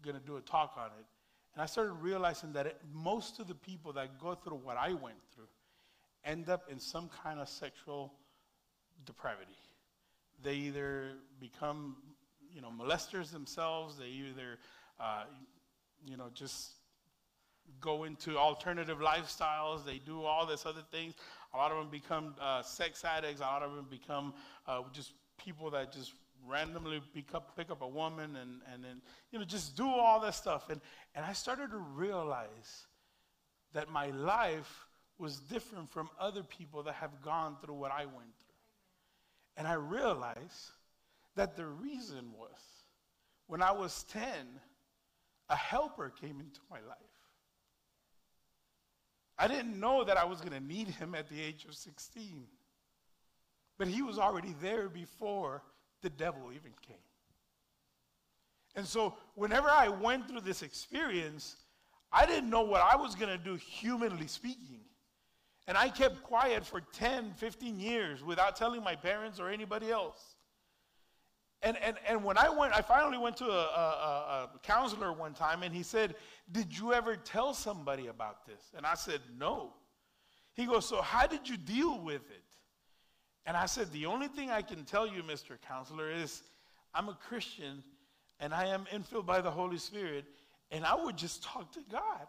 going 0.03 0.17
to 0.17 0.23
do 0.23 0.39
a 0.39 0.41
talk 0.41 0.73
on 0.79 0.87
it. 0.87 1.05
And 1.53 1.62
I 1.62 1.67
started 1.67 1.93
realizing 1.93 2.51
that 2.55 2.64
it, 2.64 2.81
most 2.95 3.41
of 3.41 3.47
the 3.47 3.55
people 3.55 3.93
that 3.93 4.19
go 4.19 4.35
through 4.35 4.61
what 4.64 4.79
I 4.79 4.95
went 4.95 5.19
through 5.35 5.49
end 6.25 6.49
up 6.49 6.62
in 6.71 6.81
some 6.81 7.11
kind 7.23 7.41
of 7.41 7.49
sexual 7.51 8.14
depravity. 9.05 9.59
They 10.43 10.55
either 10.55 11.12
become, 11.41 11.97
you 12.53 12.61
know, 12.61 12.70
molesters 12.70 13.30
themselves. 13.30 13.97
They 13.97 14.07
either, 14.07 14.59
uh, 15.01 15.24
you 16.07 16.16
know, 16.16 16.26
just 16.34 16.72
go 17.80 18.05
into 18.05 18.37
alternative 18.39 18.99
lifestyles. 18.99 19.84
They 19.84 19.99
do 19.99 20.22
all 20.22 20.47
this 20.47 20.66
other 20.66 20.82
things. 20.91 21.14
A 21.55 21.57
lot 21.57 21.72
of 21.72 21.78
them 21.78 21.91
become 21.91 22.34
uh, 22.41 22.62
sex 22.62 23.05
addicts. 23.05 23.41
A 23.41 23.45
lot 23.45 23.62
of 23.62 23.74
them 23.74 23.87
become 23.91 24.34
uh, 24.66 24.82
just 24.93 25.12
people 25.39 25.70
that 25.70 25.93
just 25.93 26.12
randomly 26.47 27.03
pick 27.14 27.34
up, 27.34 27.57
pick 27.57 27.70
up 27.70 27.82
a 27.82 27.89
woman 27.89 28.37
and, 28.37 28.61
and 28.72 28.84
then, 28.84 29.01
you 29.32 29.39
know, 29.39 29.45
just 29.45 29.76
do 29.76 29.89
all 29.89 30.20
this 30.20 30.37
stuff. 30.37 30.70
And, 30.70 30.80
and 31.14 31.24
I 31.24 31.32
started 31.32 31.70
to 31.70 31.78
realize 31.78 32.87
that 33.74 33.91
my 33.91 34.11
life 34.11 34.87
was 35.18 35.41
different 35.41 35.91
from 35.91 36.09
other 36.20 36.43
people 36.43 36.82
that 36.84 36.95
have 36.95 37.20
gone 37.22 37.57
through 37.62 37.74
what 37.74 37.91
I 37.91 38.05
went 38.05 38.34
through. 38.39 38.45
And 39.57 39.66
I 39.66 39.74
realized 39.74 40.72
that 41.34 41.57
the 41.57 41.66
reason 41.66 42.32
was 42.38 42.61
when 43.46 43.62
I 43.62 43.72
was 43.72 44.04
10, 44.04 44.22
a 45.48 45.57
helper 45.57 46.12
came 46.20 46.40
into 46.40 46.61
my 46.70 46.80
life. 46.88 46.96
I 49.38 49.48
didn't 49.48 49.78
know 49.78 50.02
that 50.04 50.16
I 50.16 50.24
was 50.24 50.40
going 50.40 50.52
to 50.52 50.66
need 50.66 50.88
him 50.88 51.14
at 51.14 51.28
the 51.28 51.40
age 51.40 51.66
of 51.68 51.74
16. 51.74 52.46
But 53.78 53.88
he 53.88 54.02
was 54.02 54.18
already 54.18 54.54
there 54.61 54.88
before 54.88 55.62
the 56.02 56.11
devil 56.11 56.50
even 56.52 56.72
came. 56.86 56.96
And 58.74 58.86
so, 58.86 59.16
whenever 59.34 59.68
I 59.68 59.88
went 59.88 60.28
through 60.28 60.42
this 60.42 60.62
experience, 60.62 61.57
I 62.12 62.26
didn't 62.26 62.50
know 62.50 62.62
what 62.62 62.82
I 62.82 62.96
was 62.96 63.14
going 63.14 63.36
to 63.36 63.42
do, 63.42 63.54
humanly 63.54 64.26
speaking. 64.26 64.80
And 65.69 65.77
I 65.77 65.89
kept 65.89 66.23
quiet 66.23 66.64
for 66.64 66.81
10, 66.81 67.33
15 67.37 67.81
years 67.81 68.23
without 68.23 68.57
telling 68.57 68.83
my 68.83 68.95
parents 68.95 69.41
or 69.41 69.49
anybody 69.49 69.91
else. 69.91 70.37
And, 71.62 71.77
and, 71.79 71.97
and 72.09 72.23
when 72.23 72.39
I 72.39 72.49
went, 72.49 72.75
I 72.75 72.83
finally 72.83 73.19
went 73.19 73.37
to 73.39 73.47
a, 73.47 73.49
a, 73.49 74.51
a 74.55 74.59
counselor 74.62 75.12
one 75.12 75.35
time, 75.35 75.62
and 75.62 75.75
he 75.75 75.83
said, 75.83 76.14
Did 76.53 76.77
you 76.77 76.93
ever 76.93 77.17
tell 77.17 77.55
somebody 77.55 78.07
about 78.07 78.47
this? 78.47 78.71
And 78.77 78.87
I 78.87 78.95
said, 78.95 79.21
No. 79.39 79.73
He 80.55 80.67
goes, 80.67 80.87
So, 80.87 81.03
how 81.03 81.27
did 81.27 81.49
you 81.49 81.57
deal 81.57 81.99
with 82.01 82.31
it? 82.31 82.45
And 83.47 83.57
I 83.57 83.67
said, 83.67 83.91
The 83.91 84.07
only 84.07 84.29
thing 84.29 84.51
I 84.51 84.62
can 84.62 84.85
tell 84.85 85.07
you, 85.07 85.23
Mr. 85.23 85.57
Counselor, 85.67 86.11
is 86.11 86.43
I'm 86.95 87.09
a 87.09 87.19
Christian 87.29 87.83
and 88.39 88.53
I 88.55 88.67
am 88.67 88.87
infilled 88.93 89.27
by 89.27 89.41
the 89.41 89.51
Holy 89.51 89.79
Spirit, 89.79 90.25
and 90.71 90.85
I 90.85 90.95
would 90.95 91.17
just 91.17 91.43
talk 91.43 91.73
to 91.73 91.81
God 91.91 92.27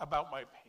about 0.00 0.30
my 0.30 0.40
pain. 0.40 0.61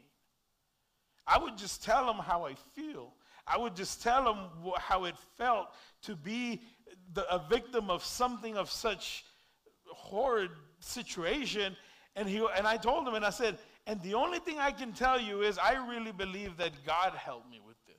I 1.27 1.37
would 1.37 1.57
just 1.57 1.83
tell 1.83 2.09
him 2.09 2.17
how 2.17 2.45
I 2.45 2.55
feel. 2.75 3.13
I 3.45 3.57
would 3.57 3.75
just 3.75 4.01
tell 4.01 4.33
him 4.33 4.45
wh- 4.65 4.79
how 4.79 5.05
it 5.05 5.15
felt 5.37 5.67
to 6.03 6.15
be 6.15 6.61
the, 7.13 7.29
a 7.33 7.45
victim 7.49 7.89
of 7.89 8.03
something 8.03 8.57
of 8.57 8.69
such 8.69 9.25
horrid 9.87 10.51
situation. 10.79 11.75
And, 12.15 12.27
he, 12.27 12.45
and 12.55 12.67
I 12.67 12.77
told 12.77 13.07
him, 13.07 13.15
and 13.15 13.25
I 13.25 13.29
said, 13.29 13.57
and 13.85 14.01
the 14.01 14.13
only 14.13 14.39
thing 14.39 14.59
I 14.59 14.71
can 14.71 14.93
tell 14.93 15.19
you 15.19 15.41
is 15.41 15.57
I 15.57 15.73
really 15.89 16.11
believe 16.11 16.57
that 16.57 16.71
God 16.85 17.13
helped 17.13 17.49
me 17.49 17.59
with 17.65 17.77
this. 17.85 17.95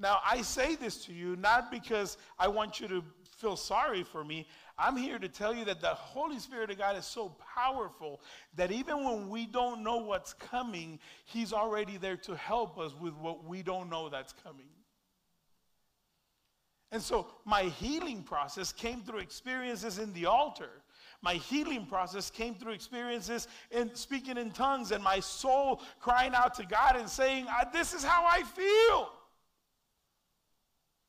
Now, 0.00 0.20
I 0.26 0.40
say 0.40 0.76
this 0.76 1.04
to 1.04 1.12
you 1.12 1.36
not 1.36 1.70
because 1.70 2.16
I 2.38 2.48
want 2.48 2.80
you 2.80 2.88
to 2.88 3.04
feel 3.36 3.56
sorry 3.56 4.02
for 4.02 4.24
me. 4.24 4.46
I'm 4.78 4.96
here 4.96 5.18
to 5.18 5.28
tell 5.28 5.54
you 5.54 5.66
that 5.66 5.82
the 5.82 5.88
Holy 5.88 6.38
Spirit 6.38 6.70
of 6.70 6.78
God 6.78 6.96
is 6.96 7.04
so 7.04 7.36
powerful 7.54 8.22
that 8.56 8.72
even 8.72 9.04
when 9.04 9.28
we 9.28 9.44
don't 9.44 9.84
know 9.84 9.98
what's 9.98 10.32
coming, 10.32 10.98
He's 11.26 11.52
already 11.52 11.98
there 11.98 12.16
to 12.18 12.34
help 12.34 12.78
us 12.78 12.94
with 12.98 13.14
what 13.14 13.44
we 13.44 13.62
don't 13.62 13.90
know 13.90 14.08
that's 14.08 14.32
coming. 14.42 14.68
And 16.92 17.00
so 17.00 17.28
my 17.44 17.64
healing 17.64 18.22
process 18.22 18.72
came 18.72 19.02
through 19.02 19.20
experiences 19.20 19.98
in 19.98 20.12
the 20.14 20.26
altar. 20.26 20.70
My 21.22 21.34
healing 21.34 21.86
process 21.86 22.30
came 22.30 22.54
through 22.54 22.72
experiences 22.72 23.48
in 23.70 23.94
speaking 23.94 24.38
in 24.38 24.50
tongues 24.50 24.90
and 24.90 25.04
my 25.04 25.20
soul 25.20 25.82
crying 26.00 26.32
out 26.34 26.54
to 26.54 26.66
God 26.66 26.96
and 26.96 27.08
saying, 27.08 27.46
ah, 27.48 27.68
This 27.70 27.92
is 27.92 28.02
how 28.02 28.24
I 28.24 28.42
feel. 28.42 29.12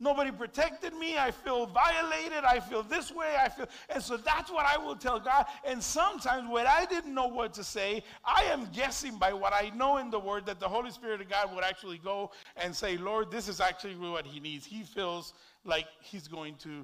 Nobody 0.02 0.32
protected 0.32 0.96
me. 0.96 1.20
I 1.20 1.30
feel 1.30 1.68
violated. 1.68 2.44
I 2.44 2.60
feel 2.60 2.82
this 2.82 3.12
way. 3.12 3.36
I 3.40 3.50
feel. 3.50 3.68
And 3.88 4.02
so 4.02 4.18
that's 4.18 4.50
what 4.50 4.66
I 4.66 4.76
will 4.76 4.96
tell 4.96 5.20
God. 5.20 5.46
And 5.64 5.82
sometimes 5.82 6.50
when 6.50 6.66
I 6.66 6.86
didn't 6.86 7.14
know 7.14 7.28
what 7.28 7.54
to 7.54 7.64
say, 7.64 8.04
I 8.26 8.46
am 8.46 8.68
guessing 8.74 9.20
by 9.20 9.32
what 9.32 9.54
I 9.54 9.72
know 9.76 9.98
in 9.98 10.10
the 10.10 10.20
Word 10.20 10.48
that 10.48 10.60
the 10.60 10.68
Holy 10.68 10.90
Spirit 10.90 11.22
of 11.22 11.30
God 11.30 11.54
would 11.54 11.64
actually 11.64 12.00
go 12.00 12.32
and 12.58 12.76
say, 12.76 12.98
Lord, 12.98 13.30
this 13.30 13.48
is 13.48 13.62
actually 13.62 13.96
what 13.96 14.26
he 14.26 14.40
needs. 14.40 14.66
He 14.66 14.82
feels 14.82 15.36
like 15.66 15.86
he's 16.02 16.28
going 16.28 16.56
to 16.64 16.84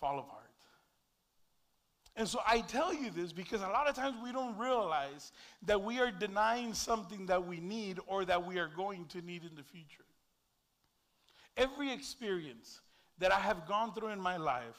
fall 0.00 0.20
apart. 0.20 0.44
And 2.14 2.28
so 2.28 2.38
I 2.46 2.60
tell 2.60 2.94
you 2.94 3.10
this 3.10 3.32
because 3.32 3.60
a 3.60 3.68
lot 3.68 3.88
of 3.88 3.96
times 3.96 4.14
we 4.22 4.30
don't 4.30 4.56
realize 4.56 5.32
that 5.66 5.82
we 5.82 5.98
are 5.98 6.12
denying 6.12 6.74
something 6.74 7.26
that 7.26 7.44
we 7.44 7.58
need 7.58 7.98
or 8.06 8.24
that 8.24 8.46
we 8.46 8.60
are 8.60 8.68
going 8.68 9.06
to 9.06 9.20
need 9.20 9.42
in 9.42 9.56
the 9.56 9.64
future. 9.64 10.04
Every 11.56 11.92
experience 11.92 12.80
that 13.18 13.32
I 13.32 13.40
have 13.40 13.66
gone 13.66 13.92
through 13.92 14.08
in 14.08 14.20
my 14.20 14.36
life, 14.36 14.76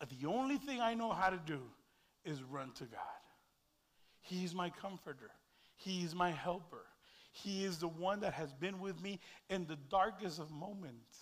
uh, 0.00 0.06
the 0.20 0.26
only 0.26 0.56
thing 0.56 0.80
I 0.80 0.94
know 0.94 1.12
how 1.12 1.30
to 1.30 1.40
do 1.46 1.60
is 2.24 2.42
run 2.42 2.72
to 2.72 2.84
God. 2.84 3.00
He's 4.20 4.54
my 4.54 4.70
comforter, 4.70 5.30
He's 5.76 6.14
my 6.14 6.30
helper. 6.30 6.86
He 7.32 7.64
is 7.64 7.78
the 7.78 7.88
one 7.88 8.20
that 8.20 8.34
has 8.34 8.52
been 8.52 8.80
with 8.80 9.00
me 9.00 9.20
in 9.48 9.64
the 9.66 9.76
darkest 9.88 10.40
of 10.40 10.50
moments. 10.50 11.16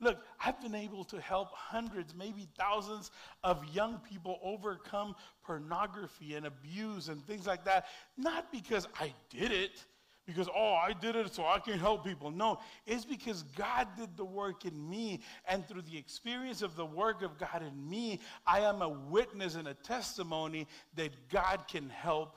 Look, 0.00 0.18
I've 0.44 0.60
been 0.60 0.74
able 0.74 1.04
to 1.04 1.20
help 1.20 1.48
hundreds, 1.52 2.14
maybe 2.14 2.48
thousands 2.56 3.10
of 3.42 3.62
young 3.74 3.98
people 4.08 4.38
overcome 4.42 5.16
pornography 5.44 6.34
and 6.36 6.46
abuse 6.46 7.08
and 7.08 7.26
things 7.26 7.46
like 7.46 7.64
that, 7.64 7.86
not 8.16 8.50
because 8.52 8.86
I 8.98 9.12
did 9.28 9.50
it, 9.50 9.84
because, 10.28 10.46
oh, 10.54 10.74
I 10.74 10.92
did 10.92 11.16
it 11.16 11.34
so 11.34 11.46
I 11.46 11.58
can 11.58 11.78
help 11.78 12.04
people. 12.04 12.30
No, 12.30 12.60
it's 12.86 13.06
because 13.06 13.44
God 13.56 13.88
did 13.96 14.14
the 14.14 14.26
work 14.26 14.66
in 14.66 14.90
me. 14.90 15.22
And 15.48 15.66
through 15.66 15.82
the 15.90 15.96
experience 15.96 16.60
of 16.60 16.76
the 16.76 16.84
work 16.84 17.22
of 17.22 17.38
God 17.38 17.62
in 17.62 17.88
me, 17.88 18.20
I 18.46 18.60
am 18.60 18.82
a 18.82 18.90
witness 18.90 19.54
and 19.54 19.66
a 19.68 19.72
testimony 19.72 20.66
that 20.96 21.12
God 21.30 21.64
can 21.66 21.88
help 21.88 22.36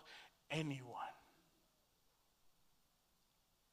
anyone. 0.49 0.95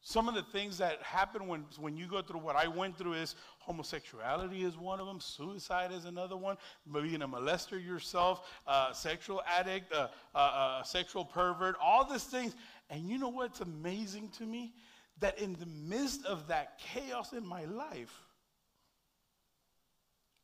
Some 0.08 0.26
of 0.26 0.34
the 0.34 0.42
things 0.42 0.78
that 0.78 1.02
happen 1.02 1.46
when, 1.46 1.66
when 1.78 1.94
you 1.94 2.06
go 2.06 2.22
through 2.22 2.40
what 2.40 2.56
I 2.56 2.66
went 2.66 2.96
through 2.96 3.12
is 3.12 3.36
homosexuality 3.58 4.62
is 4.62 4.74
one 4.78 5.00
of 5.00 5.06
them, 5.06 5.20
suicide 5.20 5.92
is 5.92 6.06
another 6.06 6.34
one, 6.34 6.56
being 6.90 7.20
a 7.20 7.28
molester 7.28 7.72
yourself, 7.72 8.48
uh, 8.66 8.90
sexual 8.94 9.42
addict, 9.46 9.92
uh, 9.92 10.08
uh, 10.34 10.38
uh 10.38 10.82
sexual 10.82 11.26
pervert, 11.26 11.76
all 11.78 12.10
these 12.10 12.24
things. 12.24 12.56
And 12.90 13.08
you 13.08 13.18
know 13.18 13.28
what's 13.28 13.60
amazing 13.60 14.30
to 14.38 14.44
me? 14.44 14.72
That 15.20 15.38
in 15.38 15.54
the 15.54 15.66
midst 15.66 16.24
of 16.24 16.48
that 16.48 16.78
chaos 16.78 17.32
in 17.32 17.46
my 17.46 17.64
life, 17.64 18.12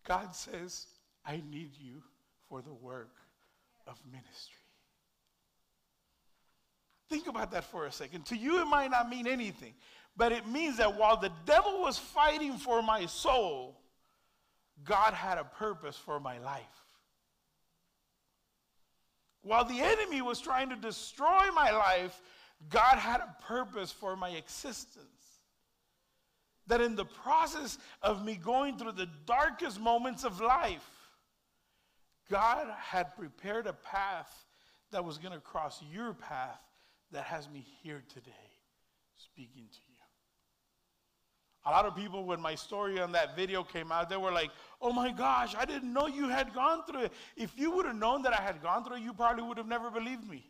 God 0.07 0.35
says, 0.35 0.87
I 1.25 1.43
need 1.51 1.71
you 1.79 2.03
for 2.49 2.61
the 2.61 2.73
work 2.73 3.15
of 3.87 3.99
ministry. 4.11 4.57
Think 7.09 7.27
about 7.29 7.51
that 7.53 7.65
for 7.65 7.87
a 7.87 7.93
second. 7.93 8.27
To 8.27 8.37
you, 8.37 8.61
it 8.61 8.67
might 8.67 8.91
not 8.91 9.09
mean 9.09 9.27
anything, 9.27 9.75
but 10.17 10.33
it 10.33 10.47
means 10.49 10.79
that 10.79 10.97
while 10.97 11.17
the 11.17 11.31
devil 11.47 11.81
was 11.81 11.99
fighting 11.99 12.57
for 12.59 12.83
my 12.83 13.07
soul, 13.07 13.81
God 14.83 15.15
had 15.15 15.39
a 15.39 15.45
purpose 15.45 15.97
for 15.97 16.19
my 16.19 16.39
life. 16.39 16.84
While 19.45 19.67
the 19.67 19.81
enemy 19.81 20.23
was 20.23 20.41
trying 20.41 20.71
to 20.71 20.77
destroy 20.77 21.51
my 21.55 21.71
life, 21.71 22.21
God 22.71 22.97
had 22.97 23.21
a 23.21 23.37
purpose 23.47 23.93
for 23.93 24.17
my 24.17 24.31
existence. 24.31 25.05
That 26.67 26.81
in 26.81 26.97
the 26.97 27.05
process 27.05 27.77
of 28.03 28.25
me 28.25 28.37
going 28.37 28.79
through 28.79 28.93
the 28.93 29.09
darkest 29.27 29.79
moments 29.79 30.25
of 30.25 30.41
life, 30.41 30.89
God 32.31 32.69
had 32.79 33.15
prepared 33.17 33.67
a 33.67 33.75
path 33.75 34.33
that 34.93 35.05
was 35.05 35.19
going 35.19 35.35
to 35.35 35.41
cross 35.41 35.83
your 35.93 36.15
path 36.15 36.61
that 37.13 37.25
has 37.25 37.51
me 37.51 37.67
here 37.83 38.03
today 38.09 38.31
speaking 39.17 39.65
to 39.71 39.79
you. 39.84 39.84
A 41.67 41.71
lot 41.71 41.87
of 41.87 41.97
people, 41.97 42.25
when 42.25 42.41
my 42.41 42.55
story 42.55 43.01
on 43.01 43.13
that 43.13 43.35
video 43.35 43.63
came 43.63 43.91
out, 43.91 44.11
they 44.11 44.19
were 44.19 44.33
like, 44.33 44.51
oh 44.83 44.93
my 44.93 45.11
gosh, 45.11 45.55
I 45.59 45.65
didn't 45.65 45.93
know 45.93 46.07
you 46.07 46.29
had 46.29 46.53
gone 46.53 46.85
through 46.85 47.05
it. 47.05 47.13
If 47.37 47.53
you 47.57 47.71
would 47.71 47.87
have 47.87 47.97
known 47.97 48.23
that 48.23 48.39
I 48.39 48.43
had 48.43 48.63
gone 48.63 48.85
through 48.85 48.97
it, 48.97 49.03
you 49.03 49.15
probably 49.15 49.45
would 49.45 49.57
have 49.57 49.67
never 49.67 49.91
believed 49.91 50.29
me. 50.29 50.45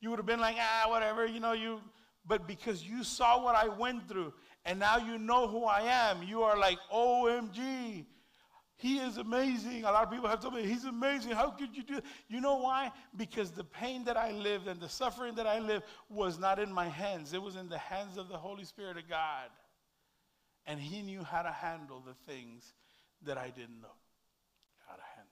You 0.00 0.10
would 0.10 0.18
have 0.18 0.26
been 0.26 0.40
like, 0.40 0.56
ah, 0.58 0.88
whatever, 0.88 1.26
you 1.26 1.38
know, 1.38 1.52
you, 1.52 1.80
but 2.26 2.48
because 2.48 2.82
you 2.82 3.04
saw 3.04 3.42
what 3.42 3.54
I 3.54 3.68
went 3.68 4.08
through 4.08 4.32
and 4.64 4.80
now 4.80 4.96
you 4.96 5.16
know 5.16 5.46
who 5.46 5.64
I 5.64 5.82
am, 5.82 6.24
you 6.24 6.42
are 6.42 6.58
like, 6.58 6.78
OMG, 6.92 8.04
he 8.78 8.98
is 8.98 9.16
amazing. 9.16 9.84
A 9.84 9.92
lot 9.92 10.04
of 10.04 10.10
people 10.10 10.28
have 10.28 10.40
told 10.40 10.54
me, 10.54 10.62
he's 10.62 10.84
amazing. 10.84 11.32
How 11.32 11.50
could 11.50 11.76
you 11.76 11.82
do 11.82 11.98
it? 11.98 12.04
You 12.28 12.40
know 12.40 12.56
why? 12.56 12.92
Because 13.16 13.50
the 13.50 13.64
pain 13.64 14.04
that 14.04 14.16
I 14.16 14.32
lived 14.32 14.68
and 14.68 14.80
the 14.80 14.88
suffering 14.88 15.34
that 15.36 15.46
I 15.46 15.58
lived 15.58 15.84
was 16.08 16.38
not 16.38 16.58
in 16.58 16.72
my 16.72 16.86
hands, 16.86 17.32
it 17.32 17.42
was 17.42 17.56
in 17.56 17.68
the 17.68 17.78
hands 17.78 18.16
of 18.16 18.28
the 18.28 18.36
Holy 18.36 18.64
Spirit 18.64 18.96
of 18.96 19.08
God. 19.08 19.50
And 20.68 20.78
he 20.78 21.02
knew 21.02 21.24
how 21.24 21.42
to 21.42 21.50
handle 21.50 22.00
the 22.06 22.14
things 22.32 22.72
that 23.24 23.36
I 23.36 23.48
didn't 23.48 23.80
know. 23.80 23.96
How 24.86 24.94
to 24.94 25.02
handle. 25.16 25.28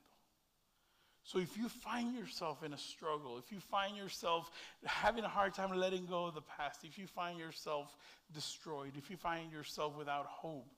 So 1.23 1.39
if 1.39 1.57
you 1.57 1.69
find 1.69 2.15
yourself 2.15 2.63
in 2.65 2.73
a 2.73 2.79
struggle, 2.79 3.37
if 3.37 3.53
you 3.53 3.61
find 3.61 3.97
yourself 3.97 4.51
having 4.85 5.25
a 5.25 5.29
hard 5.29 5.55
time 5.55 5.77
letting 5.77 6.07
go 6.07 6.27
of 6.27 6.35
the 6.35 6.41
past, 6.41 6.85
if 6.85 6.99
you 6.99 7.07
find 7.07 7.39
yourself 7.39 7.95
destroyed, 8.33 8.93
if 8.97 9.11
you 9.11 9.17
find 9.17 9.53
yourself 9.53 9.97
without 9.97 10.27
hope, 10.27 10.69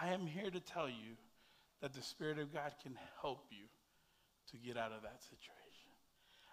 I 0.00 0.12
am 0.12 0.26
here 0.26 0.50
to 0.50 0.60
tell 0.60 0.88
you 0.88 1.16
that 1.80 1.92
the 1.92 2.02
Spirit 2.02 2.38
of 2.38 2.52
God 2.52 2.72
can 2.82 2.96
help 3.20 3.46
you 3.50 3.66
to 4.52 4.56
get 4.58 4.76
out 4.76 4.92
of 4.92 5.02
that 5.02 5.22
situation. 5.22 5.56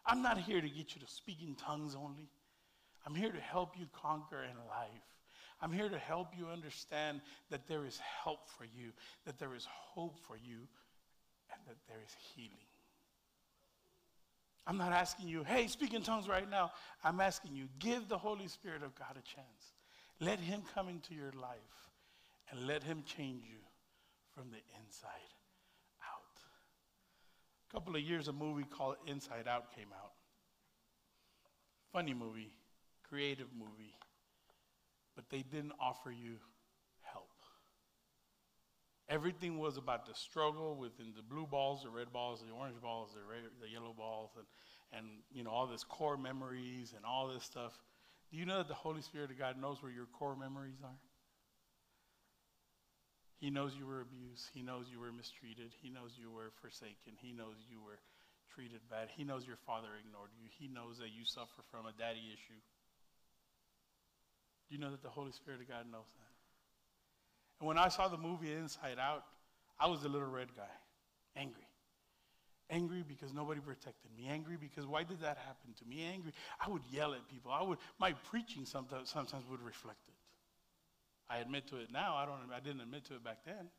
I'm 0.05 0.21
not 0.21 0.37
here 0.37 0.59
to 0.59 0.69
get 0.69 0.95
you 0.95 1.01
to 1.01 1.07
speak 1.07 1.37
in 1.41 1.55
tongues 1.55 1.95
only. 1.95 2.29
I'm 3.05 3.15
here 3.15 3.31
to 3.31 3.39
help 3.39 3.73
you 3.77 3.87
conquer 4.01 4.41
in 4.43 4.55
life. 4.69 5.12
I'm 5.63 5.71
here 5.71 5.87
to 5.87 5.97
help 5.97 6.33
you 6.37 6.47
understand 6.47 7.21
that 7.49 7.67
there 7.67 7.85
is 7.85 7.97
help 8.21 8.49
for 8.49 8.65
you, 8.65 8.91
that 9.25 9.39
there 9.39 9.55
is 9.55 9.65
hope 9.71 10.19
for 10.27 10.35
you, 10.35 10.57
and 11.53 11.61
that 11.67 11.77
there 11.87 11.99
is 12.05 12.13
healing. 12.35 12.67
I'm 14.67 14.77
not 14.77 14.91
asking 14.91 15.29
you, 15.29 15.45
hey, 15.45 15.67
speak 15.67 15.93
in 15.93 16.01
tongues 16.01 16.27
right 16.27 16.49
now. 16.49 16.71
I'm 17.01 17.21
asking 17.21 17.55
you, 17.55 17.69
give 17.79 18.09
the 18.09 18.17
Holy 18.17 18.49
Spirit 18.49 18.83
of 18.83 18.93
God 18.95 19.11
a 19.11 19.21
chance. 19.21 19.73
Let 20.19 20.39
Him 20.39 20.63
come 20.75 20.89
into 20.89 21.13
your 21.13 21.31
life 21.31 21.57
and 22.51 22.67
let 22.67 22.83
Him 22.83 23.03
change 23.05 23.43
you 23.49 23.59
from 24.35 24.51
the 24.51 24.59
inside 24.81 25.09
out. 26.11 26.41
A 27.69 27.73
couple 27.73 27.95
of 27.95 28.01
years, 28.01 28.27
a 28.27 28.33
movie 28.33 28.65
called 28.69 28.97
Inside 29.07 29.47
Out 29.47 29.73
came 29.73 29.93
out. 29.95 30.11
Funny 31.93 32.13
movie, 32.13 32.51
creative 33.07 33.47
movie, 33.57 33.95
but 35.15 35.29
they 35.29 35.41
didn't 35.41 35.73
offer 35.79 36.11
you 36.11 36.37
help. 37.01 37.29
Everything 39.09 39.59
was 39.59 39.77
about 39.77 40.05
the 40.05 40.13
struggle 40.13 40.75
within 40.75 41.13
the 41.15 41.21
blue 41.21 41.45
balls, 41.45 41.83
the 41.83 41.89
red 41.89 42.11
balls, 42.11 42.41
the 42.45 42.53
orange 42.53 42.81
balls, 42.81 43.09
the, 43.13 43.21
red, 43.21 43.43
the 43.61 43.69
yellow 43.69 43.93
balls, 43.95 44.31
and, 44.37 44.45
and 44.97 45.07
you 45.31 45.43
know 45.43 45.51
all 45.51 45.67
this 45.67 45.83
core 45.83 46.17
memories 46.17 46.93
and 46.95 47.05
all 47.05 47.27
this 47.27 47.43
stuff. 47.43 47.73
Do 48.31 48.37
you 48.37 48.45
know 48.45 48.57
that 48.57 48.67
the 48.67 48.73
Holy 48.73 49.01
Spirit 49.01 49.29
of 49.29 49.37
God 49.37 49.59
knows 49.61 49.83
where 49.83 49.91
your 49.91 50.07
core 50.07 50.35
memories 50.35 50.81
are? 50.83 50.97
He 53.43 53.51
knows 53.51 53.75
you 53.75 53.85
were 53.85 53.99
abused. 53.99 54.47
He 54.55 54.63
knows 54.63 54.87
you 54.87 55.03
were 55.03 55.11
mistreated. 55.11 55.75
He 55.83 55.91
knows 55.91 56.15
you 56.15 56.31
were 56.31 56.55
forsaken. 56.63 57.19
He 57.19 57.35
knows 57.35 57.59
you 57.67 57.83
were 57.83 57.99
treated 58.47 58.79
bad. 58.89 59.11
He 59.11 59.27
knows 59.27 59.45
your 59.45 59.59
father 59.67 59.91
ignored 59.99 60.31
you. 60.39 60.47
He 60.47 60.71
knows 60.71 60.97
that 61.03 61.11
you 61.11 61.25
suffer 61.25 61.59
from 61.69 61.85
a 61.85 61.91
daddy 61.91 62.23
issue. 62.31 62.61
Do 64.69 64.75
you 64.75 64.81
know 64.81 64.91
that 64.91 65.03
the 65.03 65.09
Holy 65.09 65.31
Spirit 65.31 65.61
of 65.61 65.67
God 65.67 65.85
knows 65.91 66.09
that? 66.17 66.33
And 67.59 67.67
when 67.67 67.77
I 67.77 67.89
saw 67.89 68.07
the 68.07 68.17
movie 68.17 68.51
Inside 68.51 68.99
Out, 68.99 69.23
I 69.79 69.87
was 69.87 70.03
a 70.03 70.09
little 70.09 70.27
red 70.27 70.49
guy, 70.55 70.73
angry. 71.35 71.67
Angry 72.69 73.03
because 73.07 73.33
nobody 73.33 73.59
protected 73.59 74.09
me. 74.17 74.27
Angry 74.29 74.57
because 74.59 74.87
why 74.87 75.03
did 75.03 75.21
that 75.21 75.37
happen 75.37 75.73
to 75.77 75.85
me? 75.85 76.03
Angry. 76.11 76.31
I 76.59 76.69
would 76.69 76.81
yell 76.91 77.13
at 77.13 77.27
people. 77.27 77.51
I 77.51 77.61
would. 77.61 77.77
My 77.99 78.13
preaching 78.31 78.65
sometimes, 78.65 79.09
sometimes 79.09 79.43
would 79.49 79.61
reflect 79.61 79.99
it. 80.07 80.13
I 81.29 81.39
admit 81.39 81.67
to 81.67 81.77
it 81.77 81.91
now. 81.91 82.15
I 82.15 82.25
don't. 82.25 82.37
I 82.55 82.59
didn't 82.59 82.81
admit 82.81 83.05
to 83.05 83.15
it 83.15 83.23
back 83.23 83.39
then. 83.45 83.69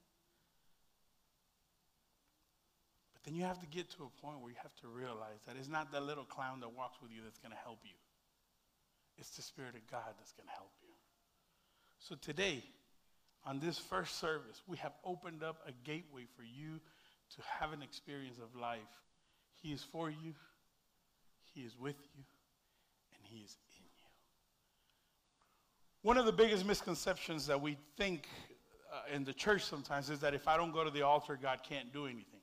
But 3.15 3.25
then 3.25 3.35
you 3.35 3.45
have 3.45 3.59
to 3.61 3.67
get 3.67 3.91
to 3.93 4.05
a 4.05 4.25
point 4.25 4.41
where 4.41 4.51
you 4.51 4.59
have 4.63 4.75
to 4.83 4.89
realize 4.89 5.41
that 5.47 5.57
it's 5.59 5.69
not 5.69 5.91
that 5.93 6.03
little 6.03 6.25
clown 6.25 6.61
that 6.61 6.77
walks 6.77 6.99
with 7.01 7.11
you 7.11 7.23
that's 7.25 7.39
going 7.39 7.53
to 7.53 7.63
help 7.65 7.79
you. 7.85 7.97
It's 9.19 9.31
the 9.37 9.43
Spirit 9.43 9.75
of 9.75 9.91
God 9.91 10.15
that's 10.19 10.33
going 10.33 10.47
to 10.47 10.55
help 10.55 10.73
you. 10.83 10.89
So 11.99 12.17
today, 12.17 12.63
on 13.47 13.61
this 13.61 13.79
first 13.79 14.19
service, 14.19 14.63
we 14.67 14.77
have 14.79 14.93
opened 15.05 15.43
up 15.43 15.59
a 15.67 15.73
gateway 15.89 16.27
for 16.37 16.43
you 16.43 16.81
to 17.37 17.43
have 17.59 17.73
an 17.73 17.83
experience 17.83 18.39
of 18.39 18.61
life. 18.61 18.81
He 19.63 19.73
is 19.73 19.83
for 19.83 20.11
you, 20.11 20.35
He 21.55 21.63
is 21.63 21.79
with 21.79 21.97
you, 22.15 22.25
and 23.15 23.23
He 23.23 23.39
is 23.45 23.57
in 23.79 23.85
you. 23.85 23.85
One 26.05 26.19
of 26.19 26.27
the 26.27 26.33
biggest 26.33 26.67
misconceptions 26.67 27.47
that 27.47 27.61
we 27.61 27.79
think 27.97 28.29
uh, 28.93 29.15
in 29.15 29.25
the 29.25 29.33
church 29.33 29.65
sometimes 29.65 30.11
is 30.11 30.21
that 30.21 30.35
if 30.35 30.47
I 30.47 30.59
don't 30.59 30.73
go 30.73 30.85
to 30.85 30.91
the 30.91 31.01
altar, 31.01 31.39
God 31.41 31.61
can't 31.67 31.91
do 31.95 32.05
anything. 32.05 32.41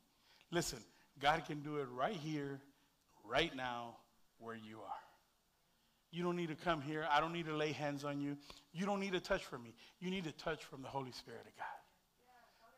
Listen, 0.49 0.79
God 1.19 1.45
can 1.45 1.61
do 1.61 1.77
it 1.77 1.87
right 1.95 2.15
here, 2.15 2.59
right 3.23 3.55
now, 3.55 3.97
where 4.39 4.55
you 4.55 4.79
are. 4.79 5.00
You 6.11 6.23
don't 6.23 6.35
need 6.35 6.49
to 6.49 6.55
come 6.55 6.81
here. 6.81 7.07
I 7.09 7.21
don't 7.21 7.31
need 7.31 7.45
to 7.45 7.55
lay 7.55 7.71
hands 7.71 8.03
on 8.03 8.19
you. 8.19 8.37
You 8.73 8.85
don't 8.85 8.99
need 8.99 9.15
a 9.15 9.19
touch 9.19 9.45
from 9.45 9.63
me. 9.63 9.73
You 9.99 10.09
need 10.09 10.27
a 10.27 10.31
touch 10.33 10.63
from 10.65 10.81
the 10.81 10.87
Holy 10.87 11.11
Spirit 11.11 11.41
of 11.41 11.57
God. 11.57 11.65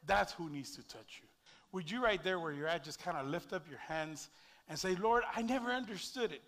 That's 0.06 0.34
who 0.34 0.50
needs 0.50 0.76
to 0.76 0.84
touch 0.88 1.20
you. 1.22 1.28
Would 1.72 1.90
you, 1.90 2.04
right 2.04 2.24
there 2.24 2.40
where 2.40 2.52
you're 2.52 2.68
at, 2.68 2.84
just 2.84 3.02
kind 3.02 3.18
of 3.18 3.28
lift 3.28 3.52
up 3.54 3.68
your 3.68 3.80
hands 3.80 4.30
and 4.70 4.78
say, 4.78 4.96
Lord, 4.96 5.24
I 5.36 5.42
never 5.42 5.72
understood 5.72 6.32
it. 6.32 6.44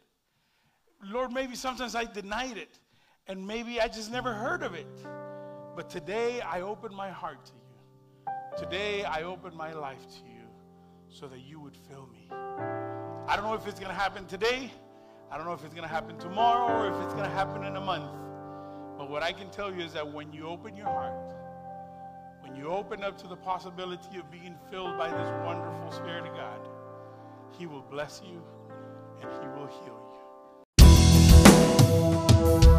Lord, 1.03 1.31
maybe 1.31 1.55
sometimes 1.55 1.95
I 1.95 2.05
denied 2.05 2.57
it, 2.57 2.79
and 3.27 3.45
maybe 3.45 3.81
I 3.81 3.87
just 3.87 4.11
never 4.11 4.33
heard 4.33 4.61
of 4.61 4.75
it. 4.75 4.87
But 5.75 5.89
today 5.89 6.41
I 6.41 6.61
open 6.61 6.93
my 6.93 7.09
heart 7.09 7.45
to 7.45 7.51
you. 7.53 8.33
Today 8.57 9.03
I 9.03 9.23
open 9.23 9.55
my 9.55 9.73
life 9.73 10.01
to 10.09 10.19
you 10.25 10.47
so 11.09 11.27
that 11.27 11.39
you 11.39 11.59
would 11.59 11.75
fill 11.89 12.07
me. 12.07 12.29
I 12.31 13.35
don't 13.35 13.45
know 13.45 13.55
if 13.55 13.67
it's 13.67 13.79
going 13.79 13.91
to 13.91 13.99
happen 13.99 14.25
today. 14.27 14.71
I 15.31 15.37
don't 15.37 15.45
know 15.45 15.53
if 15.53 15.63
it's 15.63 15.73
going 15.73 15.87
to 15.87 15.93
happen 15.93 16.17
tomorrow 16.17 16.71
or 16.73 16.87
if 16.87 17.03
it's 17.03 17.13
going 17.13 17.25
to 17.25 17.35
happen 17.35 17.63
in 17.63 17.75
a 17.75 17.81
month. 17.81 18.11
But 18.97 19.09
what 19.09 19.23
I 19.23 19.31
can 19.31 19.49
tell 19.49 19.73
you 19.73 19.83
is 19.83 19.93
that 19.93 20.13
when 20.13 20.31
you 20.31 20.47
open 20.47 20.77
your 20.77 20.85
heart, 20.85 21.33
when 22.41 22.55
you 22.55 22.67
open 22.67 23.03
up 23.03 23.17
to 23.19 23.27
the 23.27 23.35
possibility 23.35 24.19
of 24.19 24.31
being 24.31 24.55
filled 24.69 24.97
by 24.97 25.09
this 25.09 25.29
wonderful 25.43 25.91
Spirit 25.91 26.27
of 26.27 26.35
God, 26.35 26.59
He 27.57 27.65
will 27.65 27.81
bless 27.81 28.21
you 28.23 28.41
and 29.21 29.31
He 29.31 29.47
will 29.47 29.67
heal 29.67 29.99
you. 32.69 32.74